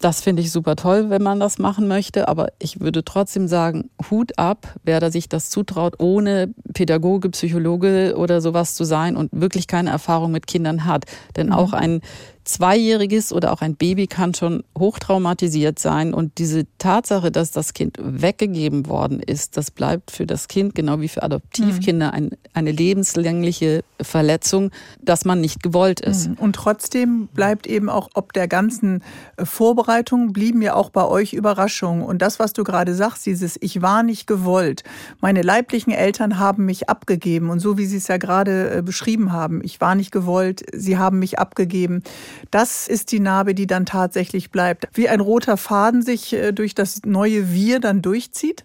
Das 0.00 0.20
finde 0.20 0.42
ich 0.42 0.52
super 0.52 0.76
toll, 0.76 1.10
wenn 1.10 1.22
man 1.22 1.40
das 1.40 1.58
machen 1.58 1.88
möchte. 1.88 2.28
Aber 2.28 2.48
ich 2.60 2.80
würde 2.80 3.04
trotzdem 3.04 3.48
sagen, 3.48 3.90
Hut 4.10 4.38
ab, 4.38 4.74
wer 4.84 5.00
da 5.00 5.10
sich 5.10 5.28
das 5.28 5.50
zutraut, 5.50 5.96
ohne 5.98 6.54
Pädagoge, 6.72 7.30
Psychologe 7.30 8.14
oder 8.16 8.40
sowas 8.40 8.74
zu 8.74 8.84
sein 8.84 9.16
und 9.16 9.30
wirklich 9.32 9.66
keine 9.66 9.90
Erfahrung 9.90 10.30
mit 10.30 10.46
Kindern 10.46 10.84
hat. 10.84 11.04
Denn 11.36 11.48
mhm. 11.48 11.52
auch 11.54 11.72
ein 11.72 12.00
Zweijähriges 12.48 13.30
oder 13.30 13.52
auch 13.52 13.60
ein 13.60 13.76
Baby 13.76 14.06
kann 14.06 14.32
schon 14.32 14.64
hochtraumatisiert 14.76 15.78
sein. 15.78 16.14
Und 16.14 16.38
diese 16.38 16.64
Tatsache, 16.78 17.30
dass 17.30 17.50
das 17.50 17.74
Kind 17.74 17.98
weggegeben 18.00 18.86
worden 18.86 19.20
ist, 19.20 19.58
das 19.58 19.70
bleibt 19.70 20.10
für 20.10 20.26
das 20.26 20.48
Kind, 20.48 20.74
genau 20.74 21.00
wie 21.02 21.08
für 21.08 21.22
Adoptivkinder, 21.22 22.08
mhm. 22.08 22.14
ein, 22.14 22.30
eine 22.54 22.72
lebenslängliche 22.72 23.84
Verletzung, 24.00 24.70
dass 25.02 25.26
man 25.26 25.42
nicht 25.42 25.62
gewollt 25.62 26.00
ist. 26.00 26.28
Mhm. 26.28 26.34
Und 26.36 26.56
trotzdem 26.56 27.26
bleibt 27.26 27.66
eben 27.66 27.90
auch, 27.90 28.08
ob 28.14 28.32
der 28.32 28.48
ganzen 28.48 29.02
äh, 29.36 29.44
Vorbereitung, 29.44 30.32
blieben 30.32 30.62
ja 30.62 30.74
auch 30.74 30.88
bei 30.88 31.04
euch 31.04 31.34
Überraschungen. 31.34 32.02
Und 32.02 32.22
das, 32.22 32.38
was 32.38 32.54
du 32.54 32.64
gerade 32.64 32.94
sagst, 32.94 33.26
dieses 33.26 33.58
Ich 33.60 33.82
war 33.82 34.02
nicht 34.02 34.26
gewollt. 34.26 34.84
Meine 35.20 35.42
leiblichen 35.42 35.92
Eltern 35.92 36.38
haben 36.38 36.64
mich 36.64 36.88
abgegeben. 36.88 37.50
Und 37.50 37.60
so 37.60 37.76
wie 37.76 37.84
sie 37.84 37.98
es 37.98 38.08
ja 38.08 38.16
gerade 38.16 38.78
äh, 38.78 38.82
beschrieben 38.82 39.32
haben, 39.32 39.60
ich 39.62 39.82
war 39.82 39.94
nicht 39.94 40.12
gewollt, 40.12 40.64
sie 40.72 40.96
haben 40.96 41.18
mich 41.18 41.38
abgegeben. 41.38 42.02
Das 42.50 42.88
ist 42.88 43.12
die 43.12 43.20
Narbe, 43.20 43.54
die 43.54 43.66
dann 43.66 43.86
tatsächlich 43.86 44.50
bleibt. 44.50 44.88
Wie 44.94 45.08
ein 45.08 45.20
roter 45.20 45.56
Faden 45.56 46.02
sich 46.02 46.32
äh, 46.32 46.52
durch 46.52 46.74
das 46.74 47.02
neue 47.04 47.52
Wir 47.52 47.80
dann 47.80 48.02
durchzieht? 48.02 48.64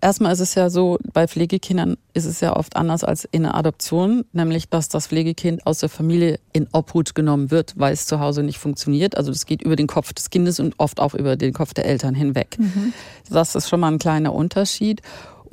Erstmal 0.00 0.32
ist 0.32 0.40
es 0.40 0.54
ja 0.54 0.70
so, 0.70 0.98
bei 1.12 1.28
Pflegekindern 1.28 1.96
ist 2.14 2.24
es 2.24 2.40
ja 2.40 2.56
oft 2.56 2.76
anders 2.76 3.04
als 3.04 3.24
in 3.24 3.42
der 3.42 3.54
Adoption, 3.54 4.24
nämlich 4.32 4.68
dass 4.68 4.88
das 4.88 5.08
Pflegekind 5.08 5.66
aus 5.66 5.80
der 5.80 5.88
Familie 5.88 6.38
in 6.52 6.68
Obhut 6.72 7.14
genommen 7.14 7.50
wird, 7.50 7.74
weil 7.76 7.92
es 7.92 8.06
zu 8.06 8.20
Hause 8.20 8.42
nicht 8.42 8.58
funktioniert. 8.58 9.16
Also 9.16 9.30
das 9.32 9.46
geht 9.46 9.62
über 9.62 9.76
den 9.76 9.86
Kopf 9.86 10.12
des 10.12 10.30
Kindes 10.30 10.60
und 10.60 10.74
oft 10.78 11.00
auch 11.00 11.14
über 11.14 11.36
den 11.36 11.52
Kopf 11.52 11.74
der 11.74 11.86
Eltern 11.86 12.14
hinweg. 12.14 12.56
Mhm. 12.58 12.92
Das 13.30 13.54
ist 13.54 13.68
schon 13.68 13.80
mal 13.80 13.92
ein 13.92 13.98
kleiner 13.98 14.32
Unterschied. 14.32 15.02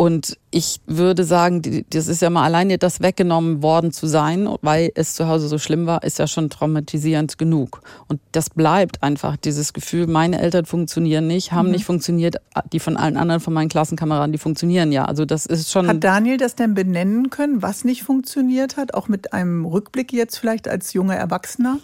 Und 0.01 0.35
ich 0.49 0.81
würde 0.87 1.23
sagen, 1.23 1.85
das 1.91 2.07
ist 2.07 2.23
ja 2.23 2.31
mal 2.31 2.43
alleine 2.43 2.79
das 2.79 3.01
weggenommen 3.01 3.61
worden 3.61 3.91
zu 3.91 4.07
sein, 4.07 4.49
weil 4.63 4.89
es 4.95 5.13
zu 5.13 5.27
Hause 5.27 5.47
so 5.47 5.59
schlimm 5.59 5.85
war, 5.85 6.01
ist 6.01 6.17
ja 6.17 6.25
schon 6.25 6.49
traumatisierend 6.49 7.37
genug. 7.37 7.83
Und 8.07 8.19
das 8.31 8.49
bleibt 8.49 9.03
einfach 9.03 9.37
dieses 9.37 9.73
Gefühl, 9.73 10.07
meine 10.07 10.41
Eltern 10.41 10.65
funktionieren 10.65 11.27
nicht, 11.27 11.51
haben 11.51 11.67
mhm. 11.67 11.73
nicht 11.73 11.85
funktioniert, 11.85 12.37
die 12.73 12.79
von 12.79 12.97
allen 12.97 13.15
anderen 13.15 13.41
von 13.41 13.53
meinen 13.53 13.69
Klassenkameraden, 13.69 14.31
die 14.31 14.39
funktionieren 14.39 14.91
ja. 14.91 15.05
Also 15.05 15.25
das 15.25 15.45
ist 15.45 15.69
schon. 15.69 15.87
Hat 15.87 16.03
Daniel 16.03 16.37
das 16.37 16.55
denn 16.55 16.73
benennen 16.73 17.29
können, 17.29 17.61
was 17.61 17.83
nicht 17.83 18.01
funktioniert 18.01 18.77
hat, 18.77 18.95
auch 18.95 19.07
mit 19.07 19.33
einem 19.33 19.65
Rückblick 19.65 20.13
jetzt 20.13 20.39
vielleicht 20.39 20.67
als 20.67 20.93
junger 20.93 21.15
Erwachsener? 21.15 21.77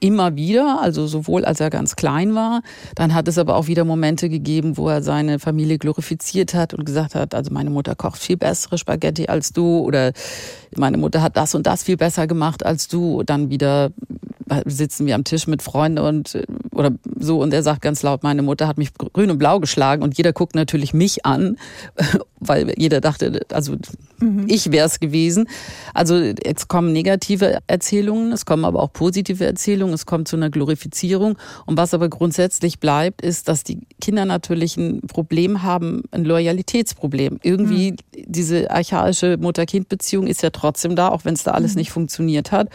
Immer 0.00 0.36
wieder, 0.36 0.80
also 0.80 1.06
sowohl 1.06 1.44
als 1.44 1.60
er 1.60 1.70
ganz 1.70 1.96
klein 1.96 2.34
war. 2.34 2.62
Dann 2.94 3.14
hat 3.14 3.28
es 3.28 3.38
aber 3.38 3.56
auch 3.56 3.66
wieder 3.66 3.84
Momente 3.84 4.28
gegeben, 4.28 4.76
wo 4.76 4.88
er 4.88 5.02
seine 5.02 5.38
Familie 5.38 5.78
glorifiziert 5.78 6.54
hat 6.54 6.74
und 6.74 6.84
gesagt 6.84 7.14
hat, 7.14 7.34
also 7.34 7.52
meine 7.52 7.70
Mutter 7.70 7.94
kocht 7.94 8.18
viel 8.18 8.36
bessere 8.36 8.78
Spaghetti 8.78 9.26
als 9.26 9.52
du 9.52 9.78
oder 9.80 10.12
meine 10.76 10.96
Mutter 10.96 11.22
hat 11.22 11.36
das 11.36 11.54
und 11.54 11.66
das 11.66 11.82
viel 11.82 11.96
besser 11.96 12.26
gemacht 12.26 12.64
als 12.64 12.88
du. 12.88 13.22
Dann 13.22 13.50
wieder 13.50 13.90
sitzen 14.66 15.06
wir 15.06 15.14
am 15.14 15.24
Tisch 15.24 15.46
mit 15.46 15.62
Freunden 15.62 15.98
und 15.98 16.38
oder 16.72 16.92
so 17.18 17.40
und 17.40 17.54
er 17.54 17.62
sagt 17.62 17.82
ganz 17.82 18.02
laut, 18.02 18.22
meine 18.22 18.42
Mutter 18.42 18.66
hat 18.68 18.78
mich 18.78 18.92
grün 18.94 19.30
und 19.30 19.38
blau 19.38 19.60
geschlagen 19.60 20.02
und 20.02 20.16
jeder 20.16 20.32
guckt 20.32 20.54
natürlich 20.54 20.92
mich 20.92 21.24
an, 21.24 21.56
weil 22.40 22.74
jeder 22.76 23.00
dachte, 23.00 23.40
also 23.52 23.76
mhm. 24.20 24.46
ich 24.48 24.70
wäre 24.72 24.86
es 24.86 25.00
gewesen. 25.00 25.48
Also 25.94 26.16
jetzt 26.16 26.68
kommen 26.68 26.92
negative 26.92 27.58
Erzählungen, 27.66 28.32
es 28.32 28.44
kommen 28.44 28.64
aber 28.64 28.82
auch 28.82 28.92
positive 28.92 29.44
Erzählungen, 29.44 29.94
es 29.94 30.06
kommt 30.06 30.28
zu 30.28 30.36
einer 30.36 30.50
Glorifizierung 30.50 31.38
und 31.66 31.76
was 31.78 31.94
aber 31.94 32.08
grundsätzlich 32.08 32.80
bleibt, 32.80 33.22
ist, 33.22 33.48
dass 33.48 33.64
die 33.64 33.86
Kinder 34.00 34.24
natürlich 34.24 34.76
ein 34.76 35.02
Problem 35.02 35.62
haben, 35.62 36.02
ein 36.10 36.24
Loyalitätsproblem. 36.24 37.38
Irgendwie 37.42 37.92
mhm. 37.92 37.96
diese 38.26 38.70
archaische 38.70 39.36
Mutter-Kind-Beziehung 39.38 40.26
ist 40.26 40.42
ja 40.42 40.50
trotzdem 40.50 40.96
da, 40.96 41.08
auch 41.08 41.24
wenn 41.24 41.34
es 41.34 41.44
da 41.44 41.52
alles 41.52 41.74
mhm. 41.74 41.78
nicht 41.78 41.90
funktioniert 41.90 42.52
hat. 42.52 42.68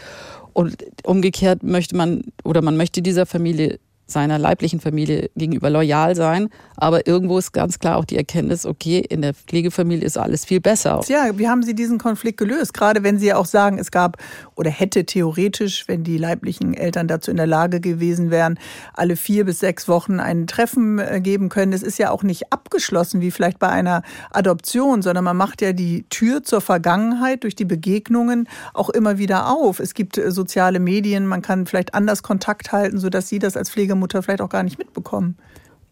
Und 0.52 0.84
umgekehrt 1.04 1.62
möchte 1.62 1.96
man 1.96 2.24
oder 2.44 2.62
man 2.62 2.76
möchte 2.76 3.02
dieser 3.02 3.26
Familie 3.26 3.78
seiner 4.10 4.38
leiblichen 4.38 4.80
Familie 4.80 5.30
gegenüber 5.36 5.70
loyal 5.70 6.14
sein. 6.16 6.48
Aber 6.76 7.06
irgendwo 7.06 7.38
ist 7.38 7.52
ganz 7.52 7.78
klar 7.78 7.96
auch 7.96 8.04
die 8.04 8.16
Erkenntnis, 8.16 8.66
okay, 8.66 8.98
in 8.98 9.22
der 9.22 9.34
Pflegefamilie 9.34 10.04
ist 10.04 10.18
alles 10.18 10.44
viel 10.44 10.60
besser. 10.60 11.00
Ja, 11.08 11.38
wie 11.38 11.48
haben 11.48 11.62
Sie 11.62 11.74
diesen 11.74 11.98
Konflikt 11.98 12.38
gelöst? 12.38 12.74
Gerade 12.74 13.02
wenn 13.02 13.18
Sie 13.18 13.26
ja 13.26 13.36
auch 13.36 13.46
sagen, 13.46 13.78
es 13.78 13.90
gab 13.90 14.16
oder 14.54 14.70
hätte 14.70 15.04
theoretisch, 15.04 15.88
wenn 15.88 16.04
die 16.04 16.18
leiblichen 16.18 16.74
Eltern 16.74 17.08
dazu 17.08 17.30
in 17.30 17.36
der 17.36 17.46
Lage 17.46 17.80
gewesen 17.80 18.30
wären, 18.30 18.58
alle 18.94 19.16
vier 19.16 19.44
bis 19.44 19.60
sechs 19.60 19.88
Wochen 19.88 20.20
ein 20.20 20.46
Treffen 20.46 20.98
äh, 20.98 21.20
geben 21.20 21.48
können. 21.48 21.72
Es 21.72 21.82
ist 21.82 21.98
ja 21.98 22.10
auch 22.10 22.22
nicht 22.22 22.52
abgeschlossen, 22.52 23.20
wie 23.20 23.30
vielleicht 23.30 23.58
bei 23.58 23.68
einer 23.68 24.02
Adoption, 24.30 25.02
sondern 25.02 25.24
man 25.24 25.36
macht 25.36 25.62
ja 25.62 25.72
die 25.72 26.04
Tür 26.10 26.42
zur 26.42 26.60
Vergangenheit 26.60 27.44
durch 27.44 27.54
die 27.54 27.64
Begegnungen 27.64 28.48
auch 28.74 28.90
immer 28.90 29.18
wieder 29.18 29.48
auf. 29.48 29.80
Es 29.80 29.94
gibt 29.94 30.18
äh, 30.18 30.30
soziale 30.30 30.80
Medien, 30.80 31.26
man 31.26 31.42
kann 31.42 31.66
vielleicht 31.66 31.94
anders 31.94 32.22
Kontakt 32.22 32.72
halten, 32.72 32.98
sodass 32.98 33.28
Sie 33.28 33.38
das 33.38 33.56
als 33.56 33.70
Pflegemutter 33.70 33.99
Mutter 34.00 34.22
vielleicht 34.22 34.40
auch 34.40 34.48
gar 34.48 34.62
nicht 34.62 34.78
mitbekommen. 34.78 35.36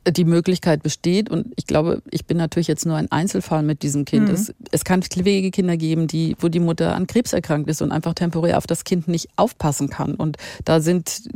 Die 0.09 0.25
Möglichkeit 0.25 0.83
besteht 0.83 1.29
und 1.29 1.53
ich 1.57 1.67
glaube, 1.67 2.03
ich 2.11 2.25
bin 2.25 2.39
natürlich 2.39 2.67
jetzt 2.67 2.87
nur 2.87 2.97
ein 2.97 3.11
Einzelfall 3.13 3.63
mit 3.63 3.83
diesem 3.83 4.05
Kind. 4.05 4.29
Mhm. 4.29 4.35
Es, 4.35 4.55
es 4.71 4.85
kann 4.85 5.03
Pflegekinder 5.03 5.77
geben, 5.77 6.07
die, 6.07 6.35
wo 6.41 6.49
die 6.49 6.61
Mutter 6.61 6.95
an 6.95 7.07
Krebs 7.07 7.33
erkrankt 7.33 7.69
ist 7.69 7.83
und 7.83 7.93
einfach 7.93 8.15
temporär 8.15 8.57
auf 8.57 8.67
das 8.67 8.85
Kind 8.85 9.07
nicht 9.07 9.29
aufpassen 9.37 9.91
kann. 9.91 10.15
Und 10.15 10.39
da 10.65 10.81
sind 10.81 11.29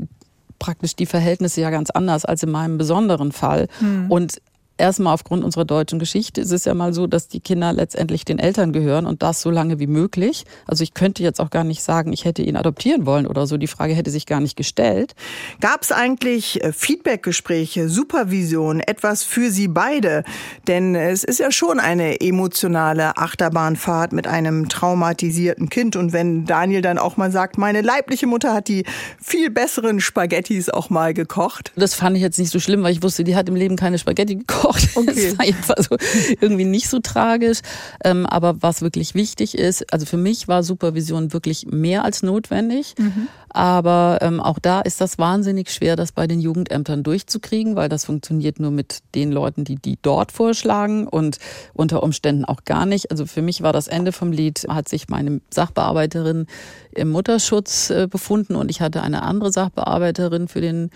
praktisch 0.58 0.96
die 0.96 1.06
Verhältnisse 1.06 1.60
ja 1.60 1.70
ganz 1.70 1.90
anders 1.90 2.24
als 2.24 2.44
in 2.44 2.50
meinem 2.50 2.78
besonderen 2.78 3.32
Fall. 3.32 3.68
Mhm. 3.80 4.10
Und 4.10 4.40
erstmal 4.82 5.14
aufgrund 5.14 5.44
unserer 5.44 5.64
deutschen 5.64 6.00
Geschichte 6.00 6.40
ist 6.40 6.50
es 6.50 6.64
ja 6.64 6.74
mal 6.74 6.92
so, 6.92 7.06
dass 7.06 7.28
die 7.28 7.38
Kinder 7.38 7.72
letztendlich 7.72 8.24
den 8.24 8.40
Eltern 8.40 8.72
gehören 8.72 9.06
und 9.06 9.22
das 9.22 9.40
so 9.40 9.48
lange 9.48 9.78
wie 9.78 9.86
möglich. 9.86 10.44
Also 10.66 10.82
ich 10.82 10.92
könnte 10.92 11.22
jetzt 11.22 11.40
auch 11.40 11.50
gar 11.50 11.62
nicht 11.62 11.82
sagen, 11.82 12.12
ich 12.12 12.24
hätte 12.24 12.42
ihn 12.42 12.56
adoptieren 12.56 13.06
wollen 13.06 13.28
oder 13.28 13.46
so. 13.46 13.56
Die 13.56 13.68
Frage 13.68 13.94
hätte 13.94 14.10
sich 14.10 14.26
gar 14.26 14.40
nicht 14.40 14.56
gestellt. 14.56 15.14
Gab 15.60 15.82
es 15.82 15.92
eigentlich 15.92 16.62
äh, 16.64 16.72
Feedbackgespräche, 16.72 17.88
Supervision, 17.88 18.80
etwas 18.80 19.22
für 19.22 19.50
Sie 19.52 19.68
beide? 19.68 20.24
Denn 20.66 20.96
es 20.96 21.22
ist 21.22 21.38
ja 21.38 21.52
schon 21.52 21.78
eine 21.78 22.20
emotionale 22.20 23.16
Achterbahnfahrt 23.16 24.12
mit 24.12 24.26
einem 24.26 24.68
traumatisierten 24.68 25.68
Kind. 25.68 25.94
Und 25.94 26.12
wenn 26.12 26.44
Daniel 26.44 26.82
dann 26.82 26.98
auch 26.98 27.16
mal 27.16 27.30
sagt, 27.30 27.56
meine 27.56 27.82
leibliche 27.82 28.26
Mutter 28.26 28.52
hat 28.52 28.66
die 28.66 28.84
viel 29.20 29.48
besseren 29.50 30.00
Spaghettis 30.00 30.68
auch 30.68 30.90
mal 30.90 31.14
gekocht. 31.14 31.70
Das 31.76 31.94
fand 31.94 32.16
ich 32.16 32.22
jetzt 32.22 32.40
nicht 32.40 32.50
so 32.50 32.58
schlimm, 32.58 32.82
weil 32.82 32.92
ich 32.92 33.02
wusste, 33.04 33.22
die 33.22 33.36
hat 33.36 33.48
im 33.48 33.54
Leben 33.54 33.76
keine 33.76 33.98
Spaghetti 33.98 34.34
gekocht 34.34 34.71
gekocht. 34.72 34.88
Okay. 35.02 35.14
Das 35.14 35.38
war 35.38 35.46
jetzt 35.46 35.76
also 35.76 35.96
irgendwie 36.40 36.64
nicht 36.64 36.88
so 36.88 37.00
tragisch. 37.00 37.60
Ähm, 38.04 38.24
aber 38.26 38.62
was 38.62 38.82
wirklich 38.82 39.14
wichtig 39.14 39.56
ist, 39.58 39.92
also 39.92 40.06
für 40.06 40.16
mich 40.16 40.46
war 40.46 40.62
Supervision 40.62 41.32
wirklich 41.32 41.66
mehr 41.66 42.04
als 42.04 42.22
notwendig. 42.22 42.94
Mhm. 42.98 43.28
Aber 43.48 44.18
ähm, 44.22 44.40
auch 44.40 44.58
da 44.58 44.80
ist 44.80 45.00
das 45.00 45.18
wahnsinnig 45.18 45.70
schwer, 45.70 45.96
das 45.96 46.12
bei 46.12 46.26
den 46.26 46.40
Jugendämtern 46.40 47.02
durchzukriegen, 47.02 47.76
weil 47.76 47.88
das 47.88 48.04
funktioniert 48.04 48.60
nur 48.60 48.70
mit 48.70 49.00
den 49.14 49.32
Leuten, 49.32 49.64
die 49.64 49.76
die 49.76 49.98
dort 50.00 50.32
vorschlagen 50.32 51.06
und 51.06 51.38
unter 51.74 52.02
Umständen 52.02 52.44
auch 52.44 52.64
gar 52.64 52.86
nicht. 52.86 53.10
Also 53.10 53.26
für 53.26 53.42
mich 53.42 53.62
war 53.62 53.72
das 53.72 53.88
Ende 53.88 54.12
vom 54.12 54.32
Lied, 54.32 54.66
hat 54.68 54.88
sich 54.88 55.08
meine 55.08 55.40
Sachbearbeiterin 55.50 56.46
im 56.92 57.10
Mutterschutz 57.10 57.90
äh, 57.90 58.06
befunden 58.06 58.54
und 58.54 58.70
ich 58.70 58.80
hatte 58.80 59.02
eine 59.02 59.22
andere 59.22 59.52
Sachbearbeiterin 59.52 60.48
für 60.48 60.60
den 60.60 60.90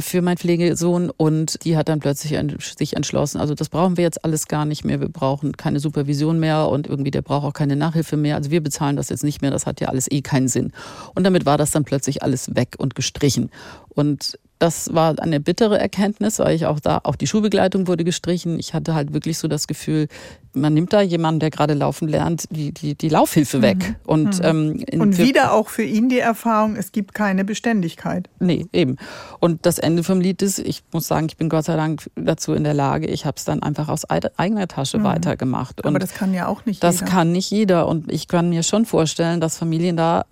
für 0.00 0.22
meinen 0.22 0.38
Pflegesohn 0.38 1.10
und 1.10 1.64
die 1.64 1.76
hat 1.76 1.88
dann 1.88 2.00
plötzlich 2.00 2.38
sich 2.78 2.96
entschlossen, 2.96 3.40
also 3.40 3.54
das 3.54 3.68
brauchen 3.68 3.96
wir 3.96 4.04
jetzt 4.04 4.24
alles 4.24 4.48
gar 4.48 4.64
nicht 4.64 4.84
mehr, 4.84 5.00
wir 5.00 5.08
brauchen 5.08 5.56
keine 5.56 5.80
Supervision 5.80 6.38
mehr 6.38 6.68
und 6.68 6.86
irgendwie 6.86 7.10
der 7.10 7.22
braucht 7.22 7.44
auch 7.44 7.52
keine 7.52 7.76
Nachhilfe 7.76 8.16
mehr, 8.16 8.36
also 8.36 8.50
wir 8.50 8.62
bezahlen 8.62 8.96
das 8.96 9.08
jetzt 9.08 9.24
nicht 9.24 9.42
mehr, 9.42 9.50
das 9.50 9.66
hat 9.66 9.80
ja 9.80 9.88
alles 9.88 10.10
eh 10.10 10.22
keinen 10.22 10.48
Sinn. 10.48 10.72
Und 11.14 11.24
damit 11.24 11.46
war 11.46 11.58
das 11.58 11.70
dann 11.70 11.84
plötzlich 11.84 12.22
alles 12.22 12.54
weg 12.54 12.76
und 12.78 12.94
gestrichen. 12.94 13.50
Und 13.88 14.38
Das 14.62 14.94
war 14.94 15.18
eine 15.18 15.40
bittere 15.40 15.76
Erkenntnis, 15.76 16.38
weil 16.38 16.54
ich 16.54 16.66
auch 16.66 16.78
da, 16.78 17.00
auch 17.02 17.16
die 17.16 17.26
Schulbegleitung 17.26 17.88
wurde 17.88 18.04
gestrichen. 18.04 18.60
Ich 18.60 18.74
hatte 18.74 18.94
halt 18.94 19.12
wirklich 19.12 19.36
so 19.36 19.48
das 19.48 19.66
Gefühl, 19.66 20.06
man 20.52 20.72
nimmt 20.72 20.92
da 20.92 21.00
jemanden, 21.00 21.40
der 21.40 21.50
gerade 21.50 21.74
laufen 21.74 22.06
lernt, 22.06 22.44
die, 22.52 22.70
die, 22.70 22.94
die 22.94 23.08
Laufhilfe 23.08 23.60
weg. 23.60 23.78
Mhm. 23.78 23.96
Und, 24.04 24.38
mhm. 24.38 24.84
ähm, 24.92 25.00
Und 25.00 25.18
wieder 25.18 25.52
auch 25.52 25.68
für 25.68 25.82
ihn 25.82 26.08
die 26.08 26.20
Erfahrung, 26.20 26.76
es 26.76 26.92
gibt 26.92 27.12
keine 27.12 27.44
Beständigkeit. 27.44 28.28
Nee, 28.38 28.66
eben. 28.72 28.98
Und 29.40 29.66
das 29.66 29.80
Ende 29.80 30.04
vom 30.04 30.20
Lied 30.20 30.42
ist, 30.42 30.60
ich 30.60 30.84
muss 30.92 31.08
sagen, 31.08 31.26
ich 31.26 31.36
bin 31.36 31.48
Gott 31.48 31.64
sei 31.64 31.74
Dank 31.74 32.08
dazu 32.14 32.54
in 32.54 32.62
der 32.62 32.74
Lage, 32.74 33.08
ich 33.08 33.26
habe 33.26 33.38
es 33.38 33.44
dann 33.44 33.64
einfach 33.64 33.88
aus 33.88 34.04
eigener 34.08 34.68
Tasche 34.68 34.98
mhm. 34.98 35.04
weitergemacht. 35.04 35.80
Und 35.80 35.88
Aber 35.88 35.98
das 35.98 36.14
kann 36.14 36.32
ja 36.34 36.46
auch 36.46 36.66
nicht 36.66 36.84
das 36.84 37.00
jeder. 37.00 37.06
Das 37.06 37.12
kann 37.12 37.32
nicht 37.32 37.50
jeder. 37.50 37.88
Und 37.88 38.12
ich 38.12 38.28
kann 38.28 38.48
mir 38.48 38.62
schon 38.62 38.86
vorstellen, 38.86 39.40
dass 39.40 39.56
Familien 39.58 39.96
da 39.96 40.24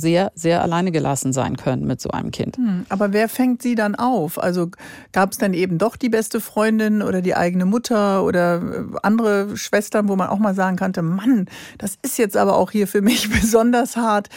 sehr, 0.00 0.32
sehr 0.34 0.62
alleine 0.62 0.90
gelassen 0.90 1.32
sein 1.32 1.56
können 1.56 1.86
mit 1.86 2.00
so 2.00 2.10
einem 2.10 2.30
Kind. 2.30 2.56
Hm, 2.56 2.86
aber 2.88 3.12
wer 3.12 3.28
fängt 3.28 3.62
sie 3.62 3.74
dann 3.74 3.94
auf? 3.94 4.42
Also 4.42 4.70
gab 5.12 5.32
es 5.32 5.38
dann 5.38 5.54
eben 5.54 5.78
doch 5.78 5.96
die 5.96 6.08
beste 6.08 6.40
Freundin 6.40 7.02
oder 7.02 7.22
die 7.22 7.34
eigene 7.34 7.64
Mutter 7.64 8.24
oder 8.24 8.56
äh, 8.56 8.96
andere 9.02 9.56
Schwestern, 9.56 10.08
wo 10.08 10.16
man 10.16 10.28
auch 10.28 10.38
mal 10.38 10.54
sagen 10.54 10.76
konnte, 10.76 11.02
Mann, 11.02 11.46
das 11.78 11.98
ist 12.02 12.18
jetzt 12.18 12.36
aber 12.36 12.56
auch 12.56 12.70
hier 12.70 12.86
für 12.86 13.02
mich 13.02 13.30
besonders 13.40 13.96
hart. 13.96 14.28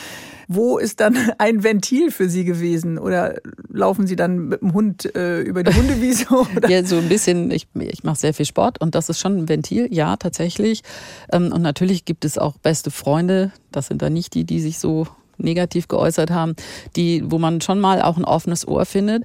Wo 0.47 0.77
ist 0.77 0.99
dann 0.99 1.17
ein 1.37 1.63
Ventil 1.63 2.11
für 2.11 2.29
Sie 2.29 2.43
gewesen? 2.43 2.97
Oder 2.97 3.35
laufen 3.69 4.07
Sie 4.07 4.15
dann 4.15 4.49
mit 4.49 4.61
dem 4.61 4.73
Hund 4.73 5.15
äh, 5.15 5.41
über 5.41 5.63
die 5.63 5.73
Hundewiese? 5.73 6.25
Oder? 6.55 6.69
Ja, 6.69 6.83
so 6.83 6.97
ein 6.97 7.09
bisschen. 7.09 7.51
Ich, 7.51 7.67
ich 7.79 8.03
mache 8.03 8.19
sehr 8.19 8.33
viel 8.33 8.45
Sport 8.45 8.81
und 8.81 8.95
das 8.95 9.09
ist 9.09 9.19
schon 9.19 9.37
ein 9.37 9.49
Ventil, 9.49 9.87
ja, 9.91 10.15
tatsächlich. 10.17 10.83
Ähm, 11.31 11.51
und 11.51 11.61
natürlich 11.61 12.05
gibt 12.05 12.25
es 12.25 12.37
auch 12.37 12.57
beste 12.57 12.91
Freunde. 12.91 13.51
Das 13.71 13.87
sind 13.87 14.01
dann 14.01 14.13
nicht 14.13 14.33
die, 14.33 14.43
die 14.43 14.59
sich 14.59 14.79
so 14.79 15.07
negativ 15.43 15.87
geäußert 15.87 16.31
haben, 16.31 16.55
die, 16.95 17.23
wo 17.25 17.37
man 17.37 17.61
schon 17.61 17.79
mal 17.79 18.01
auch 18.01 18.17
ein 18.17 18.25
offenes 18.25 18.67
Ohr 18.67 18.85
findet. 18.85 19.23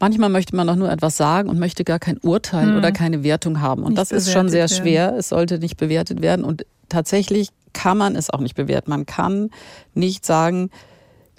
Manchmal 0.00 0.28
möchte 0.28 0.54
man 0.54 0.68
auch 0.68 0.76
nur 0.76 0.90
etwas 0.90 1.16
sagen 1.16 1.48
und 1.48 1.58
möchte 1.58 1.84
gar 1.84 1.98
kein 1.98 2.18
Urteil 2.18 2.68
hm. 2.68 2.76
oder 2.76 2.92
keine 2.92 3.24
Wertung 3.24 3.60
haben. 3.60 3.82
Und 3.82 3.90
nicht 3.90 4.00
das 4.00 4.12
ist 4.12 4.32
schon 4.32 4.48
sehr 4.48 4.68
schwer. 4.68 5.06
Werden. 5.06 5.18
Es 5.18 5.28
sollte 5.30 5.58
nicht 5.58 5.76
bewertet 5.76 6.22
werden. 6.22 6.44
Und 6.44 6.64
tatsächlich 6.88 7.48
kann 7.72 7.98
man 7.98 8.16
es 8.16 8.30
auch 8.30 8.40
nicht 8.40 8.54
bewerten. 8.54 8.90
Man 8.90 9.06
kann 9.06 9.50
nicht 9.94 10.24
sagen, 10.24 10.70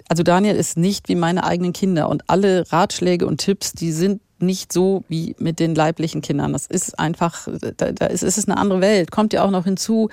also 0.08 0.22
Daniel 0.22 0.56
ist 0.56 0.76
nicht 0.76 1.08
wie 1.08 1.14
meine 1.14 1.44
eigenen 1.44 1.72
Kinder 1.72 2.08
und 2.08 2.28
alle 2.28 2.70
Ratschläge 2.70 3.26
und 3.26 3.38
Tipps, 3.38 3.72
die 3.72 3.92
sind 3.92 4.20
nicht 4.42 4.72
so 4.72 5.04
wie 5.08 5.34
mit 5.38 5.60
den 5.60 5.74
leiblichen 5.74 6.22
Kindern. 6.22 6.52
Das 6.52 6.66
ist 6.66 6.98
einfach, 6.98 7.48
da, 7.76 7.92
da 7.92 8.06
ist, 8.06 8.22
ist 8.22 8.38
es 8.38 8.48
eine 8.48 8.56
andere 8.56 8.80
Welt. 8.80 9.10
Kommt 9.10 9.32
ja 9.32 9.44
auch 9.44 9.50
noch 9.50 9.64
hinzu, 9.64 10.08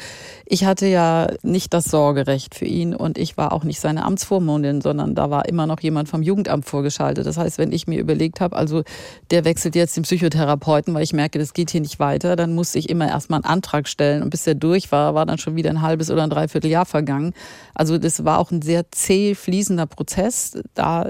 ich 0.45 0.65
hatte 0.65 0.87
ja 0.87 1.27
nicht 1.43 1.73
das 1.73 1.85
Sorgerecht 1.85 2.55
für 2.55 2.65
ihn 2.65 2.95
und 2.95 3.17
ich 3.17 3.37
war 3.37 3.51
auch 3.51 3.63
nicht 3.63 3.79
seine 3.79 4.05
Amtsvormundin, 4.05 4.81
sondern 4.81 5.15
da 5.15 5.29
war 5.29 5.47
immer 5.47 5.67
noch 5.67 5.79
jemand 5.79 6.09
vom 6.09 6.21
Jugendamt 6.21 6.65
vorgeschaltet. 6.65 7.25
Das 7.25 7.37
heißt, 7.37 7.57
wenn 7.57 7.71
ich 7.71 7.87
mir 7.87 7.99
überlegt 7.99 8.41
habe, 8.41 8.55
also 8.55 8.83
der 9.31 9.45
wechselt 9.45 9.75
jetzt 9.75 9.95
den 9.95 10.03
Psychotherapeuten, 10.03 10.93
weil 10.93 11.03
ich 11.03 11.13
merke, 11.13 11.39
das 11.39 11.53
geht 11.53 11.71
hier 11.71 11.81
nicht 11.81 11.99
weiter, 11.99 12.35
dann 12.35 12.53
musste 12.55 12.79
ich 12.79 12.89
immer 12.89 13.07
erstmal 13.07 13.39
einen 13.39 13.51
Antrag 13.51 13.87
stellen 13.87 14.23
und 14.23 14.29
bis 14.29 14.43
der 14.43 14.55
durch 14.55 14.91
war, 14.91 15.15
war 15.15 15.25
dann 15.25 15.37
schon 15.37 15.55
wieder 15.55 15.69
ein 15.69 15.81
halbes 15.81 16.11
oder 16.11 16.23
ein 16.23 16.29
Dreivierteljahr 16.29 16.85
vergangen. 16.85 17.33
Also 17.73 17.97
das 17.97 18.25
war 18.25 18.39
auch 18.39 18.51
ein 18.51 18.61
sehr 18.61 18.91
zäh 18.91 19.35
fließender 19.35 19.85
Prozess, 19.85 20.57
da 20.73 21.09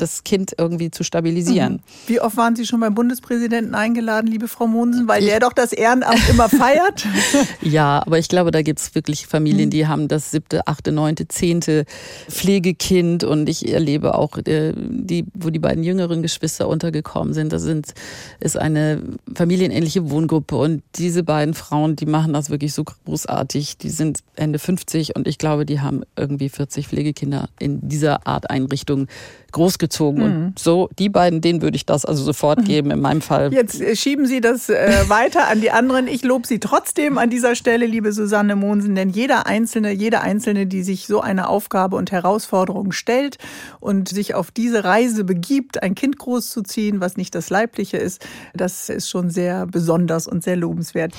das 0.00 0.24
Kind 0.24 0.54
irgendwie 0.58 0.90
zu 0.90 1.04
stabilisieren. 1.04 1.74
Mhm. 1.74 1.80
Wie 2.06 2.20
oft 2.20 2.36
waren 2.36 2.56
Sie 2.56 2.66
schon 2.66 2.80
beim 2.80 2.94
Bundespräsidenten 2.94 3.74
eingeladen, 3.74 4.26
liebe 4.26 4.48
Frau 4.48 4.66
Monsen, 4.66 5.08
weil 5.08 5.24
der 5.24 5.40
doch 5.40 5.52
das 5.52 5.72
Ehrenamt 5.72 6.28
immer 6.28 6.48
feiert? 6.48 7.06
ja, 7.62 8.02
aber 8.04 8.18
ich 8.18 8.28
glaube, 8.28 8.50
da 8.50 8.62
gibt 8.62 8.80
es 8.80 8.94
wirklich 8.94 9.26
Familien, 9.26 9.66
mhm. 9.66 9.70
die 9.70 9.86
haben 9.86 10.08
das 10.08 10.30
siebte, 10.30 10.66
achte, 10.66 10.92
neunte, 10.92 11.28
zehnte 11.28 11.84
Pflegekind 12.28 13.24
und 13.24 13.48
ich 13.48 13.72
erlebe 13.72 14.14
auch, 14.14 14.38
äh, 14.38 14.72
die, 14.76 15.24
wo 15.34 15.50
die 15.50 15.58
beiden 15.58 15.84
jüngeren 15.84 16.22
Geschwister 16.22 16.68
untergekommen 16.68 17.34
sind. 17.34 17.52
Das 17.52 17.62
sind, 17.62 17.94
ist 18.40 18.56
eine 18.56 19.02
familienähnliche 19.34 20.10
Wohngruppe 20.10 20.56
und 20.56 20.82
diese 20.96 21.22
beiden 21.22 21.54
Frauen, 21.54 21.96
die 21.96 22.06
machen 22.06 22.32
das 22.32 22.50
wirklich 22.50 22.72
so 22.72 22.84
großartig. 22.84 23.78
Die 23.78 23.90
sind 23.90 24.20
Ende 24.36 24.58
50 24.58 25.16
und 25.16 25.28
ich 25.28 25.38
glaube, 25.38 25.66
die 25.66 25.80
haben 25.80 26.02
irgendwie 26.16 26.48
40 26.48 26.88
Pflegekinder 26.88 27.48
in 27.58 27.88
dieser 27.88 28.26
Art 28.26 28.50
Einrichtung 28.50 29.06
großgezogen. 29.52 29.89
Mhm. 29.98 30.22
Und 30.22 30.58
so, 30.58 30.88
die 30.98 31.08
beiden, 31.08 31.40
denen 31.40 31.62
würde 31.62 31.76
ich 31.76 31.86
das 31.86 32.04
also 32.04 32.22
sofort 32.22 32.64
geben, 32.64 32.90
in 32.90 33.00
meinem 33.00 33.20
Fall. 33.20 33.52
Jetzt 33.52 33.80
äh, 33.80 33.96
schieben 33.96 34.26
Sie 34.26 34.40
das 34.40 34.68
äh, 34.68 35.08
weiter 35.08 35.48
an 35.48 35.60
die 35.60 35.70
anderen. 35.70 36.06
Ich 36.06 36.22
lobe 36.22 36.46
Sie 36.46 36.60
trotzdem 36.60 37.18
an 37.18 37.30
dieser 37.30 37.54
Stelle, 37.54 37.86
liebe 37.86 38.12
Susanne 38.12 38.56
Monsen, 38.56 38.94
denn 38.94 39.10
jeder 39.10 39.46
Einzelne, 39.46 39.92
jede 39.92 40.20
Einzelne, 40.20 40.66
die 40.66 40.82
sich 40.82 41.06
so 41.06 41.20
eine 41.20 41.48
Aufgabe 41.48 41.96
und 41.96 42.12
Herausforderung 42.12 42.92
stellt 42.92 43.38
und 43.80 44.08
sich 44.08 44.34
auf 44.34 44.50
diese 44.50 44.84
Reise 44.84 45.24
begibt, 45.24 45.82
ein 45.82 45.94
Kind 45.94 46.18
großzuziehen, 46.18 47.00
was 47.00 47.16
nicht 47.16 47.34
das 47.34 47.50
Leibliche 47.50 47.96
ist, 47.96 48.26
das 48.54 48.88
ist 48.88 49.08
schon 49.08 49.30
sehr 49.30 49.66
besonders 49.66 50.26
und 50.26 50.42
sehr 50.42 50.56
lobenswert. 50.56 51.14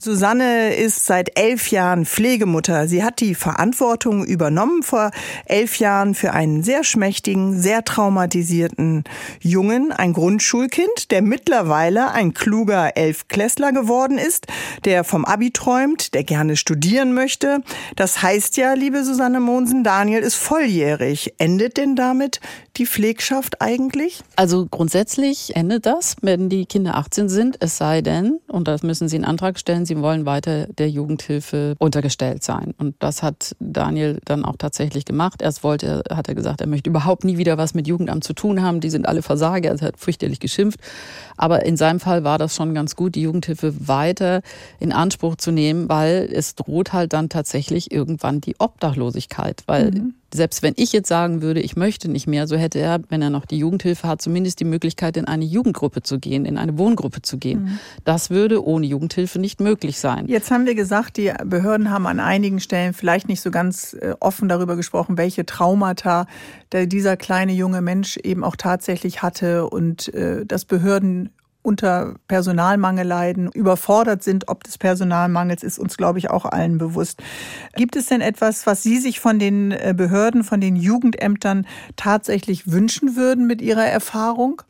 Susanne 0.00 0.76
ist 0.76 1.06
seit 1.06 1.36
elf 1.36 1.72
Jahren 1.72 2.06
Pflegemutter. 2.06 2.86
Sie 2.86 3.02
hat 3.02 3.18
die 3.18 3.34
Verantwortung 3.34 4.24
übernommen 4.24 4.84
vor 4.84 5.10
elf 5.44 5.80
Jahren 5.80 6.14
für 6.14 6.32
einen 6.32 6.62
sehr 6.62 6.84
schmächtigen, 6.84 7.60
sehr 7.60 7.84
traumatisierten 7.84 9.02
Jungen, 9.40 9.90
ein 9.90 10.12
Grundschulkind, 10.12 11.10
der 11.10 11.20
mittlerweile 11.20 12.12
ein 12.12 12.32
kluger 12.32 12.96
Elfklässler 12.96 13.72
geworden 13.72 14.18
ist, 14.18 14.46
der 14.84 15.02
vom 15.02 15.24
Abi 15.24 15.50
träumt, 15.50 16.14
der 16.14 16.22
gerne 16.22 16.54
studieren 16.54 17.12
möchte. 17.12 17.58
Das 17.96 18.22
heißt 18.22 18.56
ja, 18.56 18.74
liebe 18.74 19.02
Susanne 19.02 19.40
Monsen, 19.40 19.82
Daniel 19.82 20.22
ist 20.22 20.36
volljährig. 20.36 21.34
Endet 21.38 21.76
denn 21.76 21.96
damit 21.96 22.38
die 22.76 22.86
Pflegschaft 22.86 23.60
eigentlich? 23.60 24.22
Also 24.36 24.66
grundsätzlich 24.70 25.56
endet 25.56 25.86
das, 25.86 26.14
wenn 26.20 26.48
die 26.48 26.66
Kinder 26.66 26.94
18 26.94 27.28
sind, 27.28 27.56
es 27.58 27.76
sei 27.76 28.00
denn, 28.00 28.38
und 28.46 28.68
das 28.68 28.84
müssen 28.84 29.08
sie 29.08 29.16
einen 29.16 29.24
Antrag 29.24 29.58
stellen, 29.58 29.87
sie 29.88 30.00
wollen 30.00 30.26
weiter 30.26 30.66
der 30.66 30.88
Jugendhilfe 30.88 31.74
untergestellt 31.78 32.44
sein. 32.44 32.74
Und 32.78 32.94
das 33.00 33.22
hat 33.22 33.56
Daniel 33.58 34.20
dann 34.24 34.44
auch 34.44 34.56
tatsächlich 34.56 35.04
gemacht. 35.04 35.42
Erst 35.42 35.64
wollte, 35.64 36.04
hat 36.10 36.28
er 36.28 36.34
gesagt, 36.34 36.60
er 36.60 36.66
möchte 36.66 36.90
überhaupt 36.90 37.24
nie 37.24 37.38
wieder 37.38 37.58
was 37.58 37.74
mit 37.74 37.88
Jugendamt 37.88 38.24
zu 38.24 38.34
tun 38.34 38.62
haben. 38.62 38.80
Die 38.80 38.90
sind 38.90 39.08
alle 39.08 39.22
Versager. 39.22 39.70
Er 39.70 39.80
hat 39.80 39.98
fürchterlich 39.98 40.40
geschimpft. 40.40 40.80
Aber 41.36 41.66
in 41.66 41.76
seinem 41.76 42.00
Fall 42.00 42.24
war 42.24 42.38
das 42.38 42.54
schon 42.54 42.74
ganz 42.74 42.94
gut, 42.94 43.14
die 43.14 43.22
Jugendhilfe 43.22 43.88
weiter 43.88 44.42
in 44.78 44.92
Anspruch 44.92 45.36
zu 45.36 45.50
nehmen, 45.50 45.88
weil 45.88 46.28
es 46.32 46.54
droht 46.54 46.92
halt 46.92 47.12
dann 47.12 47.28
tatsächlich 47.28 47.90
irgendwann 47.90 48.40
die 48.40 48.56
Obdachlosigkeit. 48.58 49.62
Weil 49.66 49.90
mhm 49.90 50.14
selbst 50.32 50.62
wenn 50.62 50.74
ich 50.76 50.92
jetzt 50.92 51.08
sagen 51.08 51.40
würde, 51.40 51.60
ich 51.60 51.76
möchte 51.76 52.10
nicht 52.10 52.26
mehr, 52.26 52.46
so 52.46 52.56
hätte 52.56 52.78
er, 52.78 53.00
wenn 53.08 53.22
er 53.22 53.30
noch 53.30 53.46
die 53.46 53.58
Jugendhilfe 53.58 54.06
hat, 54.06 54.20
zumindest 54.20 54.60
die 54.60 54.64
Möglichkeit, 54.64 55.16
in 55.16 55.26
eine 55.26 55.44
Jugendgruppe 55.44 56.02
zu 56.02 56.18
gehen, 56.18 56.44
in 56.44 56.58
eine 56.58 56.76
Wohngruppe 56.76 57.22
zu 57.22 57.38
gehen. 57.38 57.62
Mhm. 57.62 57.78
Das 58.04 58.28
würde 58.28 58.64
ohne 58.64 58.86
Jugendhilfe 58.86 59.38
nicht 59.38 59.60
möglich 59.60 59.98
sein. 59.98 60.26
Jetzt 60.28 60.50
haben 60.50 60.66
wir 60.66 60.74
gesagt, 60.74 61.16
die 61.16 61.32
Behörden 61.44 61.90
haben 61.90 62.06
an 62.06 62.20
einigen 62.20 62.60
Stellen 62.60 62.92
vielleicht 62.92 63.28
nicht 63.28 63.40
so 63.40 63.50
ganz 63.50 63.94
äh, 63.94 64.14
offen 64.20 64.48
darüber 64.48 64.76
gesprochen, 64.76 65.16
welche 65.16 65.46
Traumata 65.46 66.26
dieser 66.72 67.16
kleine 67.16 67.52
junge 67.52 67.80
Mensch 67.80 68.18
eben 68.18 68.44
auch 68.44 68.56
tatsächlich 68.56 69.22
hatte 69.22 69.68
und 69.70 70.12
äh, 70.12 70.44
dass 70.44 70.66
Behörden 70.66 71.30
unter 71.68 72.14
Personalmangel 72.28 73.06
leiden, 73.06 73.50
überfordert 73.52 74.22
sind, 74.22 74.48
ob 74.48 74.64
des 74.64 74.78
Personalmangels, 74.78 75.62
ist 75.62 75.78
uns, 75.78 75.98
glaube 75.98 76.18
ich, 76.18 76.30
auch 76.30 76.46
allen 76.46 76.78
bewusst. 76.78 77.22
Gibt 77.76 77.94
es 77.94 78.06
denn 78.06 78.22
etwas, 78.22 78.66
was 78.66 78.82
Sie 78.82 78.96
sich 78.96 79.20
von 79.20 79.38
den 79.38 79.72
äh, 79.72 79.92
Behörden, 79.94 80.44
von 80.44 80.62
den 80.62 80.76
Jugendämtern 80.76 81.66
tatsächlich 81.96 82.72
wünschen 82.72 83.16
würden 83.16 83.46
mit 83.46 83.60
Ihrer 83.60 83.84
Erfahrung? 83.84 84.62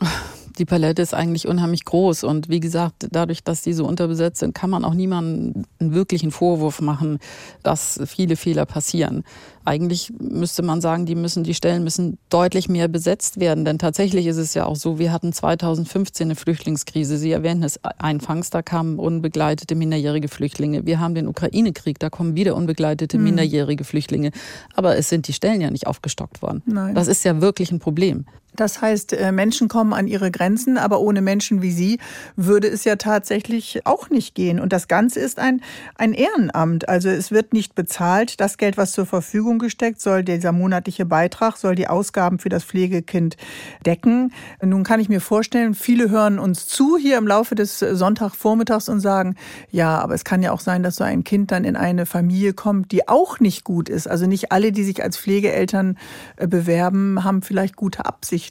die 0.58 0.64
Palette 0.64 1.02
ist 1.02 1.14
eigentlich 1.14 1.48
unheimlich 1.48 1.84
groß. 1.84 2.24
Und 2.24 2.48
wie 2.48 2.60
gesagt, 2.60 3.08
dadurch, 3.10 3.42
dass 3.44 3.62
die 3.62 3.72
so 3.72 3.86
unterbesetzt 3.86 4.40
sind, 4.40 4.54
kann 4.54 4.70
man 4.70 4.84
auch 4.84 4.94
niemandem 4.94 5.64
einen 5.78 5.94
wirklichen 5.94 6.30
Vorwurf 6.30 6.80
machen, 6.80 7.18
dass 7.62 8.00
viele 8.06 8.36
Fehler 8.36 8.66
passieren. 8.66 9.24
Eigentlich 9.64 10.12
müsste 10.18 10.62
man 10.62 10.80
sagen, 10.80 11.06
die 11.06 11.14
müssen, 11.14 11.44
die 11.44 11.54
Stellen 11.54 11.84
müssen 11.84 12.18
deutlich 12.30 12.68
mehr 12.68 12.88
besetzt 12.88 13.38
werden. 13.38 13.64
Denn 13.64 13.78
tatsächlich 13.78 14.26
ist 14.26 14.36
es 14.36 14.54
ja 14.54 14.66
auch 14.66 14.76
so, 14.76 14.98
wir 14.98 15.12
hatten 15.12 15.32
2015 15.32 16.26
eine 16.26 16.34
Flüchtlingskrise. 16.34 17.16
Sie 17.16 17.30
erwähnten 17.30 17.62
es 17.62 17.80
einfangs, 17.84 18.50
da 18.50 18.62
kamen 18.62 18.98
unbegleitete 18.98 19.74
minderjährige 19.74 20.28
Flüchtlinge. 20.28 20.84
Wir 20.84 20.98
haben 20.98 21.14
den 21.14 21.28
Ukraine-Krieg, 21.28 21.98
da 21.98 22.10
kommen 22.10 22.34
wieder 22.34 22.56
unbegleitete 22.56 23.16
hm. 23.16 23.24
minderjährige 23.24 23.84
Flüchtlinge. 23.84 24.32
Aber 24.74 24.96
es 24.96 25.08
sind 25.08 25.28
die 25.28 25.32
Stellen 25.32 25.60
ja 25.60 25.70
nicht 25.70 25.86
aufgestockt 25.86 26.42
worden. 26.42 26.62
Nein. 26.66 26.94
Das 26.94 27.06
ist 27.06 27.24
ja 27.24 27.40
wirklich 27.40 27.70
ein 27.70 27.78
Problem. 27.78 28.26
Das 28.54 28.82
heißt, 28.82 29.14
äh, 29.14 29.32
Menschen 29.32 29.68
kommen 29.68 29.92
an 29.92 30.06
ihre 30.06 30.30
Grenzen 30.30 30.78
aber 30.82 31.00
ohne 31.00 31.22
Menschen 31.22 31.62
wie 31.62 31.72
Sie 31.72 31.98
würde 32.36 32.68
es 32.68 32.84
ja 32.84 32.96
tatsächlich 32.96 33.82
auch 33.84 34.10
nicht 34.10 34.34
gehen. 34.34 34.60
Und 34.60 34.72
das 34.72 34.88
Ganze 34.88 35.20
ist 35.20 35.38
ein, 35.38 35.62
ein 35.96 36.12
Ehrenamt. 36.12 36.88
Also 36.88 37.08
es 37.08 37.30
wird 37.30 37.52
nicht 37.52 37.74
bezahlt. 37.74 38.40
Das 38.40 38.58
Geld, 38.58 38.76
was 38.76 38.92
zur 38.92 39.06
Verfügung 39.06 39.58
gesteckt, 39.58 40.00
soll 40.00 40.22
dieser 40.22 40.52
monatliche 40.52 41.06
Beitrag, 41.06 41.56
soll 41.56 41.74
die 41.74 41.88
Ausgaben 41.88 42.38
für 42.38 42.48
das 42.48 42.64
Pflegekind 42.64 43.36
decken. 43.86 44.32
Nun 44.62 44.84
kann 44.84 45.00
ich 45.00 45.08
mir 45.08 45.20
vorstellen, 45.20 45.74
viele 45.74 46.10
hören 46.10 46.38
uns 46.38 46.66
zu 46.66 46.96
hier 46.96 47.18
im 47.18 47.26
Laufe 47.26 47.54
des 47.54 47.78
Sonntagvormittags 47.78 48.88
und 48.88 49.00
sagen, 49.00 49.36
ja, 49.70 49.98
aber 49.98 50.14
es 50.14 50.24
kann 50.24 50.42
ja 50.42 50.52
auch 50.52 50.60
sein, 50.60 50.82
dass 50.82 50.96
so 50.96 51.04
ein 51.04 51.24
Kind 51.24 51.52
dann 51.52 51.64
in 51.64 51.76
eine 51.76 52.06
Familie 52.06 52.52
kommt, 52.52 52.92
die 52.92 53.08
auch 53.08 53.40
nicht 53.40 53.64
gut 53.64 53.88
ist. 53.88 54.08
Also 54.08 54.26
nicht 54.26 54.52
alle, 54.52 54.72
die 54.72 54.84
sich 54.84 55.02
als 55.02 55.16
Pflegeeltern 55.16 55.96
äh, 56.36 56.46
bewerben, 56.46 57.24
haben 57.24 57.42
vielleicht 57.42 57.76
gute 57.76 58.04
Absichten. 58.04 58.41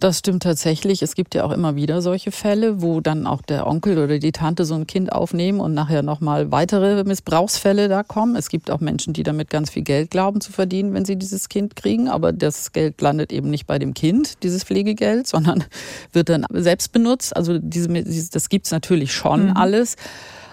Das 0.00 0.20
stimmt 0.20 0.44
tatsächlich. 0.44 1.02
Es 1.02 1.16
gibt 1.16 1.34
ja 1.34 1.42
auch 1.42 1.50
immer 1.50 1.74
wieder 1.74 2.02
solche 2.02 2.30
Fälle, 2.30 2.80
wo 2.80 3.00
dann 3.00 3.26
auch 3.26 3.42
der 3.42 3.66
Onkel 3.66 3.98
oder 3.98 4.20
die 4.20 4.30
Tante 4.30 4.64
so 4.64 4.74
ein 4.74 4.86
Kind 4.86 5.10
aufnehmen 5.10 5.58
und 5.58 5.74
nachher 5.74 6.02
nochmal 6.02 6.52
weitere 6.52 7.02
Missbrauchsfälle 7.02 7.88
da 7.88 8.04
kommen. 8.04 8.36
Es 8.36 8.48
gibt 8.48 8.70
auch 8.70 8.78
Menschen, 8.78 9.12
die 9.12 9.24
damit 9.24 9.50
ganz 9.50 9.70
viel 9.70 9.82
Geld 9.82 10.12
glauben 10.12 10.40
zu 10.40 10.52
verdienen, 10.52 10.94
wenn 10.94 11.04
sie 11.04 11.16
dieses 11.16 11.48
Kind 11.48 11.74
kriegen. 11.74 12.08
Aber 12.08 12.32
das 12.32 12.70
Geld 12.72 13.00
landet 13.00 13.32
eben 13.32 13.50
nicht 13.50 13.66
bei 13.66 13.80
dem 13.80 13.92
Kind, 13.92 14.44
dieses 14.44 14.62
Pflegegeld, 14.62 15.26
sondern 15.26 15.64
wird 16.12 16.28
dann 16.28 16.46
selbst 16.52 16.92
benutzt. 16.92 17.36
Also 17.36 17.58
diese, 17.58 17.88
das 18.30 18.48
gibt's 18.48 18.70
natürlich 18.70 19.12
schon 19.12 19.46
mhm. 19.46 19.56
alles. 19.56 19.96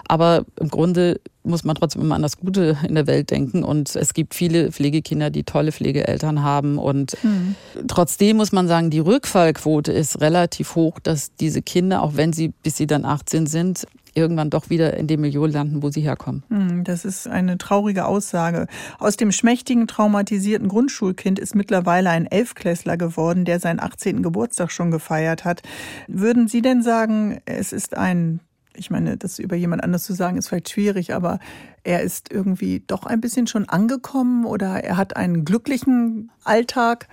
Aber 0.08 0.44
im 0.60 0.68
Grunde 0.68 1.20
muss 1.42 1.64
man 1.64 1.76
trotzdem 1.76 2.02
immer 2.02 2.14
an 2.14 2.22
das 2.22 2.38
Gute 2.38 2.76
in 2.86 2.94
der 2.94 3.06
Welt 3.06 3.30
denken. 3.30 3.62
Und 3.64 3.94
es 3.96 4.14
gibt 4.14 4.34
viele 4.34 4.72
Pflegekinder, 4.72 5.30
die 5.30 5.44
tolle 5.44 5.72
Pflegeeltern 5.72 6.42
haben. 6.42 6.78
Und 6.78 7.16
mhm. 7.22 7.56
trotzdem 7.88 8.36
muss 8.36 8.52
man 8.52 8.68
sagen, 8.68 8.90
die 8.90 8.98
Rückfallquote 8.98 9.92
ist 9.92 10.20
relativ 10.20 10.74
hoch, 10.74 10.98
dass 11.00 11.34
diese 11.34 11.62
Kinder, 11.62 12.02
auch 12.02 12.16
wenn 12.16 12.32
sie, 12.32 12.52
bis 12.62 12.76
sie 12.76 12.86
dann 12.86 13.04
18 13.04 13.46
sind, 13.46 13.86
irgendwann 14.16 14.50
doch 14.50 14.70
wieder 14.70 14.96
in 14.96 15.06
dem 15.06 15.20
Milieu 15.20 15.46
landen, 15.46 15.82
wo 15.82 15.90
sie 15.90 16.00
herkommen. 16.00 16.42
Hm, 16.48 16.84
das 16.84 17.04
ist 17.04 17.28
eine 17.28 17.58
traurige 17.58 18.06
Aussage. 18.06 18.66
Aus 18.98 19.16
dem 19.16 19.30
schmächtigen, 19.30 19.86
traumatisierten 19.86 20.68
Grundschulkind 20.68 21.38
ist 21.38 21.54
mittlerweile 21.54 22.10
ein 22.10 22.26
Elfklässler 22.26 22.96
geworden, 22.96 23.44
der 23.44 23.60
seinen 23.60 23.78
18. 23.78 24.22
Geburtstag 24.22 24.72
schon 24.72 24.90
gefeiert 24.90 25.44
hat. 25.44 25.62
Würden 26.08 26.48
Sie 26.48 26.62
denn 26.62 26.82
sagen, 26.82 27.40
es 27.44 27.72
ist 27.72 27.96
ein 27.96 28.40
ich 28.78 28.90
meine, 28.90 29.16
das 29.16 29.38
über 29.38 29.56
jemand 29.56 29.82
anders 29.82 30.04
zu 30.04 30.12
sagen, 30.12 30.36
ist 30.36 30.48
vielleicht 30.48 30.70
schwierig, 30.70 31.14
aber 31.14 31.38
er 31.84 32.02
ist 32.02 32.32
irgendwie 32.32 32.82
doch 32.86 33.04
ein 33.04 33.20
bisschen 33.20 33.46
schon 33.46 33.68
angekommen 33.68 34.44
oder 34.44 34.84
er 34.84 34.96
hat 34.96 35.16
einen 35.16 35.44
glücklichen 35.44 36.30
Alltag. 36.44 37.08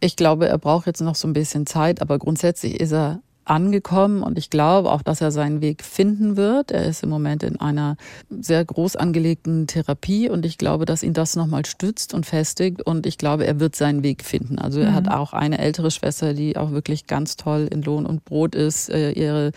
Ich 0.00 0.16
glaube, 0.16 0.48
er 0.48 0.58
braucht 0.58 0.86
jetzt 0.86 1.00
noch 1.00 1.14
so 1.14 1.26
ein 1.28 1.32
bisschen 1.32 1.66
Zeit, 1.66 2.00
aber 2.00 2.18
grundsätzlich 2.18 2.80
ist 2.80 2.92
er 2.92 3.20
angekommen 3.48 4.22
und 4.22 4.38
ich 4.38 4.50
glaube 4.50 4.90
auch, 4.90 5.02
dass 5.02 5.20
er 5.20 5.30
seinen 5.30 5.60
Weg 5.60 5.82
finden 5.82 6.36
wird. 6.36 6.70
Er 6.70 6.84
ist 6.84 7.02
im 7.02 7.08
Moment 7.08 7.42
in 7.42 7.60
einer 7.60 7.96
sehr 8.30 8.64
groß 8.64 8.96
angelegten 8.96 9.66
Therapie 9.66 10.28
und 10.28 10.44
ich 10.44 10.58
glaube, 10.58 10.84
dass 10.84 11.02
ihn 11.02 11.14
das 11.14 11.36
nochmal 11.36 11.64
stützt 11.66 12.14
und 12.14 12.26
festigt 12.26 12.82
und 12.82 13.06
ich 13.06 13.18
glaube, 13.18 13.46
er 13.46 13.60
wird 13.60 13.76
seinen 13.76 14.02
Weg 14.02 14.24
finden. 14.24 14.58
Also 14.58 14.80
er 14.80 14.90
mhm. 14.90 14.94
hat 14.94 15.08
auch 15.08 15.32
eine 15.32 15.58
ältere 15.58 15.90
Schwester, 15.90 16.34
die 16.34 16.56
auch 16.56 16.70
wirklich 16.70 17.06
ganz 17.06 17.36
toll 17.36 17.68
in 17.70 17.82
Lohn 17.82 18.06
und 18.06 18.24
Brot 18.24 18.54
ist, 18.54 18.90
äh, 18.90 19.12
ihre 19.12 19.52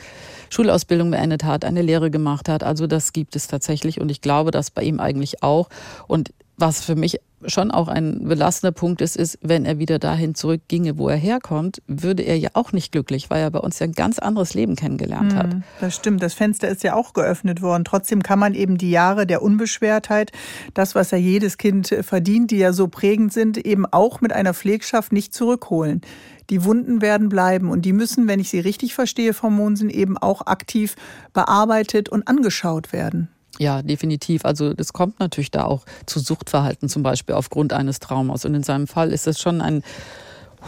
Schulausbildung 0.49 1.11
beendet 1.11 1.43
hat, 1.43 1.65
eine 1.65 1.81
Lehre 1.81 2.11
gemacht 2.11 2.49
hat. 2.49 2.63
Also 2.63 2.87
das 2.87 3.13
gibt 3.13 3.35
es 3.35 3.47
tatsächlich 3.47 3.99
und 3.99 4.09
ich 4.09 4.21
glaube, 4.21 4.51
dass 4.51 4.71
bei 4.71 4.83
ihm 4.83 4.99
eigentlich 4.99 5.43
auch. 5.43 5.69
Und 6.07 6.31
was 6.61 6.83
für 6.83 6.95
mich 6.95 7.19
schon 7.45 7.71
auch 7.71 7.87
ein 7.87 8.27
belastender 8.27 8.71
Punkt 8.71 9.01
ist, 9.01 9.17
ist, 9.17 9.39
wenn 9.41 9.65
er 9.65 9.79
wieder 9.79 9.99
dahin 9.99 10.35
zurückginge, 10.35 10.97
wo 10.97 11.09
er 11.09 11.17
herkommt, 11.17 11.81
würde 11.87 12.23
er 12.23 12.37
ja 12.37 12.49
auch 12.53 12.71
nicht 12.71 12.91
glücklich, 12.91 13.29
weil 13.29 13.41
er 13.41 13.49
bei 13.49 13.59
uns 13.59 13.79
ja 13.79 13.87
ein 13.87 13.93
ganz 13.93 14.19
anderes 14.19 14.53
Leben 14.53 14.75
kennengelernt 14.75 15.35
hat. 15.35 15.53
Hm, 15.53 15.63
das 15.79 15.95
stimmt. 15.95 16.21
Das 16.21 16.35
Fenster 16.35 16.69
ist 16.69 16.83
ja 16.83 16.93
auch 16.93 17.13
geöffnet 17.13 17.61
worden. 17.61 17.83
Trotzdem 17.83 18.21
kann 18.21 18.39
man 18.39 18.53
eben 18.53 18.77
die 18.77 18.91
Jahre 18.91 19.25
der 19.25 19.41
Unbeschwertheit, 19.41 20.31
das, 20.73 20.93
was 20.93 21.11
ja 21.11 21.17
jedes 21.17 21.57
Kind 21.57 21.87
verdient, 22.01 22.51
die 22.51 22.57
ja 22.57 22.73
so 22.73 22.87
prägend 22.87 23.33
sind, 23.33 23.57
eben 23.57 23.85
auch 23.85 24.21
mit 24.21 24.31
einer 24.31 24.53
Pflegschaft 24.53 25.11
nicht 25.11 25.33
zurückholen. 25.33 26.01
Die 26.49 26.63
Wunden 26.63 27.01
werden 27.01 27.29
bleiben 27.29 27.69
und 27.69 27.83
die 27.83 27.93
müssen, 27.93 28.27
wenn 28.27 28.39
ich 28.39 28.49
sie 28.49 28.59
richtig 28.59 28.93
verstehe, 28.93 29.33
Frau 29.33 29.49
Monsen, 29.49 29.89
eben 29.89 30.17
auch 30.17 30.45
aktiv 30.45 30.95
bearbeitet 31.33 32.09
und 32.09 32.27
angeschaut 32.27 32.93
werden. 32.93 33.29
Ja, 33.59 33.81
definitiv. 33.81 34.45
Also 34.45 34.73
das 34.73 34.93
kommt 34.93 35.19
natürlich 35.19 35.51
da 35.51 35.65
auch 35.65 35.85
zu 36.05 36.19
Suchtverhalten 36.19 36.89
zum 36.89 37.03
Beispiel 37.03 37.35
aufgrund 37.35 37.73
eines 37.73 37.99
Traumas. 37.99 38.45
Und 38.45 38.55
in 38.55 38.63
seinem 38.63 38.87
Fall 38.87 39.11
ist 39.11 39.27
es 39.27 39.39
schon 39.39 39.61
ein 39.61 39.83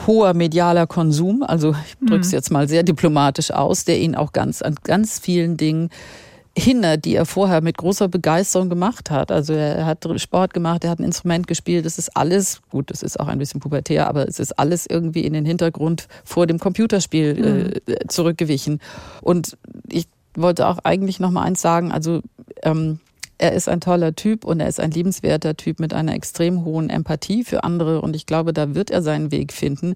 hoher 0.08 0.34
medialer 0.34 0.88
Konsum, 0.88 1.44
also 1.44 1.76
ich 1.86 1.96
drücke 2.08 2.22
es 2.22 2.30
mhm. 2.30 2.34
jetzt 2.34 2.52
mal 2.52 2.68
sehr 2.68 2.82
diplomatisch 2.84 3.52
aus, 3.52 3.86
der 3.86 4.00
ihn 4.00 4.16
auch 4.16 4.34
ganz 4.34 4.62
an 4.64 4.76
ganz 4.84 5.20
vielen 5.20 5.56
Dingen 5.56 5.90
hindert, 6.58 7.06
die 7.06 7.16
er 7.16 7.26
vorher 7.26 7.62
mit 7.62 7.78
großer 7.78 8.08
Begeisterung 8.08 8.70
gemacht 8.70 9.10
hat. 9.10 9.32
Also 9.32 9.54
er 9.54 9.86
hat 9.86 10.08
Sport 10.18 10.54
gemacht, 10.54 10.84
er 10.84 10.92
hat 10.92 11.00
ein 11.00 11.04
Instrument 11.04 11.48
gespielt, 11.48 11.86
das 11.86 11.98
ist 11.98 12.16
alles, 12.16 12.62
gut, 12.70 12.92
das 12.92 13.02
ist 13.02 13.20
auch 13.20 13.28
ein 13.28 13.40
bisschen 13.40 13.60
pubertär, 13.60 14.08
aber 14.08 14.28
es 14.28 14.40
ist 14.40 14.60
alles 14.60 14.86
irgendwie 14.88 15.22
in 15.22 15.34
den 15.34 15.46
Hintergrund 15.46 16.08
vor 16.24 16.46
dem 16.46 16.60
Computerspiel 16.60 17.34
mhm. 17.88 17.94
äh, 17.94 18.08
zurückgewichen. 18.08 18.80
Und 19.22 19.58
ich 19.90 20.08
wollte 20.36 20.68
auch 20.68 20.80
eigentlich 20.84 21.20
noch 21.20 21.32
mal 21.32 21.44
eins 21.44 21.62
sagen, 21.62 21.92
also 21.92 22.22
ähm, 22.64 23.00
er 23.38 23.54
ist 23.54 23.68
ein 23.68 23.82
toller 23.82 24.16
Typ 24.16 24.46
und 24.46 24.60
er 24.60 24.68
ist 24.68 24.80
ein 24.80 24.92
liebenswerter 24.92 25.58
Typ 25.58 25.80
mit 25.80 25.94
einer 25.94 26.14
extrem 26.14 26.66
hohen 26.66 26.90
Empathie 26.90 27.44
für 27.44 27.64
andere 27.64 28.02
und 28.02 28.16
ich 28.16 28.26
glaube, 28.26 28.54
da 28.54 28.76
wird 28.76 28.90
er 28.90 29.02
seinen 29.02 29.32
Weg 29.32 29.54
finden. 29.54 29.96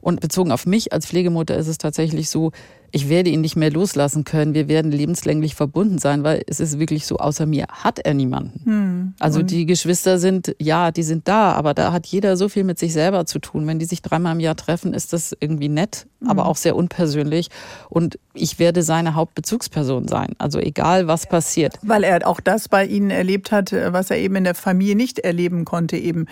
Und 0.00 0.20
bezogen 0.20 0.52
auf 0.52 0.64
mich 0.64 0.92
als 0.92 1.06
Pflegemutter 1.06 1.56
ist 1.56 1.66
es 1.66 1.78
tatsächlich 1.78 2.30
so, 2.30 2.52
ich 2.90 3.08
werde 3.08 3.30
ihn 3.30 3.40
nicht 3.40 3.56
mehr 3.56 3.70
loslassen 3.70 4.24
können. 4.24 4.54
Wir 4.54 4.68
werden 4.68 4.90
lebenslänglich 4.90 5.54
verbunden 5.54 5.98
sein, 5.98 6.24
weil 6.24 6.42
es 6.46 6.58
ist 6.60 6.78
wirklich 6.78 7.06
so, 7.06 7.16
außer 7.18 7.44
mir 7.44 7.66
hat 7.68 7.98
er 7.98 8.14
niemanden. 8.14 8.60
Hm. 8.64 9.14
Also 9.18 9.42
die 9.42 9.66
Geschwister 9.66 10.18
sind, 10.18 10.54
ja, 10.58 10.90
die 10.90 11.02
sind 11.02 11.28
da, 11.28 11.52
aber 11.52 11.74
da 11.74 11.92
hat 11.92 12.06
jeder 12.06 12.36
so 12.36 12.48
viel 12.48 12.64
mit 12.64 12.78
sich 12.78 12.92
selber 12.92 13.26
zu 13.26 13.38
tun. 13.40 13.66
Wenn 13.66 13.78
die 13.78 13.84
sich 13.84 14.00
dreimal 14.00 14.34
im 14.34 14.40
Jahr 14.40 14.56
treffen, 14.56 14.94
ist 14.94 15.12
das 15.12 15.36
irgendwie 15.38 15.68
nett, 15.68 16.06
hm. 16.20 16.28
aber 16.30 16.46
auch 16.46 16.56
sehr 16.56 16.76
unpersönlich. 16.76 17.48
Und 17.90 18.18
ich 18.32 18.58
werde 18.58 18.82
seine 18.82 19.14
Hauptbezugsperson 19.14 20.08
sein. 20.08 20.34
Also 20.38 20.58
egal, 20.58 21.06
was 21.08 21.26
passiert. 21.26 21.78
Weil 21.82 22.04
er 22.04 22.26
auch 22.26 22.40
das 22.40 22.68
bei 22.68 22.86
Ihnen 22.86 23.10
erlebt 23.10 23.52
hat, 23.52 23.72
was 23.72 24.10
er 24.10 24.18
eben 24.18 24.36
in 24.36 24.44
der 24.44 24.54
Familie 24.54 24.96
nicht 24.96 25.18
erleben 25.18 25.64
konnte. 25.64 25.96
Eben 25.96 26.26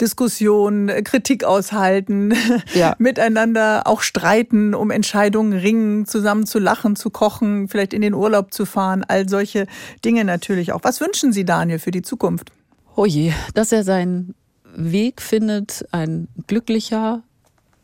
Diskussionen, 0.00 0.88
Kritik 1.04 1.44
aushalten, 1.44 2.34
ja. 2.74 2.94
miteinander 2.98 3.86
auch 3.86 4.02
streiten, 4.02 4.74
um 4.74 4.90
Entscheidungen 4.90 5.52
ringen 5.52 6.01
zusammen 6.06 6.46
zu 6.46 6.58
lachen, 6.58 6.96
zu 6.96 7.10
kochen, 7.10 7.68
vielleicht 7.68 7.92
in 7.94 8.02
den 8.02 8.14
Urlaub 8.14 8.52
zu 8.52 8.66
fahren, 8.66 9.04
all 9.06 9.28
solche 9.28 9.66
Dinge 10.04 10.24
natürlich 10.24 10.72
auch. 10.72 10.80
Was 10.82 11.00
wünschen 11.00 11.32
Sie, 11.32 11.44
Daniel, 11.44 11.78
für 11.78 11.90
die 11.90 12.02
Zukunft? 12.02 12.52
Oh 12.94 13.06
je, 13.06 13.32
dass 13.54 13.72
er 13.72 13.84
seinen 13.84 14.34
Weg 14.74 15.22
findet, 15.22 15.86
ein 15.92 16.28
glücklicher, 16.46 17.22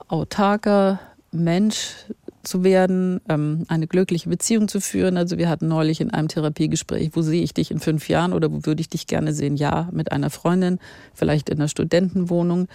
autarker 0.08 1.00
Mensch 1.32 2.06
zu 2.48 2.64
werden, 2.64 3.20
ähm, 3.28 3.64
eine 3.68 3.86
glückliche 3.86 4.28
Beziehung 4.28 4.68
zu 4.68 4.80
führen. 4.80 5.16
Also 5.16 5.38
wir 5.38 5.48
hatten 5.48 5.68
neulich 5.68 6.00
in 6.00 6.10
einem 6.10 6.28
Therapiegespräch, 6.28 7.10
wo 7.12 7.22
sehe 7.22 7.42
ich 7.42 7.54
dich 7.54 7.70
in 7.70 7.78
fünf 7.78 8.08
Jahren 8.08 8.32
oder 8.32 8.50
wo 8.50 8.64
würde 8.64 8.80
ich 8.80 8.88
dich 8.88 9.06
gerne 9.06 9.32
sehen? 9.32 9.56
Ja, 9.56 9.88
mit 9.92 10.12
einer 10.12 10.30
Freundin, 10.30 10.78
vielleicht 11.14 11.50
in 11.50 11.58
einer 11.58 11.68
Studentenwohnung, 11.68 12.68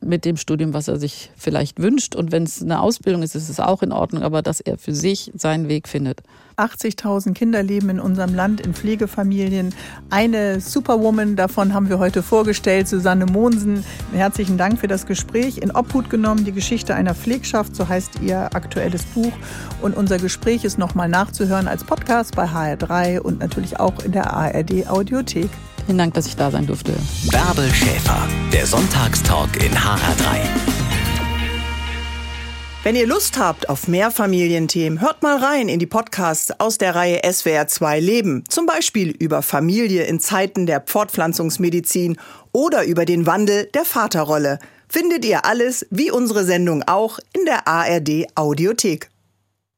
mit 0.00 0.24
dem 0.24 0.36
Studium, 0.36 0.74
was 0.74 0.88
er 0.88 0.98
sich 0.98 1.30
vielleicht 1.36 1.80
wünscht. 1.80 2.14
Und 2.14 2.32
wenn 2.32 2.44
es 2.44 2.62
eine 2.62 2.80
Ausbildung 2.80 3.22
ist, 3.22 3.34
ist 3.34 3.48
es 3.48 3.60
auch 3.60 3.82
in 3.82 3.92
Ordnung, 3.92 4.22
aber 4.22 4.42
dass 4.42 4.60
er 4.60 4.78
für 4.78 4.94
sich 4.94 5.32
seinen 5.34 5.68
Weg 5.68 5.88
findet. 5.88 6.22
80.000 6.56 7.34
Kinder 7.34 7.62
leben 7.62 7.90
in 7.90 8.00
unserem 8.00 8.34
Land 8.34 8.60
in 8.60 8.74
Pflegefamilien. 8.74 9.74
Eine 10.10 10.60
Superwoman, 10.60 11.36
davon 11.36 11.74
haben 11.74 11.88
wir 11.88 11.98
heute 11.98 12.22
vorgestellt, 12.22 12.88
Susanne 12.88 13.26
Mohnsen. 13.26 13.84
Herzlichen 14.12 14.56
Dank 14.56 14.78
für 14.78 14.88
das 14.88 15.06
Gespräch. 15.06 15.58
In 15.58 15.70
Obhut 15.70 16.08
genommen, 16.08 16.44
die 16.44 16.52
Geschichte 16.52 16.94
einer 16.94 17.14
Pflegschaft, 17.14 17.76
so 17.76 17.88
heißt 17.88 18.20
ihr 18.22 18.54
aktuelles 18.54 19.04
Buch. 19.04 19.32
Und 19.82 19.96
unser 19.96 20.18
Gespräch 20.18 20.64
ist 20.64 20.78
nochmal 20.78 21.08
nachzuhören 21.08 21.68
als 21.68 21.84
Podcast 21.84 22.34
bei 22.34 22.46
HR3 22.46 23.20
und 23.20 23.40
natürlich 23.40 23.78
auch 23.78 24.02
in 24.02 24.12
der 24.12 24.32
ARD 24.32 24.88
Audiothek. 24.88 25.50
Vielen 25.84 25.98
Dank, 25.98 26.14
dass 26.14 26.26
ich 26.26 26.36
da 26.36 26.50
sein 26.50 26.66
durfte. 26.66 26.92
Bärbel 27.30 27.70
Schäfer, 27.72 28.26
der 28.52 28.66
Sonntagstalk 28.66 29.62
in 29.62 29.72
HR3. 29.72 30.85
Wenn 32.86 32.94
ihr 32.94 33.08
Lust 33.08 33.36
habt 33.36 33.68
auf 33.68 33.88
mehr 33.88 34.12
Familienthemen, 34.12 35.00
hört 35.00 35.20
mal 35.20 35.38
rein 35.38 35.68
in 35.68 35.80
die 35.80 35.88
Podcasts 35.88 36.52
aus 36.60 36.78
der 36.78 36.94
Reihe 36.94 37.20
SWR 37.28 37.66
2 37.66 37.98
Leben. 37.98 38.44
Zum 38.48 38.64
Beispiel 38.64 39.10
über 39.10 39.42
Familie 39.42 40.04
in 40.04 40.20
Zeiten 40.20 40.66
der 40.66 40.84
Fortpflanzungsmedizin 40.86 42.16
oder 42.52 42.84
über 42.84 43.04
den 43.04 43.26
Wandel 43.26 43.64
der 43.74 43.84
Vaterrolle. 43.84 44.60
Findet 44.88 45.24
ihr 45.24 45.44
alles, 45.44 45.84
wie 45.90 46.12
unsere 46.12 46.44
Sendung 46.44 46.84
auch, 46.86 47.18
in 47.32 47.44
der 47.44 47.66
ARD 47.66 48.28
Audiothek. 48.36 49.10